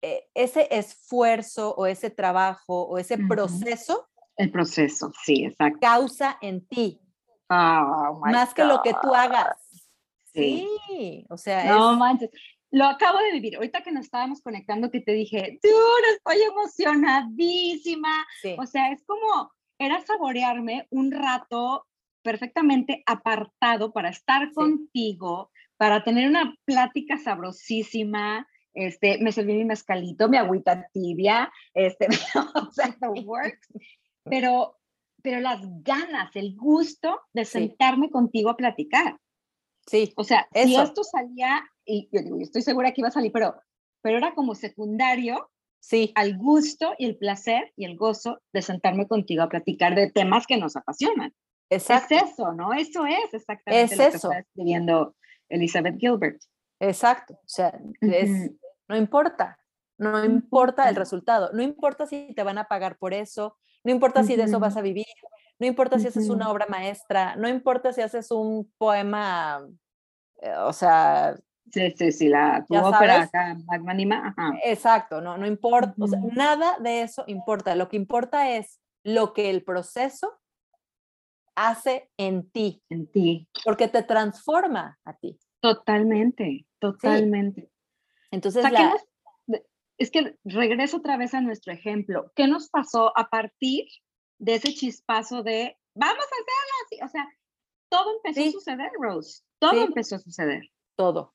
ese 0.00 0.68
esfuerzo 0.70 1.74
o 1.74 1.86
ese 1.86 2.10
trabajo 2.10 2.82
o 2.82 2.98
ese 2.98 3.18
proceso. 3.18 4.08
El 4.36 4.50
proceso, 4.50 5.12
sí, 5.24 5.44
exacto. 5.44 5.78
Causa 5.80 6.38
en 6.40 6.66
ti. 6.66 7.00
Oh, 7.48 8.20
más 8.24 8.52
que 8.52 8.64
lo 8.64 8.82
que 8.82 8.92
tú 9.00 9.14
hagas. 9.14 9.56
Sí, 10.32 11.24
o 11.30 11.36
sea. 11.36 11.64
No 11.64 11.96
manches. 11.96 12.30
Lo 12.70 12.84
acabo 12.84 13.18
de 13.18 13.32
vivir. 13.32 13.56
Ahorita 13.56 13.82
que 13.82 13.92
nos 13.92 14.04
estábamos 14.04 14.42
conectando, 14.42 14.90
que 14.90 15.00
te 15.00 15.12
dije, 15.12 15.58
tú 15.62 15.68
estoy 16.14 16.42
emocionadísima. 16.42 18.26
O 18.58 18.66
sea, 18.66 18.90
es 18.92 19.02
como, 19.06 19.52
era 19.78 20.04
saborearme 20.04 20.86
un 20.90 21.12
rato 21.12 21.86
perfectamente 22.22 23.02
apartado 23.06 23.92
para 23.92 24.10
estar 24.10 24.52
contigo, 24.52 25.50
para 25.76 26.02
tener 26.02 26.28
una 26.28 26.56
plática 26.64 27.18
sabrosísima, 27.18 28.46
este, 28.76 29.18
me 29.18 29.32
serví 29.32 29.54
mi 29.54 29.64
mezcalito, 29.64 30.28
mi 30.28 30.36
agüita 30.36 30.88
tibia, 30.92 31.50
este, 31.74 32.06
o 32.54 32.70
sea, 32.70 32.94
works. 33.24 33.68
Pero, 34.24 34.78
pero 35.22 35.40
las 35.40 35.60
ganas, 35.82 36.36
el 36.36 36.54
gusto 36.54 37.20
de 37.32 37.44
sentarme 37.44 38.10
contigo 38.10 38.50
a 38.50 38.56
platicar. 38.56 39.18
Sí. 39.86 40.12
O 40.16 40.24
sea, 40.24 40.46
si 40.52 40.76
esto 40.76 41.02
salía, 41.04 41.64
y 41.84 42.08
yo 42.12 42.22
digo, 42.22 42.36
yo 42.36 42.42
estoy 42.42 42.62
segura 42.62 42.92
que 42.92 43.00
iba 43.00 43.08
a 43.08 43.12
salir, 43.12 43.32
pero, 43.32 43.54
pero 44.02 44.18
era 44.18 44.34
como 44.34 44.54
secundario 44.54 45.50
sí. 45.80 46.12
al 46.14 46.36
gusto 46.36 46.94
y 46.98 47.06
el 47.06 47.16
placer 47.16 47.72
y 47.76 47.86
el 47.86 47.96
gozo 47.96 48.40
de 48.52 48.62
sentarme 48.62 49.08
contigo 49.08 49.42
a 49.42 49.48
platicar 49.48 49.94
de 49.94 50.10
temas 50.10 50.46
que 50.46 50.58
nos 50.58 50.76
apasionan. 50.76 51.32
Exacto. 51.70 52.14
Es 52.14 52.32
eso, 52.32 52.52
¿no? 52.52 52.74
Eso 52.74 53.06
es 53.06 53.32
exactamente 53.32 53.94
es 53.94 53.96
lo 53.96 54.04
eso. 54.04 54.10
que 54.10 54.16
está 54.16 54.38
escribiendo 54.40 55.16
Elizabeth 55.48 55.98
Gilbert. 55.98 56.42
Exacto. 56.80 57.34
O 57.34 57.48
sea, 57.48 57.80
es, 58.00 58.50
no 58.88 58.96
importa, 58.96 59.58
no 59.98 60.24
importa 60.24 60.88
el 60.88 60.96
resultado, 60.96 61.50
no 61.52 61.62
importa 61.62 62.06
si 62.06 62.32
te 62.34 62.42
van 62.42 62.58
a 62.58 62.64
pagar 62.64 62.98
por 62.98 63.14
eso, 63.14 63.56
no 63.84 63.92
importa 63.92 64.22
si 64.22 64.36
de 64.36 64.44
eso 64.44 64.58
vas 64.58 64.76
a 64.76 64.82
vivir, 64.82 65.06
no 65.58 65.66
importa 65.66 65.98
si 65.98 66.08
haces 66.08 66.28
una 66.28 66.50
obra 66.50 66.66
maestra, 66.68 67.36
no 67.36 67.48
importa 67.48 67.92
si 67.92 68.02
haces 68.02 68.30
un 68.30 68.72
poema, 68.78 69.66
eh, 70.42 70.54
o 70.58 70.72
sea... 70.72 71.36
Sí, 71.72 71.90
sí, 71.96 72.12
sí, 72.12 72.28
la 72.28 72.64
tu 72.68 72.76
ópera 72.76 73.22
acá, 73.22 73.56
magnánima. 73.66 74.34
Exacto, 74.64 75.20
no, 75.20 75.36
no 75.36 75.46
importa, 75.46 75.94
nada 76.32 76.78
de 76.78 77.02
eso 77.02 77.24
importa, 77.26 77.74
lo 77.74 77.88
que 77.88 77.96
importa 77.96 78.50
es 78.50 78.80
lo 79.02 79.32
que 79.32 79.50
el 79.50 79.64
proceso 79.64 80.38
hace 81.56 82.10
en 82.16 82.50
ti. 82.50 82.82
En 82.88 83.10
ti. 83.10 83.48
Porque 83.64 83.88
te 83.88 84.02
transforma 84.02 84.98
a 85.04 85.14
ti. 85.14 85.38
Totalmente, 85.60 86.66
totalmente. 86.78 87.70
Entonces, 88.36 88.64
es 89.98 90.10
que 90.10 90.36
regreso 90.44 90.98
otra 90.98 91.16
vez 91.16 91.32
a 91.32 91.40
nuestro 91.40 91.72
ejemplo. 91.72 92.30
¿Qué 92.36 92.46
nos 92.46 92.68
pasó 92.68 93.16
a 93.18 93.30
partir 93.30 93.86
de 94.38 94.56
ese 94.56 94.74
chispazo 94.74 95.42
de 95.42 95.78
vamos 95.94 96.18
a 96.18 96.36
hacerlo 96.36 96.74
así? 96.84 96.98
O 97.02 97.08
sea, 97.08 97.28
todo 97.88 98.16
empezó 98.16 98.46
a 98.46 98.52
suceder, 98.52 98.90
Rose. 99.00 99.42
Todo 99.58 99.82
empezó 99.82 100.16
a 100.16 100.18
suceder. 100.18 100.68
Todo, 100.96 101.34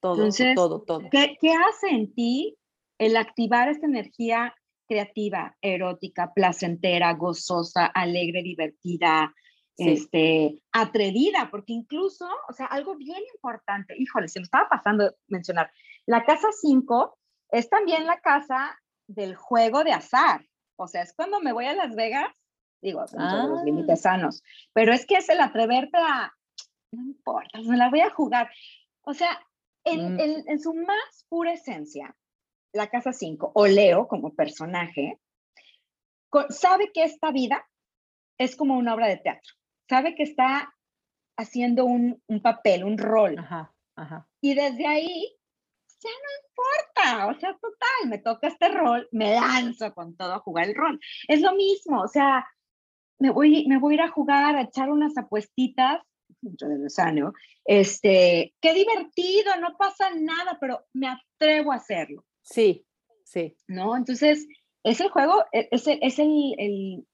todo, 0.00 0.28
todo, 0.54 0.82
todo. 0.82 1.08
¿qué, 1.10 1.38
¿qué, 1.40 1.54
hace 1.54 1.88
en 1.88 2.14
ti 2.14 2.58
el 2.98 3.16
activar 3.16 3.70
esta 3.70 3.86
energía 3.86 4.54
creativa, 4.86 5.56
erótica, 5.62 6.32
placentera, 6.34 7.14
gozosa, 7.14 7.86
alegre, 7.86 8.42
divertida, 8.42 9.34
este, 9.78 10.62
atrevida? 10.72 11.48
Porque 11.50 11.72
incluso, 11.72 12.28
o 12.50 12.52
sea, 12.52 12.66
algo 12.66 12.96
bien 12.96 13.22
importante, 13.34 13.94
híjole, 13.98 14.28
se 14.28 14.40
me 14.40 14.44
estaba 14.44 14.68
pasando 14.68 15.10
mencionar, 15.28 15.70
la 16.06 16.24
casa 16.24 16.48
5 16.52 17.18
es 17.50 17.68
también 17.68 18.06
la 18.06 18.20
casa 18.20 18.78
del 19.06 19.34
juego 19.36 19.84
de 19.84 19.92
azar. 19.92 20.46
O 20.76 20.86
sea, 20.88 21.02
es 21.02 21.14
cuando 21.14 21.40
me 21.40 21.52
voy 21.52 21.66
a 21.66 21.74
Las 21.74 21.94
Vegas, 21.94 22.32
digo, 22.82 23.00
los 23.00 23.14
ah. 23.16 23.62
límites 23.64 24.02
sanos, 24.02 24.42
pero 24.72 24.92
es 24.92 25.06
que 25.06 25.16
es 25.16 25.28
el 25.28 25.40
atreverte 25.40 25.96
a, 25.98 26.32
no 26.92 27.02
importa, 27.02 27.60
me 27.62 27.76
la 27.76 27.90
voy 27.90 28.00
a 28.00 28.10
jugar. 28.10 28.50
O 29.02 29.14
sea, 29.14 29.40
en, 29.84 30.14
Mm. 30.16 30.20
en- 30.20 30.48
en 30.48 30.60
su 30.60 30.74
más 30.74 31.26
pura 31.28 31.52
esencia, 31.52 32.14
la 32.72 32.88
casa 32.88 33.12
5, 33.12 33.52
o 33.54 33.66
Leo 33.66 34.08
como 34.08 34.34
personaje, 34.34 35.20
sabe 36.50 36.90
que 36.92 37.04
esta 37.04 37.30
vida 37.30 37.66
es 38.38 38.56
como 38.56 38.76
una 38.76 38.94
obra 38.94 39.06
de 39.06 39.18
teatro. 39.18 39.54
Sabe 39.88 40.14
que 40.14 40.24
está 40.24 40.74
haciendo 41.38 41.84
un, 41.84 42.22
un 42.26 42.42
papel, 42.42 42.84
un 42.84 42.98
rol. 42.98 43.38
Ajá, 43.38 43.72
ajá. 43.96 44.28
Y 44.40 44.54
desde 44.54 44.86
ahí, 44.86 45.36
ya 46.04 46.10
no 46.10 46.30
importa, 46.48 47.26
o 47.36 47.40
sea, 47.40 47.52
total, 47.60 48.08
me 48.08 48.18
toca 48.18 48.48
este 48.48 48.68
rol, 48.68 49.08
me 49.12 49.32
lanzo 49.34 49.92
con 49.94 50.16
todo 50.16 50.34
a 50.34 50.38
jugar 50.40 50.68
el 50.68 50.74
rol. 50.74 51.00
Es 51.28 51.40
lo 51.40 51.54
mismo, 51.54 52.02
o 52.02 52.08
sea, 52.08 52.46
me 53.18 53.30
voy, 53.30 53.66
me 53.68 53.78
voy 53.78 53.94
a 53.94 53.96
ir 53.96 54.00
a 54.02 54.08
jugar, 54.10 54.56
a 54.56 54.62
echar 54.62 54.90
unas 54.90 55.16
apuestitas, 55.16 56.02
dentro 56.40 56.68
de 56.68 56.78
lo 56.78 56.90
sano, 56.90 57.32
este, 57.64 58.54
qué 58.60 58.74
divertido, 58.74 59.56
no 59.60 59.76
pasa 59.78 60.10
nada, 60.14 60.58
pero 60.60 60.84
me 60.92 61.08
atrevo 61.08 61.72
a 61.72 61.76
hacerlo, 61.76 62.24
Sí, 62.42 62.86
sí. 63.24 63.56
¿no? 63.66 63.96
Entonces, 63.96 64.46
es 64.82 65.00
el 65.00 65.08
juego, 65.10 65.44
e- 65.52 65.68
es, 65.70 65.86
el- 65.86 65.98
es 66.02 66.18
el, 66.18 66.54
el- 66.58 67.06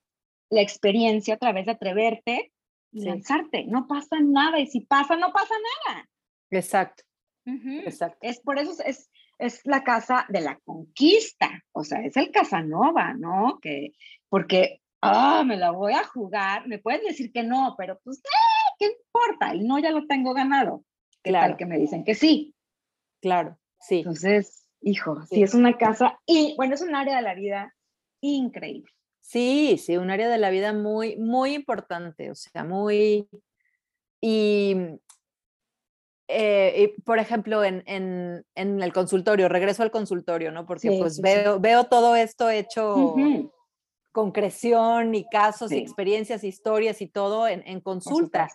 la 0.50 0.62
experiencia 0.62 1.34
a 1.34 1.38
través 1.38 1.66
de 1.66 1.72
atreverte 1.72 2.52
y 2.92 3.00
Sí. 3.02 3.06
lanzarte, 3.06 3.64
no 3.66 3.86
pasa 3.86 4.16
nada, 4.20 4.58
y 4.58 4.66
si 4.66 4.80
pasa, 4.80 5.14
no 5.16 5.32
pasa 5.32 5.54
nada. 5.86 6.08
Exacto, 6.50 7.04
Exacto. 7.44 8.18
Es 8.20 8.40
por 8.40 8.58
eso 8.58 8.72
es, 8.84 9.10
es, 9.38 9.60
la 9.64 9.82
casa 9.82 10.26
de 10.28 10.40
la 10.40 10.58
conquista, 10.64 11.48
o 11.72 11.84
sea, 11.84 12.00
es 12.00 12.16
el 12.16 12.30
Casanova, 12.30 13.14
¿no? 13.14 13.58
Que, 13.60 13.92
porque, 14.28 14.80
ah, 15.00 15.42
me 15.44 15.56
la 15.56 15.70
voy 15.70 15.94
a 15.94 16.04
jugar, 16.04 16.66
me 16.68 16.78
pueden 16.78 17.02
decir 17.04 17.32
que 17.32 17.42
no, 17.42 17.74
pero 17.78 17.98
pues, 18.04 18.18
¡eh! 18.18 18.74
¿qué 18.78 18.86
importa? 18.86 19.52
El 19.52 19.66
no 19.66 19.78
ya 19.78 19.90
lo 19.90 20.06
tengo 20.06 20.34
ganado. 20.34 20.84
¿Qué 21.22 21.30
Claro. 21.30 21.48
tal 21.48 21.56
que 21.56 21.66
me 21.66 21.78
dicen 21.78 22.04
que 22.04 22.14
sí? 22.14 22.54
Claro, 23.20 23.58
sí. 23.78 23.98
Entonces, 23.98 24.66
hijo, 24.80 25.20
sí. 25.26 25.36
Sí. 25.36 25.42
es 25.42 25.54
una 25.54 25.76
casa, 25.76 26.18
y 26.26 26.54
bueno, 26.56 26.74
es 26.74 26.82
un 26.82 26.94
área 26.94 27.16
de 27.16 27.22
la 27.22 27.34
vida 27.34 27.74
increíble. 28.20 28.90
Sí, 29.20 29.76
sí, 29.78 29.96
un 29.96 30.10
área 30.10 30.28
de 30.28 30.38
la 30.38 30.50
vida 30.50 30.72
muy, 30.72 31.16
muy 31.16 31.54
importante, 31.54 32.30
o 32.30 32.34
sea, 32.34 32.64
muy... 32.64 33.28
Y, 34.20 34.76
eh, 36.30 36.82
y, 36.96 37.00
por 37.02 37.18
ejemplo, 37.18 37.62
en, 37.64 37.82
en- 37.86 38.44
en 38.54 38.82
el 38.82 38.92
consultorio, 38.92 39.48
regreso 39.48 39.82
al 39.82 39.90
consultorio, 39.90 40.50
¿no? 40.52 40.66
Porque 40.66 40.90
Sí, 40.90 40.98
pues 41.00 41.14
sí, 41.16 41.22
sí. 41.22 41.22
veo, 41.22 41.60
veo 41.60 41.84
todo 41.84 42.16
esto 42.16 42.48
hecho 42.50 42.96
Ujú, 42.96 43.52
concreción 44.12 45.14
y 45.14 45.24
casos 45.28 45.70
y 45.72 45.78
experiencias, 45.78 46.44
historias 46.44 47.00
y 47.00 47.06
todo 47.08 47.46
en, 47.48 47.62
en 47.66 47.80
consulta. 47.80 48.48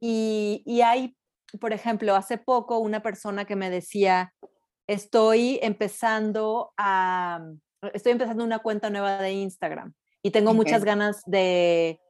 Y, 0.00 0.62
y 0.66 0.80
hay, 0.82 1.16
por 1.60 1.72
ejemplo, 1.72 2.14
hace 2.14 2.38
poco 2.38 2.78
una 2.78 3.02
persona 3.02 3.44
que 3.44 3.56
me 3.56 3.70
decía, 3.70 4.32
estoy 4.86 5.58
empezando 5.62 6.72
a, 6.76 7.40
estoy 7.94 8.12
empezando 8.12 8.44
una 8.44 8.60
cuenta 8.60 8.90
nueva 8.90 9.18
de 9.18 9.32
Instagram 9.32 9.92
y 10.22 10.30
tengo 10.30 10.54
muchas 10.54 10.84
ganas 10.84 11.22
de, 11.26 12.00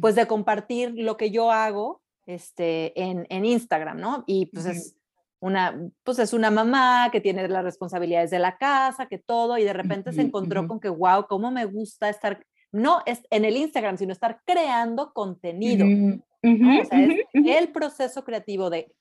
pues, 0.00 0.14
de 0.16 0.26
compartir 0.26 0.92
lo 0.96 1.16
que 1.16 1.30
yo 1.30 1.50
hago 1.52 2.02
este, 2.34 3.00
en, 3.00 3.26
en 3.28 3.44
Instagram, 3.44 3.98
¿no? 3.98 4.24
Y 4.26 4.46
pues 4.46 4.66
es 4.66 4.96
una, 5.40 5.90
pues 6.04 6.18
es 6.18 6.32
una 6.32 6.50
mamá 6.50 7.08
que 7.10 7.20
tiene 7.20 7.48
las 7.48 7.64
responsabilidades 7.64 8.30
de 8.30 8.38
la 8.38 8.56
casa, 8.56 9.06
que 9.06 9.18
todo, 9.18 9.58
y 9.58 9.64
de 9.64 9.72
repente 9.72 10.12
se 10.12 10.20
encontró 10.22 10.68
con 10.68 10.80
que, 10.80 10.88
wow, 10.88 11.26
cómo 11.28 11.50
me 11.50 11.64
gusta 11.64 12.08
estar, 12.08 12.44
no 12.72 13.00
es 13.06 13.22
en 13.30 13.44
el 13.44 13.56
Instagram, 13.56 13.96
sino 13.96 14.12
estar 14.12 14.40
creando 14.44 15.12
contenido. 15.12 15.86
Ujú, 15.86 16.20
¿no? 16.42 16.80
O 16.80 16.84
sea, 16.84 17.04
es 17.04 17.26
el 17.32 17.72
proceso 17.72 18.22
creativo 18.24 18.70
de 18.70 18.94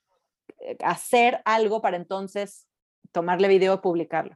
eh, 0.61 0.77
hacer 0.83 1.41
algo 1.45 1.81
para 1.81 1.97
entonces 1.97 2.67
tomarle 3.11 3.47
video 3.47 3.75
y 3.75 3.77
publicarlo. 3.77 4.35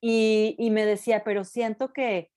Y, 0.00 0.56
y 0.58 0.70
me 0.70 0.84
decía, 0.84 1.22
pero 1.24 1.44
siento 1.44 1.92
que, 1.92 2.30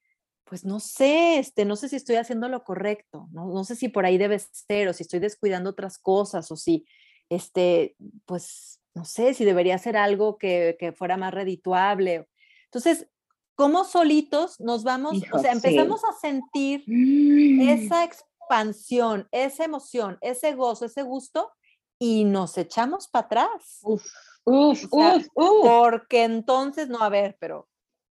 pues 0.50 0.66
no 0.66 0.80
sé, 0.80 1.38
este, 1.38 1.64
no 1.64 1.76
sé 1.76 1.90
si 1.90 1.96
estoy 1.96 2.16
haciendo 2.16 2.50
lo 2.50 2.64
correcto, 2.64 3.28
¿no? 3.32 3.46
no 3.54 3.64
sé 3.64 3.76
si 3.76 3.88
por 3.88 4.06
ahí 4.06 4.18
debe 4.18 4.40
ser, 4.40 4.88
o 4.88 4.94
si 4.94 5.04
estoy 5.04 5.20
descuidando 5.20 5.70
otras 5.70 6.00
cosas, 6.00 6.52
o 6.52 6.56
si, 6.56 6.88
este, 7.30 7.96
pues, 8.26 8.82
no 8.96 9.06
sé, 9.06 9.36
si 9.36 9.46
debería 9.46 9.76
hacer 9.76 9.96
algo 9.96 10.40
que, 10.40 10.76
que 10.80 10.92
fuera 10.92 11.18
más 11.18 11.34
redituable. 11.34 12.28
Entonces, 12.66 13.08
¿cómo 13.54 13.84
solitos 13.84 14.60
nos 14.60 14.84
vamos, 14.84 15.14
Hijo, 15.14 15.38
o 15.38 15.40
sea, 15.40 15.52
sí. 15.52 15.58
empezamos 15.58 16.02
a 16.04 16.14
sentir 16.20 16.84
Mm. 16.88 17.70
esa 17.70 18.04
expansión, 18.04 19.28
esa 19.32 19.66
emoción, 19.66 20.18
ese 20.22 20.54
gozo, 20.54 20.86
ese 20.86 21.04
gusto, 21.04 21.52
y 22.00 22.24
nos 22.24 22.58
echamos 22.58 23.08
para 23.08 23.26
atrás. 23.28 23.80
Uf, 23.84 24.04
uf, 24.46 24.86
O 24.90 24.98
sea, 24.98 25.16
uf, 25.18 25.28
uf. 25.36 25.62
Porque 25.68 26.24
entonces, 26.24 26.90
no, 26.90 27.04
a 27.04 27.10
ver, 27.10 27.38
pero, 27.40 27.68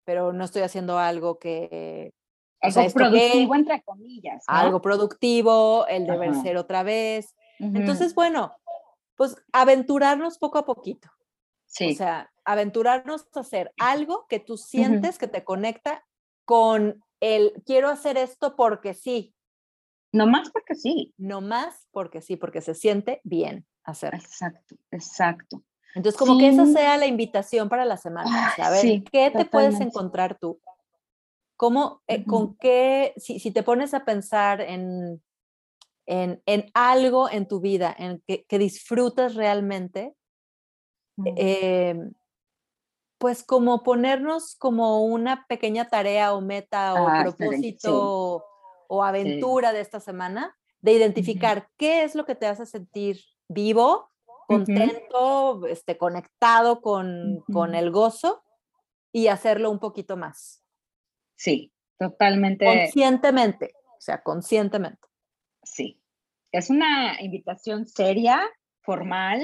pero 0.04 0.32
no 0.32 0.44
estoy 0.44 0.62
haciendo 0.62 0.98
algo 0.98 1.38
que, 1.38 2.12
o 2.66 2.70
sea, 2.70 2.82
Algo 2.84 2.94
productivo, 2.94 3.54
entre 3.54 3.82
comillas. 3.82 4.44
¿no? 4.48 4.54
algo 4.54 4.80
productivo, 4.80 5.86
el 5.86 6.06
deber 6.06 6.30
Ajá. 6.30 6.42
ser 6.42 6.56
otra 6.56 6.82
vez. 6.82 7.34
Entonces, 7.58 8.14
bueno, 8.14 8.52
pues 9.16 9.36
aventurarnos 9.52 10.38
poco 10.38 10.58
a 10.58 10.66
poquito. 10.66 11.08
sí. 11.66 11.92
O 11.92 11.94
sea, 11.94 12.30
aventurarnos 12.44 13.26
a 13.34 13.40
hacer 13.40 13.72
algo 13.78 14.26
que 14.28 14.38
tú 14.38 14.56
sientes 14.56 15.18
que 15.18 15.28
te 15.28 15.44
conecta 15.44 16.04
con 16.44 17.02
el 17.20 17.54
quiero 17.64 17.88
hacer 17.88 18.18
esto 18.18 18.54
porque 18.54 18.92
sí, 18.92 19.34
no 20.12 20.26
más 20.26 20.50
porque 20.50 20.74
sí. 20.74 21.14
no 21.16 21.40
más 21.40 21.88
porque 21.90 22.20
sí, 22.20 22.36
porque 22.36 22.60
se 22.60 22.74
siente 22.74 23.20
bien 23.24 23.66
hacerlo. 23.82 24.18
Exacto, 24.20 24.76
exacto. 24.90 25.64
Entonces, 25.94 26.18
como 26.18 26.38
que 26.38 26.48
esa 26.48 26.66
sea 26.66 26.96
la 26.96 27.06
invitación 27.06 27.68
para 27.68 27.84
la 27.84 27.96
semana. 27.96 28.50
o 28.52 28.56
sea, 28.56 28.66
a 28.66 28.68
Ay, 28.68 28.72
ver, 28.74 28.82
sí, 28.82 29.04
¿qué 29.10 29.30
te 29.30 29.44
puedes 29.44 29.80
encontrar 29.80 30.38
tú? 30.38 30.60
¿Cómo, 31.56 32.02
eh, 32.08 32.24
con 32.24 32.56
qué, 32.56 33.14
si, 33.16 33.38
si 33.38 33.50
te 33.50 33.62
pones 33.62 33.94
a 33.94 34.04
pensar 34.04 34.60
en, 34.60 35.22
en, 36.06 36.42
en 36.46 36.70
algo 36.74 37.30
en 37.30 37.46
tu 37.46 37.60
vida 37.60 37.94
en 37.96 38.22
que, 38.26 38.44
que 38.44 38.58
disfrutas 38.58 39.34
realmente, 39.34 40.14
Mm, 41.16 41.26
em, 41.36 42.12
pues 43.18 43.44
como 43.44 43.82
ponernos 43.82 44.56
como 44.56 45.04
una 45.04 45.46
pequeña 45.46 45.88
tarea 45.88 46.34
o 46.34 46.40
meta 46.40 46.94
o 46.94 47.06
Ah, 47.06 47.22
sí. 47.22 47.36
propósito 47.36 48.44
o 48.88 49.02
aventura 49.02 49.72
de 49.72 49.80
esta 49.80 50.00
semana, 50.00 50.56
de 50.80 50.92
identificar 50.92 51.70
qué 51.78 52.02
es 52.04 52.14
lo 52.14 52.26
que 52.26 52.34
te 52.34 52.46
hace 52.46 52.66
sentir 52.66 53.20
vivo, 53.48 54.10
contento, 54.46 55.66
este, 55.66 55.96
conectado 55.96 56.82
con, 56.82 57.44
con 57.52 57.74
el 57.74 57.90
gozo 57.90 58.42
y 59.12 59.28
hacerlo 59.28 59.70
un 59.70 59.78
poquito 59.78 60.16
más. 60.16 60.63
Sí, 61.36 61.72
totalmente. 61.98 62.64
Conscientemente, 62.64 63.74
o 63.96 64.00
sea, 64.00 64.22
conscientemente. 64.22 65.06
Sí. 65.62 66.00
Es 66.52 66.70
una 66.70 67.20
invitación 67.20 67.86
seria, 67.86 68.40
formal, 68.82 69.40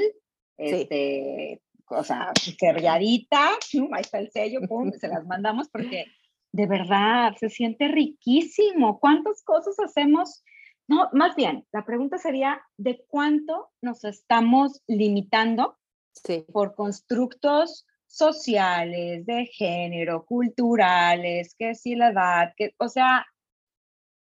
Sí. 0.59 0.65
este, 0.67 1.63
o 1.87 2.05
sea, 2.05 2.33
selladita, 2.37 3.51
pum, 3.73 3.93
ahí 3.95 4.03
está 4.03 4.19
el 4.19 4.31
sello, 4.31 4.61
pum, 4.69 4.93
se 4.93 5.09
las 5.09 5.25
mandamos 5.27 5.69
porque 5.71 6.05
de 6.53 6.67
verdad 6.67 7.35
se 7.39 7.49
siente 7.49 7.89
riquísimo. 7.89 9.01
¿Cuántas 9.01 9.43
cosas 9.43 9.79
hacemos? 9.81 10.45
No, 10.87 11.09
más 11.13 11.35
bien, 11.37 11.67
la 11.73 11.85
pregunta 11.85 12.19
sería, 12.19 12.61
¿de 12.77 13.05
cuánto 13.09 13.71
nos 13.81 14.05
estamos 14.05 14.83
limitando 14.87 15.79
Sí, 16.13 16.45
por 16.53 16.75
constructos 16.75 17.87
sociales, 18.11 19.25
de 19.25 19.47
género, 19.47 20.25
culturales, 20.27 21.55
que 21.57 21.75
si 21.75 21.95
la 21.95 22.11
edad, 22.11 22.53
que, 22.57 22.75
o 22.79 22.89
sea, 22.89 23.25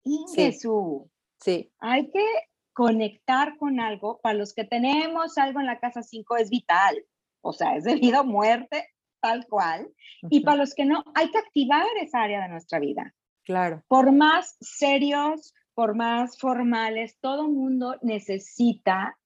Ingesu, 0.03 1.09
sí, 1.39 1.71
hay 1.79 2.09
que 2.11 2.25
conectar 2.73 3.57
con 3.57 3.79
algo. 3.79 4.19
Para 4.21 4.37
los 4.37 4.53
que 4.53 4.63
tenemos 4.65 5.37
algo 5.37 5.59
en 5.59 5.65
la 5.65 5.79
casa 5.79 6.03
5 6.03 6.37
es 6.37 6.49
vital, 6.51 7.03
o 7.41 7.53
sea, 7.53 7.75
es 7.75 7.83
de 7.83 7.95
vida 7.95 8.21
o 8.21 8.23
muerte, 8.23 8.87
tal 9.19 9.47
cual. 9.47 9.91
Y 10.29 10.41
para 10.41 10.57
los 10.57 10.75
que 10.75 10.85
no, 10.85 11.03
hay 11.15 11.31
que 11.31 11.39
activar 11.39 11.87
esa 12.01 12.21
área 12.21 12.41
de 12.43 12.49
nuestra 12.49 12.79
vida. 12.79 13.15
claro, 13.43 13.83
Por 13.87 14.11
más 14.11 14.57
serios, 14.61 15.55
por 15.73 15.95
más 15.95 16.37
formales, 16.37 17.17
todo 17.19 17.47
mundo 17.47 17.95
necesita 18.03 19.17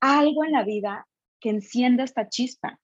algo 0.00 0.44
en 0.44 0.52
la 0.52 0.62
vida 0.64 1.08
que 1.40 1.50
encienda 1.50 2.04
esta 2.04 2.28
chispa, 2.28 2.78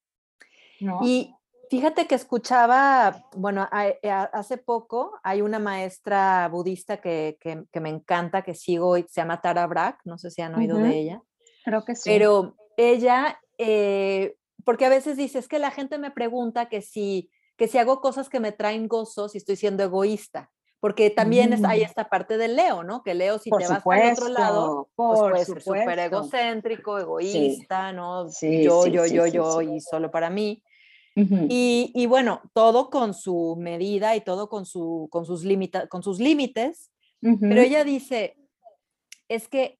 ¿no? 0.80 0.98
Y 1.02 1.34
fíjate 1.70 2.06
que 2.06 2.14
escuchaba, 2.14 3.24
bueno, 3.36 3.68
a- 3.70 3.92
a- 4.04 4.22
hace 4.32 4.58
poco 4.58 5.18
hay 5.22 5.40
una 5.42 5.58
maestra 5.58 6.48
budista 6.48 7.00
que, 7.00 7.36
que- 7.40 7.64
que 7.72 7.80
me 7.80 7.88
encanta, 7.88 8.42
que 8.42 8.54
sigo 8.54 8.96
y 8.96 9.02
se 9.08 9.20
llama 9.20 9.40
Tara 9.40 9.66
Brach, 9.66 9.96
no 10.04 10.18
sé 10.18 10.30
si 10.30 10.42
han 10.42 10.54
oído 10.54 10.78
de 10.78 10.98
ella, 10.98 11.22
Creo 11.64 11.84
que 11.84 11.94
sí. 11.96 12.02
pero 12.10 12.56
ella, 12.76 13.40
eh, 13.58 14.36
porque 14.64 14.84
a 14.84 14.88
veces 14.90 15.16
dice, 15.16 15.38
es 15.38 15.48
que 15.48 15.58
la 15.58 15.70
gente 15.70 15.98
me 15.98 16.10
pregunta 16.10 16.68
que 16.68 16.82
si, 16.82 17.30
que 17.56 17.68
si 17.68 17.78
hago 17.78 18.00
cosas 18.00 18.28
que 18.28 18.40
me 18.40 18.52
traen 18.52 18.88
gozo, 18.88 19.28
si 19.28 19.38
estoy 19.38 19.56
siendo 19.56 19.82
egoísta, 19.82 20.50
porque 20.84 21.08
también 21.08 21.64
hay 21.64 21.80
mm. 21.80 21.84
esta 21.84 22.10
parte 22.10 22.36
del 22.36 22.56
Leo, 22.56 22.84
¿no? 22.84 23.02
Que 23.02 23.14
Leo, 23.14 23.38
si 23.38 23.48
te 23.48 23.66
vas 23.66 23.82
al 23.86 24.12
otro 24.12 24.28
lado, 24.28 24.90
pues 24.94 25.18
puedes 25.18 25.46
ser 25.46 25.62
súper 25.62 25.98
egocéntrico, 25.98 26.98
egoísta, 26.98 27.90
¿no? 27.94 28.28
yo, 28.42 28.86
yo, 28.86 29.06
yo, 29.06 29.26
yo, 29.26 29.62
y 29.62 29.80
solo 29.80 30.10
para 30.10 30.28
mí. 30.28 30.62
y, 31.16 31.90
y, 31.94 32.04
bueno, 32.04 32.42
todo 32.52 32.90
con 32.90 33.14
su 33.14 33.56
medida 33.58 34.14
y 34.14 34.20
todo 34.20 34.50
con, 34.50 34.66
su, 34.66 35.08
con, 35.10 35.24
sus, 35.24 35.42
limita, 35.42 35.86
con 35.86 36.02
sus 36.02 36.20
límites. 36.20 36.90
Pero 37.22 37.62
ella 37.62 37.82
dice, 37.82 38.36
es 39.30 39.48
que, 39.48 39.78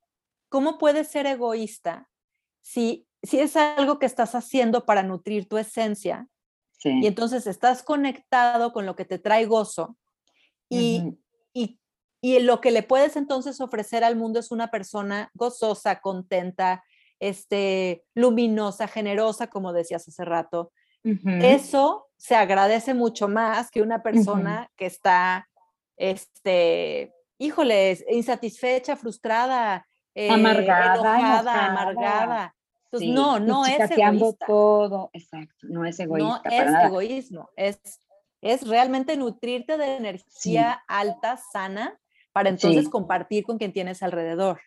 ¿cómo 0.49 0.79
puedes 0.79 1.09
ser 1.09 1.27
egoísta 1.27 2.09
si, 2.63 3.07
si 3.23 3.41
es 3.41 3.57
algo 3.57 3.99
que 3.99 4.07
estás 4.07 4.35
haciendo 4.35 4.87
para 4.87 5.03
nutrir 5.03 5.51
tu 5.51 5.59
esencia? 5.59 6.29
Y 6.83 7.07
entonces 7.07 7.47
estás 7.47 7.83
conectado 7.83 8.73
con 8.73 8.87
lo 8.87 8.97
que 8.97 9.05
te 9.05 9.19
trae 9.19 9.45
gozo 9.45 9.99
y, 10.69 11.19
y, 11.53 11.79
y, 12.21 12.41
lo 12.41 12.61
que 12.61 12.71
le 12.71 12.83
puedes 12.83 13.17
entonces 13.17 13.61
ofrecer 13.61 14.05
al 14.05 14.17
mundo 14.17 14.41
es 14.41 14.51
una 14.51 14.71
persona 14.71 15.31
gozosa, 15.35 16.01
contenta, 16.01 16.83
este, 17.21 18.05
luminosa, 18.15 18.89
generosa, 18.89 19.47
como 19.49 19.73
decías 19.73 20.07
hace 20.09 20.25
rato. 20.25 20.73
Eso 21.43 22.07
se 22.17 22.35
agradece 22.35 22.95
mucho 22.95 23.29
más 23.29 23.71
que 23.71 23.83
una 23.83 24.03
persona 24.03 24.71
que 24.75 24.87
está, 24.87 25.47
este, 25.99 27.13
híjole, 27.37 27.99
insatisfecha, 28.11 28.97
frustrada, 28.97 29.87
eh, 30.15 30.31
amargada, 30.31 30.95
enojada, 30.95 31.67
amargada. 31.67 32.57
Entonces, 32.85 33.11
no, 33.11 33.39
no 33.39 33.67
es 33.67 33.91
egoísta. 33.91 34.47
todo, 34.47 35.11
exacto, 35.13 35.67
no 35.69 35.85
es 35.85 36.01
egoísta. 36.01 36.43
No 36.45 36.51
es 36.51 36.85
egoísmo, 36.87 37.51
es 37.57 38.01
es 38.45 38.69
realmente 38.69 39.17
nutrirte 39.17 39.79
de 39.79 39.97
energía 39.97 40.85
alta, 40.87 41.39
sana, 41.39 41.99
para 42.33 42.51
entonces 42.51 42.91
compartir 42.91 43.45
con 43.45 43.57
quien 43.57 43.73
tienes 43.73 44.03
alrededor. 44.03 44.61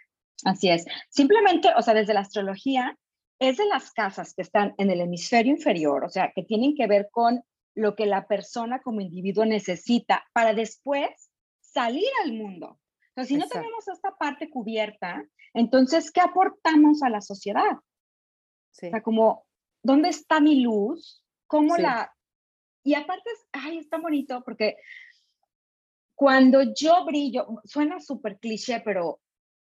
Así 0.44 0.70
es. 0.70 0.86
Simplemente, 1.10 1.70
o 1.78 1.82
sea, 1.84 1.94
desde 1.94 2.16
la 2.16 2.22
astrología, 2.22 2.98
es 3.40 3.58
de 3.58 3.66
las 3.68 3.92
casas 3.92 4.34
que 4.34 4.42
están 4.42 4.74
en 4.80 4.90
el 4.90 5.02
hemisferio 5.02 5.54
inferior, 5.54 6.04
o 6.04 6.10
sea, 6.10 6.32
que 6.34 6.44
tienen 6.44 6.74
que 6.76 6.88
ver 6.88 7.10
con 7.12 7.44
lo 7.76 7.96
que 7.96 8.08
la 8.08 8.26
persona 8.26 8.82
como 8.82 9.00
individuo 9.00 9.46
necesita 9.46 10.26
para 10.34 10.56
después 10.56 11.30
salir 11.62 12.10
al 12.24 12.34
mundo. 12.34 12.80
Entonces, 13.10 13.28
si 13.28 13.38
no 13.38 13.48
tenemos 13.48 13.88
esta 13.88 14.16
parte 14.18 14.50
cubierta, 14.50 15.24
entonces, 15.54 16.12
¿qué 16.12 16.22
aportamos 16.22 17.04
a 17.04 17.10
la 17.10 17.22
sociedad? 17.22 17.74
O 17.74 17.84
sea, 18.72 19.04
como, 19.04 19.46
¿dónde 19.84 20.10
está 20.10 20.40
mi 20.40 20.62
luz? 20.62 21.24
¿Cómo 21.46 21.78
la 21.78 22.12
y 22.88 22.96
aparte, 22.96 23.30
ay, 23.52 23.80
está 23.80 23.98
bonito 23.98 24.42
porque 24.46 24.78
cuando 26.16 26.74
yo 26.74 27.04
brillo, 27.04 27.46
suena 27.66 28.00
súper 28.00 28.40
cliché, 28.40 28.80
pero, 28.80 29.20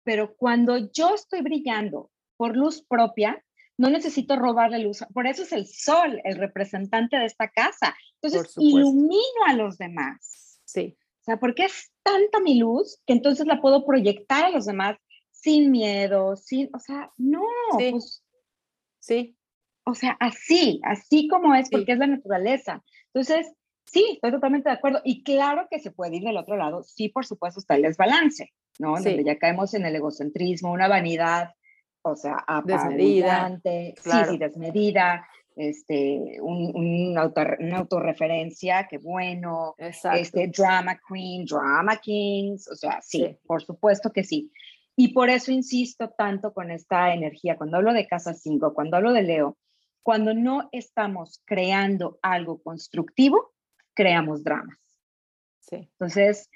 pero 0.03 0.35
cuando 0.35 0.91
yo 0.91 1.13
estoy 1.13 1.41
brillando 1.41 2.09
por 2.37 2.57
luz 2.57 2.81
propia, 2.81 3.45
no 3.77 3.91
necesito 3.91 4.35
robarle 4.35 4.79
luz. 4.79 5.05
Por 5.13 5.27
eso 5.27 5.43
es 5.43 5.51
el 5.51 5.67
sol, 5.67 6.19
el 6.23 6.37
representante 6.37 7.17
de 7.17 7.25
esta 7.25 7.49
casa. 7.49 7.95
Entonces, 8.19 8.51
ilumino 8.57 9.45
a 9.45 9.53
los 9.53 9.77
demás. 9.77 10.59
Sí. 10.65 10.97
O 11.21 11.23
sea, 11.23 11.39
porque 11.39 11.65
es 11.65 11.93
tanta 12.01 12.39
mi 12.39 12.57
luz 12.57 12.99
que 13.05 13.13
entonces 13.13 13.45
la 13.45 13.61
puedo 13.61 13.85
proyectar 13.85 14.45
a 14.45 14.49
los 14.49 14.65
demás 14.65 14.97
sin 15.29 15.69
miedo, 15.69 16.35
sin, 16.35 16.67
o 16.73 16.79
sea, 16.79 17.11
no. 17.17 17.43
Sí. 17.77 17.91
Pues 17.91 18.23
sí. 18.99 19.37
O 19.85 19.95
sea, 19.95 20.17
así, 20.19 20.79
así 20.83 21.27
como 21.27 21.53
es, 21.55 21.69
porque 21.69 21.91
es 21.91 21.99
la 21.99 22.07
naturaleza. 22.07 22.83
Entonces, 23.13 23.53
sí, 23.85 24.13
estoy 24.15 24.31
totalmente 24.31 24.69
de 24.69 24.75
acuerdo. 24.75 25.01
Y 25.03 25.23
claro 25.23 25.67
que 25.69 25.79
se 25.79 25.91
puede 25.91 26.17
ir 26.17 26.23
del 26.23 26.37
otro 26.37 26.57
lado. 26.57 26.83
Sí, 26.83 27.09
por 27.09 27.25
supuesto, 27.25 27.59
está 27.59 27.75
el 27.75 27.83
desbalance, 27.83 28.51
¿no? 28.79 28.93
Donde 28.93 29.23
ya 29.23 29.37
caemos 29.37 29.73
en 29.73 29.85
el 29.85 29.95
egocentrismo, 29.95 30.71
una 30.71 30.87
vanidad, 30.87 31.51
o 32.01 32.15
sea, 32.15 32.43
desmedida. 32.65 33.59
Sí, 33.63 33.93
sí, 34.29 34.37
desmedida. 34.37 35.27
Este, 35.55 36.39
un, 36.41 36.71
una 36.75 37.77
autorreferencia, 37.77 38.87
qué 38.89 38.97
bueno, 38.97 39.75
este, 39.77 40.47
drama 40.47 40.99
queen, 41.07 41.45
drama 41.45 41.97
kings, 41.97 42.67
o 42.69 42.75
sea, 42.75 42.99
sí, 43.03 43.37
por 43.45 43.61
supuesto 43.61 44.11
que 44.11 44.23
sí. 44.23 44.51
Y 44.95 45.13
por 45.13 45.29
eso 45.29 45.51
insisto 45.51 46.09
tanto 46.09 46.53
con 46.53 46.71
esta 46.71 47.13
energía. 47.13 47.55
Cuando 47.55 47.77
hablo 47.77 47.93
de 47.93 48.07
casa 48.07 48.33
5, 48.33 48.73
cuando 48.73 48.97
hablo 48.97 49.13
de 49.13 49.23
Leo, 49.23 49.57
cuando 50.03 50.33
no 50.33 50.69
estamos 50.71 51.41
creando 51.45 52.19
algo 52.21 52.61
constructivo, 52.61 53.53
creamos 53.95 54.43
dramas. 54.43 54.77
Sí. 55.61 55.77
Entonces, 55.77 56.49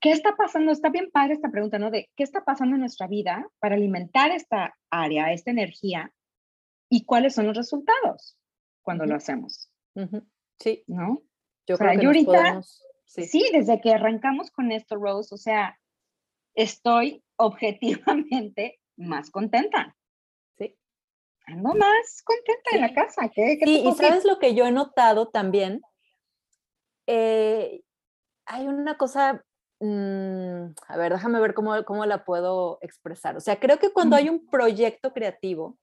¿qué 0.00 0.10
está 0.10 0.36
pasando? 0.36 0.72
Está 0.72 0.90
bien 0.90 1.10
padre 1.10 1.34
esta 1.34 1.50
pregunta, 1.50 1.78
¿no? 1.78 1.90
De 1.90 2.10
qué 2.16 2.24
está 2.24 2.44
pasando 2.44 2.74
en 2.74 2.80
nuestra 2.80 3.06
vida 3.06 3.48
para 3.60 3.76
alimentar 3.76 4.32
esta 4.32 4.76
área, 4.90 5.32
esta 5.32 5.52
energía 5.52 6.12
y 6.88 7.04
cuáles 7.04 7.34
son 7.34 7.46
los 7.46 7.56
resultados 7.56 8.36
cuando 8.82 9.06
lo 9.06 9.14
hacemos. 9.14 9.70
Sí. 10.58 10.82
¿No? 10.88 11.22
Yo 11.66 11.78
creo 11.78 12.00
que 12.00 12.06
ahorita, 12.06 12.62
sí. 13.04 13.24
sí, 13.24 13.48
desde 13.52 13.80
que 13.80 13.94
arrancamos 13.94 14.50
con 14.50 14.72
esto, 14.72 14.96
Rose, 14.96 15.32
o 15.32 15.38
sea, 15.38 15.78
estoy 16.54 17.22
objetivamente 17.36 18.80
más 18.96 19.30
contenta 19.30 19.96
ando 21.52 21.74
más 21.74 22.22
contenta 22.22 22.70
en 22.72 22.80
la 22.80 22.94
casa. 22.94 23.30
¿Qué, 23.34 23.58
sí, 23.62 23.82
y 23.86 23.92
sabes 23.92 24.24
lo 24.24 24.38
que 24.38 24.54
yo 24.54 24.66
he 24.66 24.72
notado 24.72 25.28
también. 25.28 25.82
Eh, 27.06 27.82
hay 28.46 28.66
una 28.66 28.96
cosa, 28.96 29.44
mm, 29.80 30.72
a 30.88 30.96
ver, 30.96 31.12
déjame 31.12 31.40
ver 31.40 31.54
cómo, 31.54 31.84
cómo 31.84 32.06
la 32.06 32.24
puedo 32.24 32.78
expresar. 32.82 33.36
O 33.36 33.40
sea, 33.40 33.58
creo 33.58 33.78
que 33.78 33.90
cuando 33.90 34.16
hay 34.16 34.28
un 34.28 34.46
proyecto 34.46 35.12
creativo 35.12 35.78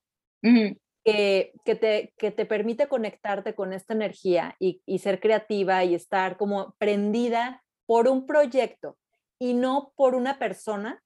que, 1.04 1.52
que, 1.64 1.74
te, 1.74 2.14
que 2.16 2.30
te 2.30 2.46
permite 2.46 2.88
conectarte 2.88 3.54
con 3.54 3.72
esta 3.72 3.94
energía 3.94 4.54
y, 4.58 4.82
y 4.86 4.98
ser 4.98 5.20
creativa 5.20 5.84
y 5.84 5.94
estar 5.94 6.36
como 6.36 6.74
prendida 6.78 7.62
por 7.86 8.08
un 8.08 8.26
proyecto 8.26 8.96
y 9.38 9.54
no 9.54 9.92
por 9.96 10.14
una 10.14 10.38
persona, 10.38 11.02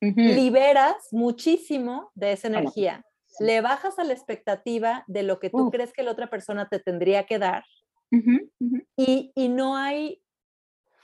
liberas 0.00 1.08
muchísimo 1.10 2.12
de 2.14 2.32
esa 2.32 2.48
energía 2.48 3.04
le 3.40 3.60
bajas 3.60 3.98
a 3.98 4.04
la 4.04 4.12
expectativa 4.12 5.04
de 5.06 5.22
lo 5.22 5.38
que 5.38 5.50
tú 5.50 5.70
crees 5.70 5.92
que 5.92 6.02
la 6.02 6.12
otra 6.12 6.28
persona 6.28 6.68
te 6.68 6.78
tendría 6.78 7.24
que 7.24 7.38
dar 7.38 7.64
Y, 8.96 9.48
no, 9.48 9.76
hay, 9.76 10.22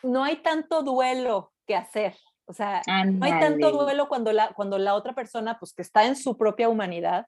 no 0.02 0.24
hay 0.24 0.36
tanto 0.36 0.82
duelo 0.82 1.52
que 1.66 1.74
hacer. 1.74 2.16
O 2.46 2.52
sea, 2.52 2.82
no 3.06 3.24
hay 3.24 3.38
tanto 3.40 3.70
duelo 3.70 4.08
cuando 4.08 4.32
la, 4.32 4.52
cuando 4.54 4.78
la 4.78 4.94
otra 4.94 5.14
persona, 5.14 5.58
pues 5.58 5.72
que 5.72 5.82
está 5.82 6.06
en 6.06 6.16
su 6.16 6.36
propia 6.36 6.68
humanidad, 6.68 7.26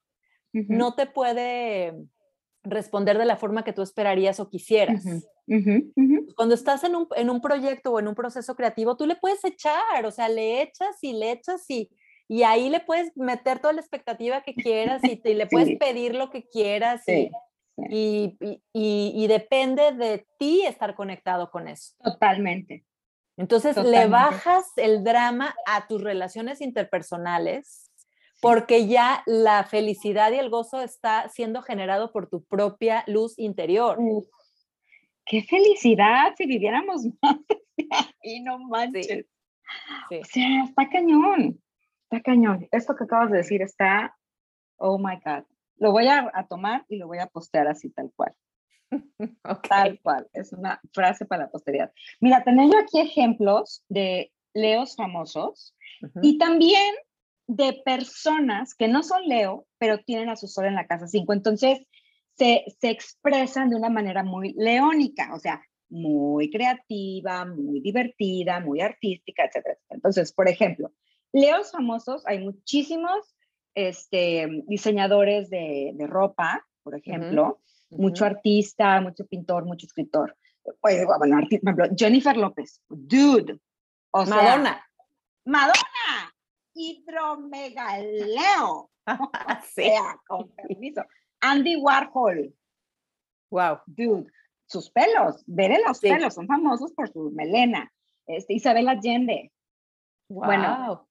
no 0.53 0.95
te 0.95 1.07
puede 1.07 1.95
responder 2.65 3.19
de 3.19 3.25
la 3.25 3.37
forma 3.37 3.65
que 3.65 3.73
tú 3.73 3.83
esperarías 3.83 4.39
o 4.41 4.49
quisieras. 4.49 5.05
Cuando 6.37 6.55
estás 6.55 6.85
en 6.85 6.97
un, 6.97 7.09
en 7.17 7.31
un 7.31 7.41
proyecto 7.41 7.93
o 7.93 8.01
en 8.01 8.09
un 8.09 8.15
proceso 8.15 8.55
creativo, 8.55 8.97
tú 8.97 9.07
le 9.07 9.17
puedes 9.17 9.45
echar, 9.45 10.05
o 10.05 10.11
sea, 10.11 10.29
le 10.29 10.63
echas 10.63 10.97
y 11.03 11.13
le 11.13 11.33
echas 11.33 11.69
y 11.69 11.91
y 12.33 12.45
ahí 12.45 12.71
le 12.71 12.81
puedes 12.81 13.15
meter 13.15 13.59
toda 13.59 13.75
la 13.75 13.83
expectativa 13.83 14.41
que 14.41 14.55
quieras 14.55 15.05
y, 15.05 15.17
te, 15.17 15.35
le 15.35 15.47
puedes 15.47 15.77
pedir 15.77 16.15
lo 16.15 16.31
que 16.31 16.49
quieras 16.49 17.03
y, 17.07 17.31
y, 18.73 19.27
depende 19.27 19.93
de 19.93 20.27
ti 20.39 20.65
estar 20.65 20.95
conectado 20.95 21.51
con 21.51 21.69
eso. 21.69 21.95
Totalmente. 22.03 22.87
Entonces 23.37 23.77
le 23.77 24.07
bajas 24.07 24.65
el 24.77 25.05
drama 25.05 25.55
a 25.67 25.87
tus 25.87 26.03
relaciones 26.03 26.63
interpersonales 26.63 27.91
porque 28.41 28.87
ya 28.87 29.23
la 29.27 29.65
felicidad 29.65 30.33
y 30.33 30.37
el 30.37 30.49
gozo 30.49 30.81
está 30.81 31.29
siendo 31.29 31.61
generado 31.61 32.13
por 32.13 32.31
tu 32.31 32.43
propia 32.45 33.05
luz 33.09 33.39
interior. 33.39 33.99
qué 35.27 35.43
felicidad 35.43 36.33
si 36.39 36.47
viviéramos 36.47 37.03
más 37.21 37.37
y 38.23 38.41
no 38.41 38.59
manches. 38.59 39.27
O 40.11 40.25
sea, 40.25 40.65
está 40.65 40.89
cañón. 40.89 41.59
Está 42.13 42.25
cañón. 42.25 42.69
Esto 42.73 42.95
que 42.95 43.05
acabas 43.05 43.31
de 43.31 43.39
decir 43.39 43.63
está, 43.63 44.15
oh 44.77 44.99
my 44.99 45.17
God. 45.25 45.45
Lo 45.79 45.93
voy 45.93 46.09
a, 46.09 46.31
tomar 46.47 46.85
y 46.91 46.99
lo 46.99 47.07
voy 47.07 47.19
a 47.19 47.27
postear 47.27 47.67
así 47.69 47.89
tal 47.89 48.13
cual. 48.15 48.35
Tal 49.71 49.99
cual. 50.03 50.29
Es 50.35 50.53
una 50.53 50.79
frase 50.93 51.25
para 51.25 51.45
la 51.45 51.51
posteridad. 51.51 51.91
Mira, 52.21 52.45
tengo 52.45 52.77
aquí 52.79 53.01
ejemplos 53.01 53.83
de 53.89 54.31
leos 54.53 54.95
famosos 54.95 55.75
y 56.21 56.37
también 56.37 56.95
de 57.47 57.81
personas 57.83 58.75
que 58.75 58.89
no 58.89 59.03
son 59.03 59.27
leo, 59.27 59.67
pero 59.79 59.97
tienen 59.97 60.29
a 60.29 60.37
su 60.37 60.49
sol 60.49 60.67
en 60.67 60.75
la 60.75 60.87
casa 60.87 61.07
5. 61.07 61.33
Entonces, 61.33 61.81
se, 62.37 62.65
se 62.79 62.91
expresan 62.91 63.71
de 63.71 63.77
una 63.77 63.89
manera 63.89 64.23
muy 64.23 64.53
leónica, 64.53 65.35
o 65.35 65.39
sea, 65.39 65.63
muy 65.89 66.51
creativa, 66.51 67.47
muy 67.47 67.81
divertida, 67.81 68.61
muy 68.61 68.83
artística, 68.83 69.45
etc. 69.45 69.79
Entonces, 69.89 70.35
por 70.35 70.49
ejemplo, 70.49 70.93
Leos 71.33 71.71
famosos, 71.73 72.23
hay 72.27 72.39
muchísimos 72.41 73.35
este, 73.75 74.63
diseñadores 74.67 75.49
de, 75.51 75.95
ropa, 76.09 76.67
por 76.83 76.95
ejemplo, 76.97 77.61
mucho 77.91 78.25
artista, 78.25 79.01
mucho 79.01 79.27
pintor, 79.27 79.65
mucho 79.65 79.87
escritor. 79.87 80.37
pues, 80.81 81.05
bueno, 81.19 81.37
arti- 81.39 81.61
por 81.61 81.71
ejemplo, 81.71 81.87
Jennifer 81.97 82.37
López, 82.37 82.81
dude. 82.89 83.59
O 84.13 84.25
sea, 84.27 84.37
Madonna. 84.37 84.85
Madonna, 85.45 86.35
hidromegaleo. 86.75 88.91
Sí. 89.75 89.83
sea, 89.83 90.17
con 90.29 90.49
permiso. 90.55 91.03
Andy 91.41 91.75
Warhol, 91.77 92.55
Wow. 93.51 93.79
dude. 93.87 94.31
Sus 94.67 94.91
pelos, 94.91 95.43
veré 95.47 95.81
los 95.87 95.99
Sí. 95.99 96.09
pelos, 96.09 96.35
son 96.35 96.47
famosos 96.47 96.93
por 96.93 97.11
su 97.11 97.31
melena. 97.33 97.93
Este, 98.27 98.55
Isabel 98.55 98.89
Allende, 98.89 99.53
Wow. 100.29 100.45
Bueno. 100.47 101.09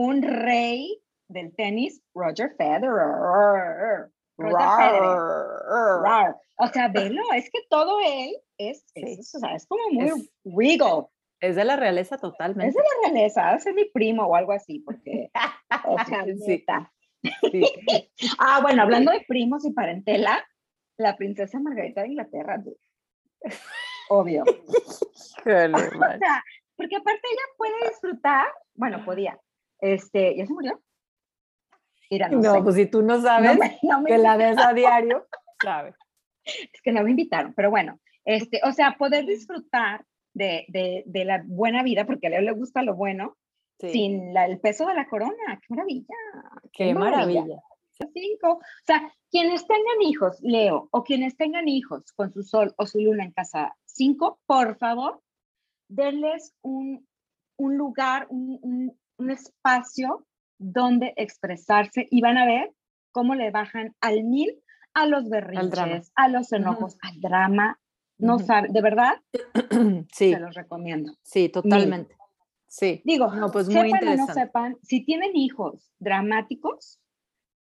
Un 0.00 0.22
rey 0.22 1.02
del 1.28 1.54
tenis, 1.54 2.02
Roger 2.14 2.54
Federer. 2.56 2.90
Roger. 2.90 4.10
Rar. 4.38 6.02
Rar. 6.02 6.36
O 6.58 6.66
sea, 6.68 6.88
velo, 6.92 7.22
es 7.34 7.50
que 7.50 7.60
todo 7.68 7.98
él 8.00 8.34
es, 8.58 8.84
es, 8.94 9.30
Sí. 9.30 9.36
o 9.36 9.40
sea, 9.40 9.54
es 9.54 9.66
como 9.66 9.82
muy 9.90 10.06
Es- 10.06 10.30
regal. 10.44 11.06
Es 11.40 11.56
de 11.56 11.64
la 11.64 11.76
realeza 11.76 12.16
Es 12.16 12.20
totalmente. 12.20 12.76
de 12.78 12.82
la 12.84 13.08
realeza, 13.12 13.48
ha 13.48 13.54
de 13.54 13.60
ser 13.60 13.74
mi 13.74 13.86
primo 13.86 14.24
o 14.26 14.34
algo 14.36 14.52
así, 14.52 14.80
porque, 14.80 15.30
o 15.86 15.98
sea, 16.04 16.24
Sí, 16.24 16.34
neta. 16.46 16.92
sí. 17.50 17.62
Ah, 18.38 18.60
bueno, 18.62 18.82
hablando 18.82 19.10
de 19.12 19.20
primos 19.28 19.64
y 19.66 19.72
parentela, 19.72 20.42
la 20.98 21.16
princesa 21.16 21.58
Margarita 21.60 22.02
de 22.02 22.08
Inglaterra, 22.08 22.58
dude. 22.58 22.76
obvio. 24.10 24.44
O 24.44 25.42
sea, 25.44 26.44
porque 26.76 26.96
aparte 26.96 27.20
ella 27.30 27.42
puede 27.56 27.88
disfrutar, 27.88 28.46
bueno, 28.74 29.02
podía, 29.04 29.38
este, 29.80 30.36
¿ya 30.36 30.46
se 30.46 30.52
murió? 30.52 30.80
Mira, 32.10 32.28
no, 32.28 32.38
No, 32.40 32.54
sé. 32.54 32.62
pues 32.62 32.74
si 32.76 32.86
tú 32.86 33.02
no 33.02 33.20
sabes 33.20 33.52
No 33.52 33.58
me- 33.58 33.78
no 33.82 34.00
me 34.00 34.10
que 34.10 34.18
la 34.18 34.36
ves 34.36 34.58
a 34.58 34.72
diario, 34.72 35.26
sabes. 35.62 35.94
es 36.44 36.82
que 36.82 36.92
no 36.92 37.02
me 37.02 37.10
invitaron, 37.10 37.54
pero 37.54 37.70
bueno, 37.70 38.00
este, 38.24 38.60
o 38.64 38.72
sea, 38.72 38.96
poder 38.98 39.26
disfrutar 39.26 40.04
de, 40.34 40.64
de, 40.68 41.02
de 41.06 41.24
la 41.24 41.42
buena 41.46 41.82
vida, 41.82 42.04
porque 42.06 42.26
a 42.26 42.30
Leo 42.30 42.40
le 42.42 42.52
gusta 42.52 42.82
lo 42.82 42.94
bueno, 42.94 43.36
Sí. 43.78 43.90
sin 43.92 44.34
la- 44.34 44.44
el 44.44 44.60
peso 44.60 44.86
de 44.86 44.94
la 44.94 45.08
corona, 45.08 45.58
qué 45.60 45.66
maravilla. 45.74 46.14
Qué 46.72 46.92
maravilla. 46.94 47.60
Cinco. 48.12 48.52
O 48.52 48.60
sea, 48.86 49.10
quienes 49.30 49.66
tengan 49.66 50.02
hijos, 50.02 50.38
Leo, 50.42 50.88
o 50.90 51.02
quienes 51.02 51.36
tengan 51.36 51.66
hijos 51.68 52.12
con 52.12 52.30
su 52.32 52.42
sol 52.42 52.74
o 52.76 52.86
su 52.86 52.98
luna 53.00 53.24
en 53.24 53.32
casa 53.32 53.74
cinco, 53.86 54.38
por 54.46 54.76
favor, 54.76 55.22
denles 55.88 56.54
un, 56.62 57.06
un 57.56 57.76
lugar, 57.78 58.26
un, 58.28 58.58
un- 58.62 58.99
un 59.20 59.30
espacio 59.30 60.26
donde 60.58 61.12
expresarse 61.16 62.08
y 62.10 62.20
van 62.22 62.38
a 62.38 62.46
ver 62.46 62.72
cómo 63.12 63.34
le 63.34 63.50
bajan 63.50 63.94
al 64.00 64.24
mil 64.24 64.60
a 64.94 65.06
los 65.06 65.28
berrinches, 65.28 66.10
a 66.16 66.28
los 66.28 66.52
enojos, 66.52 66.96
al 67.02 67.20
drama. 67.20 67.78
No 68.18 68.36
Ujú. 68.36 68.46
sabe, 68.46 68.68
de 68.70 68.82
verdad, 68.82 69.14
Sí, 70.12 70.32
se 70.32 70.40
los 70.40 70.54
recomiendo. 70.54 71.12
sí, 71.22 71.48
totalmente. 71.48 72.16
Sí. 72.66 73.02
Digo, 73.04 73.32
No, 73.32 73.50
pues 73.50 73.66
muy 73.68 73.74
sepan 73.74 73.90
o 73.92 73.92
no 73.92 74.00
interesante. 74.10 74.32
sepan, 74.40 74.76
si 74.82 75.04
tienen 75.04 75.36
hijos 75.36 75.92
dramáticos 75.98 76.98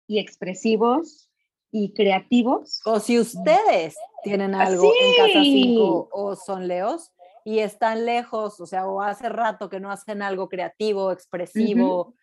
y 0.06 0.18
expresivos 0.18 1.30
y 1.70 1.92
creativos, 1.92 2.80
O 2.86 2.98
si 3.00 3.18
ustedes 3.18 3.96
tienen 4.22 4.54
algo 4.54 4.92
en 5.00 5.14
casa 5.14 5.42
sí. 5.44 5.52
5 5.52 6.08
o 6.12 6.34
son 6.36 6.66
leos 6.66 7.12
y 7.44 7.60
están 7.60 8.04
lejos, 8.06 8.60
o 8.60 8.66
sea, 8.66 8.86
o 8.86 9.00
hace 9.02 9.28
rato 9.28 9.68
que 9.68 9.80
no 9.80 9.90
hacen 9.90 10.22
algo 10.22 10.48
creativo, 10.48 11.12
expresivo, 11.12 12.14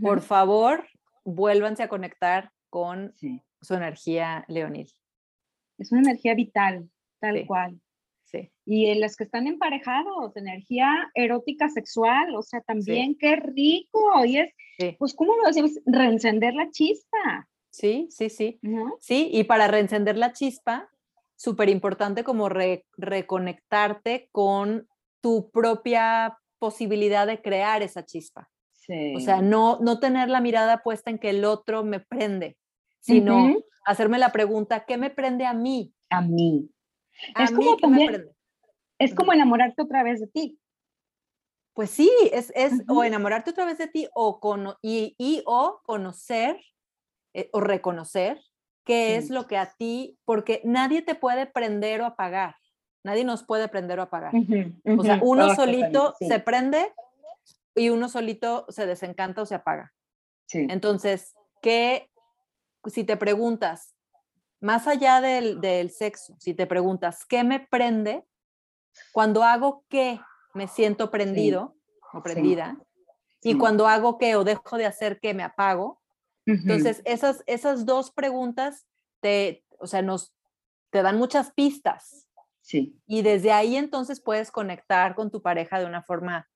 por 0.00 0.20
favor, 0.22 0.86
vuélvanse 1.24 1.82
a 1.82 1.88
conectar 1.88 2.50
con 2.70 3.12
sí, 3.14 3.42
su 3.60 3.74
energía 3.74 4.44
leonil. 4.48 4.88
es 5.78 5.90
una 5.92 6.02
energía 6.02 6.34
vital, 6.34 6.88
tal 7.20 7.38
Sí. 7.38 7.46
cual. 7.46 7.80
Sí. 8.24 8.50
Y 8.64 8.86
en 8.86 9.00
los 9.00 9.16
que 9.16 9.24
están 9.24 9.46
emparejados, 9.46 10.36
energía 10.36 11.10
erótica 11.14 11.68
sexual, 11.68 12.34
o 12.34 12.42
sea, 12.42 12.60
también 12.62 13.16
qué 13.18 13.36
rico. 13.36 14.24
Y 14.24 14.38
es, 14.38 14.54
Sí. 14.78 14.96
pues, 14.98 15.12
¿cómo 15.14 15.36
lo 15.36 15.44
decimos? 15.48 15.72
Reencender 15.84 16.54
la 16.54 16.70
chispa, 16.70 17.48
Sí, 17.70 18.06
sí, 18.10 18.28
sí. 18.30 18.58
¿no? 18.62 18.96
Sí, 19.00 19.30
y 19.32 19.44
para 19.44 19.66
reencender 19.66 20.16
la 20.18 20.32
chispa, 20.32 20.88
súper 21.42 21.68
importante 21.68 22.22
como 22.22 22.48
re- 22.48 22.86
reconectarte 22.96 24.28
con 24.30 24.86
tu 25.20 25.50
propia 25.50 26.38
posibilidad 26.60 27.26
de 27.26 27.42
crear 27.42 27.82
esa 27.82 28.04
chispa. 28.04 28.48
Sí. 28.72 29.14
O 29.16 29.20
sea, 29.20 29.42
no, 29.42 29.78
no 29.80 29.98
tener 29.98 30.28
la 30.28 30.40
mirada 30.40 30.82
puesta 30.84 31.10
en 31.10 31.18
que 31.18 31.30
el 31.30 31.44
otro 31.44 31.82
me 31.82 31.98
prende, 31.98 32.56
sino 33.00 33.46
hacerme 33.84 34.18
la 34.18 34.30
pregunta, 34.30 34.84
¿qué 34.86 34.96
me 34.96 35.10
prende 35.10 35.44
a 35.44 35.52
mí? 35.52 35.92
a 36.10 36.20
mí. 36.20 36.70
¿A 37.34 37.44
Es 37.44 37.50
mí 37.52 37.64
como 37.64 37.76
también-? 37.76 38.30
Es 38.98 39.12
como 39.14 39.32
enamorarte 39.32 39.82
otra 39.82 40.04
vez 40.04 40.20
de 40.20 40.28
ti. 40.28 40.60
Pues 41.74 41.90
sí, 41.90 42.10
es, 42.32 42.52
es 42.54 42.74
o 42.88 43.02
enamorarte 43.02 43.50
otra 43.50 43.64
vez 43.64 43.78
de 43.78 43.88
ti 43.88 44.06
o 44.14 44.38
cono- 44.38 44.76
y, 44.82 45.14
y 45.18 45.42
o 45.46 45.80
conocer 45.84 46.60
eh, 47.34 47.48
o 47.52 47.60
reconocer 47.60 48.38
qué 48.84 49.16
es 49.16 49.30
lo 49.30 49.46
que 49.46 49.56
a 49.56 49.74
ti, 49.76 50.18
porque 50.24 50.60
nadie 50.64 51.02
te 51.02 51.14
puede 51.14 51.46
prender 51.46 52.00
o 52.00 52.06
apagar, 52.06 52.56
nadie 53.04 53.24
nos 53.24 53.44
puede 53.44 53.68
prender 53.68 53.98
o 54.00 54.02
apagar. 54.02 54.32
O 54.98 55.02
sea, 55.02 55.20
uno 55.22 55.54
solito 55.54 56.14
se 56.18 56.38
prende 56.40 56.92
y 57.74 57.90
uno 57.90 58.08
solito 58.08 58.66
se 58.68 58.86
desencanta 58.86 59.42
o 59.42 59.46
se 59.46 59.54
apaga. 59.54 59.92
sí. 60.46 60.66
Entonces, 60.68 61.34
¿qué, 61.62 62.10
si 62.86 63.04
te 63.04 63.16
preguntas, 63.16 63.94
más 64.60 64.86
allá 64.86 65.20
del, 65.20 65.60
del 65.60 65.90
sexo, 65.90 66.36
si 66.38 66.54
te 66.54 66.66
preguntas, 66.66 67.24
¿qué 67.26 67.44
me 67.44 67.60
prende? 67.60 68.24
Cuando 69.12 69.42
hago 69.42 69.84
qué, 69.88 70.20
me 70.54 70.68
siento 70.68 71.10
prendido 71.10 71.76
o 72.12 72.22
prendida. 72.22 72.76
Y 73.42 73.58
cuando 73.58 73.88
hago 73.88 74.18
qué 74.18 74.36
o 74.36 74.44
dejo 74.44 74.76
de 74.76 74.86
hacer 74.86 75.18
qué, 75.20 75.34
me 75.34 75.42
apago. 75.42 76.00
Entonces, 76.46 77.02
esas, 77.04 77.42
esas 77.46 77.86
dos 77.86 78.10
preguntas 78.10 78.86
te, 79.20 79.64
o 79.78 79.86
sea, 79.86 80.02
nos, 80.02 80.32
te 80.90 81.02
dan 81.02 81.16
muchas 81.18 81.52
pistas. 81.52 82.26
sí, 82.60 82.96
Y 83.06 83.22
desde 83.22 83.52
ahí 83.52 83.76
entonces 83.76 84.20
puedes 84.20 84.50
conectar 84.50 85.14
con 85.14 85.30
tu 85.30 85.42
pareja 85.42 85.78
de 85.78 85.86
una 85.86 86.02
forma, 86.02 86.48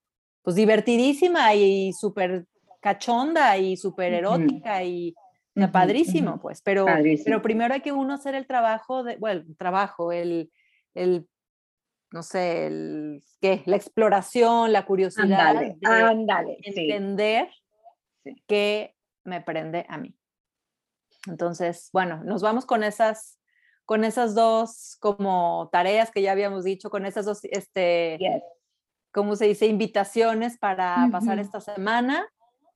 pues, 0.43 0.57
divertidísima 0.57 1.55
y 1.55 1.93
súper 1.93 2.47
cachonda 2.80 3.57
y 3.59 3.76
súper 3.76 4.12
erótica 4.12 4.82
y 4.84 5.14
o 5.57 5.59
sea, 5.59 5.64
Ujú, 5.64 5.72
padrísimo, 5.72 6.30
ujú. 6.32 6.41
pues. 6.43 6.61
Pero, 6.61 6.84
Padrísimo. 6.84 7.24
pero 7.24 7.43
primero 7.43 7.72
hay 7.72 7.80
que 7.80 7.93
uno 7.93 8.12
hacer 8.12 8.34
el 8.34 8.47
trabajo, 8.47 9.03
de, 9.05 9.16
bueno, 9.16 9.43
el 9.49 9.57
trabajo, 9.57 10.12
el, 10.12 10.53
el, 10.95 11.26
no 12.12 12.22
sé, 12.22 12.66
el, 12.66 13.22
¿qué? 13.41 13.62
La 13.64 13.76
exploración, 13.76 14.72
la 14.72 14.84
curiosidad 14.84 15.57
Ándale, 15.57 15.78
ándale, 15.82 16.59
sí, 16.62 16.72
entender 16.74 17.49
sí. 18.22 18.43
qué 18.47 18.95
me 19.27 19.41
prende 19.41 19.87
a 19.89 19.99
mí. 19.99 20.16
Entonces, 21.27 21.91
bueno, 21.93 22.22
nos 22.24 22.43
vamos 22.43 22.66
con 22.66 22.85
esas, 22.85 23.39
con 23.85 24.05
esas 24.05 24.35
dos 24.35 24.97
como 25.01 25.68
tareas 25.72 26.11
que 26.11 26.22
ya 26.22 26.33
habíamos 26.33 26.64
dicho, 26.64 26.91
con 26.91 27.05
esas 27.05 27.27
dos, 27.27 27.41
este, 27.45 28.18
Yes. 28.20 28.43
¿cómo 29.12 29.35
se 29.37 29.47
dice? 29.47 29.66
Invitaciones 29.66 30.59
para 30.59 31.09
pasar 31.11 31.39
esta 31.39 31.61
semana. 31.61 32.29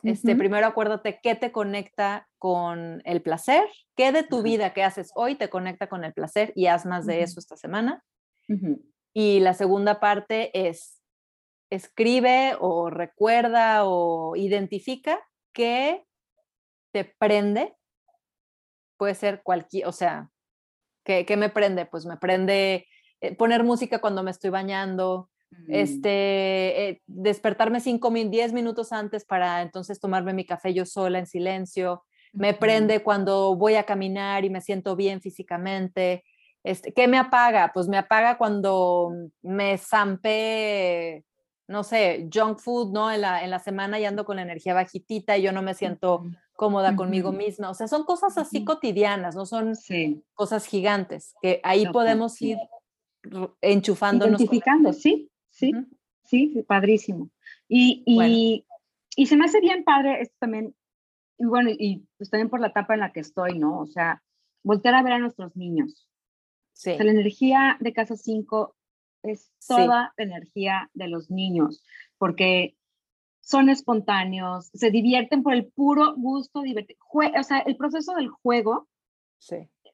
Este, 0.02 0.32
Ujú. 0.32 0.38
primero 0.38 0.66
acuérdate 0.66 1.20
qué 1.22 1.34
te 1.34 1.52
conecta 1.52 2.26
con 2.38 3.02
el 3.04 3.20
placer, 3.20 3.68
qué 3.96 4.12
de 4.12 4.22
tu 4.22 4.42
vida 4.42 4.72
que 4.72 4.82
haces 4.82 5.12
hoy 5.14 5.34
te 5.34 5.50
conecta 5.50 5.88
con 5.88 6.04
el 6.04 6.14
placer 6.14 6.52
y 6.56 6.66
haz 6.66 6.86
más 6.86 7.04
de 7.04 7.22
eso 7.22 7.38
esta 7.38 7.56
semana. 7.56 8.02
Y 9.12 9.40
la 9.40 9.54
segunda 9.54 10.00
parte 10.00 10.50
es 10.68 11.00
escribe 11.70 12.56
o 12.58 12.90
recuerda 12.90 13.84
o 13.84 14.34
identifica 14.34 15.20
qué 15.52 16.04
te 16.92 17.04
prende. 17.04 17.74
Puede 18.96 19.14
ser 19.14 19.42
cualquier, 19.42 19.86
o 19.86 19.92
sea, 19.92 20.30
¿qué, 21.04 21.24
qué 21.24 21.36
me 21.36 21.48
prende? 21.48 21.86
Pues 21.86 22.04
me 22.06 22.16
prende 22.18 22.86
eh, 23.20 23.34
poner 23.34 23.64
música 23.64 24.00
cuando 24.00 24.22
me 24.22 24.30
estoy 24.30 24.50
bañando, 24.50 25.28
Mm, 25.52 25.72
este, 25.74 26.88
eh, 26.88 27.02
despertarme 27.08 27.80
cinco, 27.80 28.12
min- 28.12 28.30
diez 28.30 28.52
minutos 28.52 28.92
antes 28.92 29.24
para 29.24 29.62
entonces 29.62 29.98
tomarme 29.98 30.32
mi 30.32 30.46
café 30.46 30.72
yo 30.72 30.86
sola 30.86 31.18
en 31.18 31.26
silencio. 31.26 32.04
Me 32.32 32.54
prende 32.54 33.02
cuando 33.02 33.56
voy 33.56 33.74
a 33.74 33.82
caminar 33.82 34.44
y 34.44 34.50
me 34.50 34.60
siento 34.60 34.94
bien 34.94 35.20
físicamente. 35.20 36.22
Este, 36.62 36.92
¿Qué 36.92 37.08
me 37.08 37.18
apaga? 37.18 37.72
Pues 37.74 37.88
me 37.88 37.98
apaga 37.98 38.38
cuando 38.38 39.10
me 39.42 39.76
zampé, 39.76 41.24
no 41.70 41.84
sé, 41.84 42.28
junk 42.34 42.58
food, 42.58 42.92
¿no? 42.92 43.12
En 43.12 43.20
la, 43.20 43.44
en 43.44 43.50
la 43.50 43.60
semana 43.60 44.00
y 44.00 44.04
ando 44.04 44.24
con 44.24 44.36
la 44.36 44.42
energía 44.42 44.74
bajitita 44.74 45.38
y 45.38 45.42
yo 45.42 45.52
no 45.52 45.62
me 45.62 45.74
siento 45.74 46.24
cómoda 46.54 46.96
conmigo 46.96 47.30
misma. 47.30 47.70
O 47.70 47.74
sea, 47.74 47.86
son 47.86 48.02
cosas 48.04 48.36
así 48.38 48.64
cotidianas, 48.64 49.36
no 49.36 49.46
son 49.46 49.76
Sí, 49.76 50.24
cosas 50.34 50.66
gigantes, 50.66 51.34
que 51.40 51.60
ahí 51.62 51.86
podemos 51.92 52.34
sí. 52.34 52.50
ir 52.50 52.58
enchufándonos. 53.60 54.40
identificando, 54.40 54.92
sí, 54.92 55.30
sí, 55.48 55.72
sí, 56.24 56.64
padrísimo. 56.66 57.30
Y, 57.68 58.02
y, 58.04 58.14
Bueno. 58.16 58.34
y 59.16 59.26
se 59.26 59.36
me 59.36 59.44
hace 59.44 59.60
bien 59.60 59.84
padre 59.84 60.22
esto 60.22 60.34
también, 60.40 60.74
y 61.38 61.44
bueno, 61.44 61.70
y 61.70 62.04
pues 62.18 62.30
también 62.30 62.50
por 62.50 62.60
la 62.60 62.66
etapa 62.66 62.94
en 62.94 63.00
la 63.00 63.12
que 63.12 63.20
estoy, 63.20 63.58
¿no? 63.60 63.78
O 63.78 63.86
sea, 63.86 64.22
voltear 64.64 64.96
a 64.96 65.02
ver 65.04 65.12
a 65.12 65.18
nuestros 65.20 65.54
niños. 65.56 66.08
Sí. 66.72 66.90
O 66.90 66.96
sea, 66.96 67.04
la 67.04 67.12
energía 67.12 67.76
de 67.78 67.92
casa 67.92 68.16
5 68.16 68.74
es 69.22 69.52
toda 69.66 69.86
la 69.86 70.14
energía 70.16 70.90
de 70.94 71.08
los 71.08 71.30
niños, 71.30 71.82
porque 72.18 72.76
son 73.40 73.68
espontáneos, 73.68 74.70
se 74.74 74.90
divierten 74.90 75.42
por 75.42 75.54
el 75.54 75.66
puro 75.66 76.14
gusto, 76.16 76.62
o 76.62 77.42
sea, 77.42 77.58
el 77.58 77.76
proceso 77.76 78.14
del 78.14 78.28
juego 78.28 78.88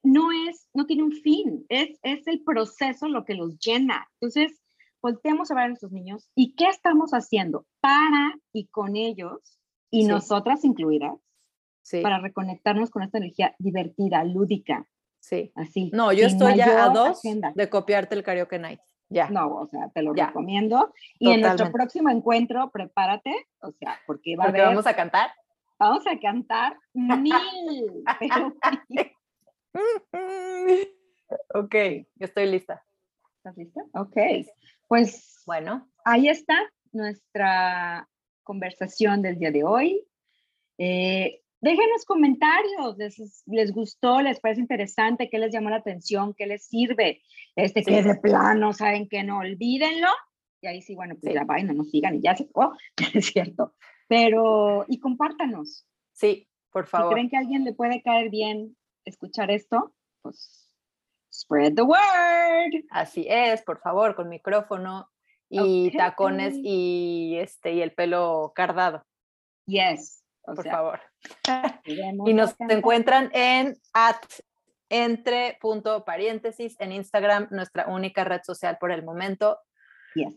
no 0.03 0.31
es, 0.33 0.69
no 0.75 0.87
tiene 0.87 1.03
un 1.03 1.13
fin, 1.13 1.65
es, 1.69 1.99
es 2.03 2.27
el 2.27 2.43
proceso 2.43 3.09
lo 3.09 3.25
que 3.25 3.35
los 3.35 3.59
llena. 3.59 4.09
Entonces, 4.21 4.61
volteamos 5.03 5.51
a 5.51 5.55
ver 5.55 5.65
a 5.65 5.69
nuestros 5.69 5.93
niños 5.93 6.29
y 6.35 6.55
qué 6.55 6.67
estamos 6.67 7.13
haciendo 7.13 7.67
para 7.81 8.35
y 8.53 8.67
con 8.67 8.97
ellos, 8.97 9.59
y 9.91 10.05
nosotras 10.05 10.65
incluidas, 10.65 11.15
para 12.03 12.19
reconectarnos 12.19 12.91
con 12.91 13.03
esta 13.03 13.19
energía 13.19 13.55
divertida, 13.59 14.25
lúdica. 14.25 14.87
Sí. 15.21 15.53
Así. 15.55 15.91
No, 15.93 16.13
yo 16.13 16.27
estoy 16.27 16.57
ya 16.57 16.85
a 16.85 16.89
dos 16.91 17.21
de 17.55 17.71
copiarte 17.71 18.15
el 18.15 18.23
karaoke 18.23 18.59
night. 18.59 18.81
Ya. 19.09 19.29
No, 19.31 19.49
o 19.55 19.69
sea, 19.69 19.89
te 19.95 20.03
lo 20.03 20.13
recomiendo. 20.13 20.93
Y 21.19 21.31
en 21.31 21.41
nuestro 21.43 21.71
próximo 21.71 22.11
encuentro, 22.11 22.71
prepárate, 22.71 23.33
o 23.61 23.73
sea, 23.73 24.01
porque 24.07 24.37
va 24.37 24.45
a 24.45 24.49
haber... 24.49 24.63
vamos 24.63 24.87
a 24.87 24.95
cantar. 24.95 25.31
Vamos 25.79 26.07
a 26.07 26.19
cantar 26.19 26.77
mil. 26.95 28.05
ok, 31.55 31.75
yo 32.15 32.25
estoy 32.25 32.47
lista. 32.47 32.85
¿Estás 33.37 33.57
lista? 33.57 33.83
Ok. 33.93 34.17
Pues 34.89 35.43
bueno, 35.47 35.89
ahí 36.05 36.29
está 36.29 36.55
nuestra 36.93 38.09
conversación 38.43 39.23
del 39.23 39.39
día 39.39 39.51
de 39.51 39.65
hoy. 39.65 40.07
Eh, 40.79 41.43
déjenos 41.67 42.05
comentarios, 42.05 42.97
les, 43.47 43.73
gustó, 43.73 44.23
les 44.23 44.41
parece 44.41 44.61
interesante, 44.61 45.29
qué 45.29 45.39
les 45.39 45.53
llamó 45.53 45.69
la 45.69 45.77
atención, 45.77 46.33
qué 46.35 46.47
les 46.47 46.65
sirve, 46.67 47.23
este, 47.57 47.83
que 47.83 48.03
de 48.03 48.15
plano, 48.15 48.73
saben 48.73 49.09
que 49.09 49.25
no, 49.25 49.39
olvídenlo. 49.39 50.09
Y 50.63 50.69
ahí 50.69 50.81
sí, 50.81 50.95
bueno, 50.95 51.17
pues 51.21 51.35
ya 51.35 51.45
vayan, 51.45 51.67
no 51.69 51.75
nos 51.75 51.91
sigan 51.91 52.15
y 52.15 52.23
ya 52.23 52.37
se 52.37 52.49
oh, 52.55 52.73
es 53.15 53.27
cierto. 53.27 53.75
Pero, 54.09 54.85
y 54.89 55.01
compártanos. 55.01 55.87
Sí, 56.13 56.49
por 56.71 56.87
favor. 56.87 57.09
Si 57.09 57.15
creen 57.15 57.31
que 57.31 57.37
a 57.37 57.41
alguien 57.41 57.65
le 57.65 57.75
puede 57.75 58.01
caer 58.03 58.31
bien 58.31 58.77
escuchar 59.05 59.51
esto, 59.51 59.93
pues 60.23 60.71
spread 61.33 61.75
the 61.75 61.83
word. 61.83 62.85
Así 62.91 63.27
es, 63.29 63.63
por 63.63 63.81
favor, 63.81 64.15
con 64.15 64.29
micrófono 64.29 65.09
y 65.49 65.91
tacones 65.97 66.55
y 66.57 67.37
este 67.39 67.75
y 67.75 67.83
el 67.83 67.93
pelo 67.93 68.53
cardado. 68.55 69.05
Yes, 69.67 70.25
por 70.55 70.69
favor. 70.69 71.01
y 71.85 72.35
nos 72.35 72.55
encuentran 72.59 73.31
en 73.33 73.77
at 73.93 74.17
entre 74.89 75.59
punto 75.61 76.05
paréntesis 76.05 76.77
en 76.79 76.93
Instagram, 76.93 77.49
nuestra 77.51 77.87
única 77.89 78.25
red 78.25 78.43
social 78.45 78.79
por 78.79 78.93
el 78.93 79.05
momento, 79.05 79.59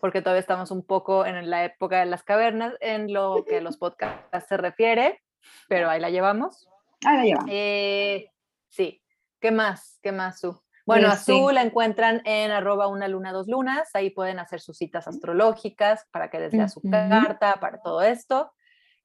porque 0.01 0.21
todavía 0.21 0.41
estamos 0.41 0.71
un 0.71 0.85
poco 0.85 1.25
en 1.25 1.49
la 1.49 1.63
época 1.63 1.99
de 1.99 2.05
las 2.05 2.23
cavernas 2.23 2.73
en 2.81 3.13
lo 3.13 3.45
que 3.47 3.61
los 3.61 3.77
podcasts 3.77 4.47
se 4.47 4.57
refiere, 4.57 5.21
pero 5.67 5.89
ahí 5.89 5.99
la 6.01 6.09
llevamos. 6.09 6.67
Ahí 7.05 7.17
la 7.17 7.23
llevamos. 7.23 7.49
Eh, 7.51 8.31
sí. 8.67 9.01
¿Qué 9.39 9.51
más? 9.51 9.99
¿Qué 10.01 10.11
más, 10.11 10.39
Su? 10.39 10.59
Bueno, 10.85 11.07
a 11.09 11.15
Su 11.17 11.51
la 11.51 11.61
encuentran 11.61 12.21
en 12.25 12.51
arroba 12.51 12.87
una 12.87 13.07
luna 13.07 13.31
dos 13.31 13.47
lunas, 13.47 13.91
ahí 13.93 14.09
pueden 14.09 14.39
hacer 14.39 14.59
sus 14.59 14.77
citas 14.77 15.07
astrológicas 15.07 16.07
para 16.11 16.31
que 16.31 16.39
les 16.39 16.51
dé 16.51 16.67
su 16.67 16.81
carta, 16.81 17.57
para 17.61 17.79
todo 17.79 18.01
esto. 18.01 18.51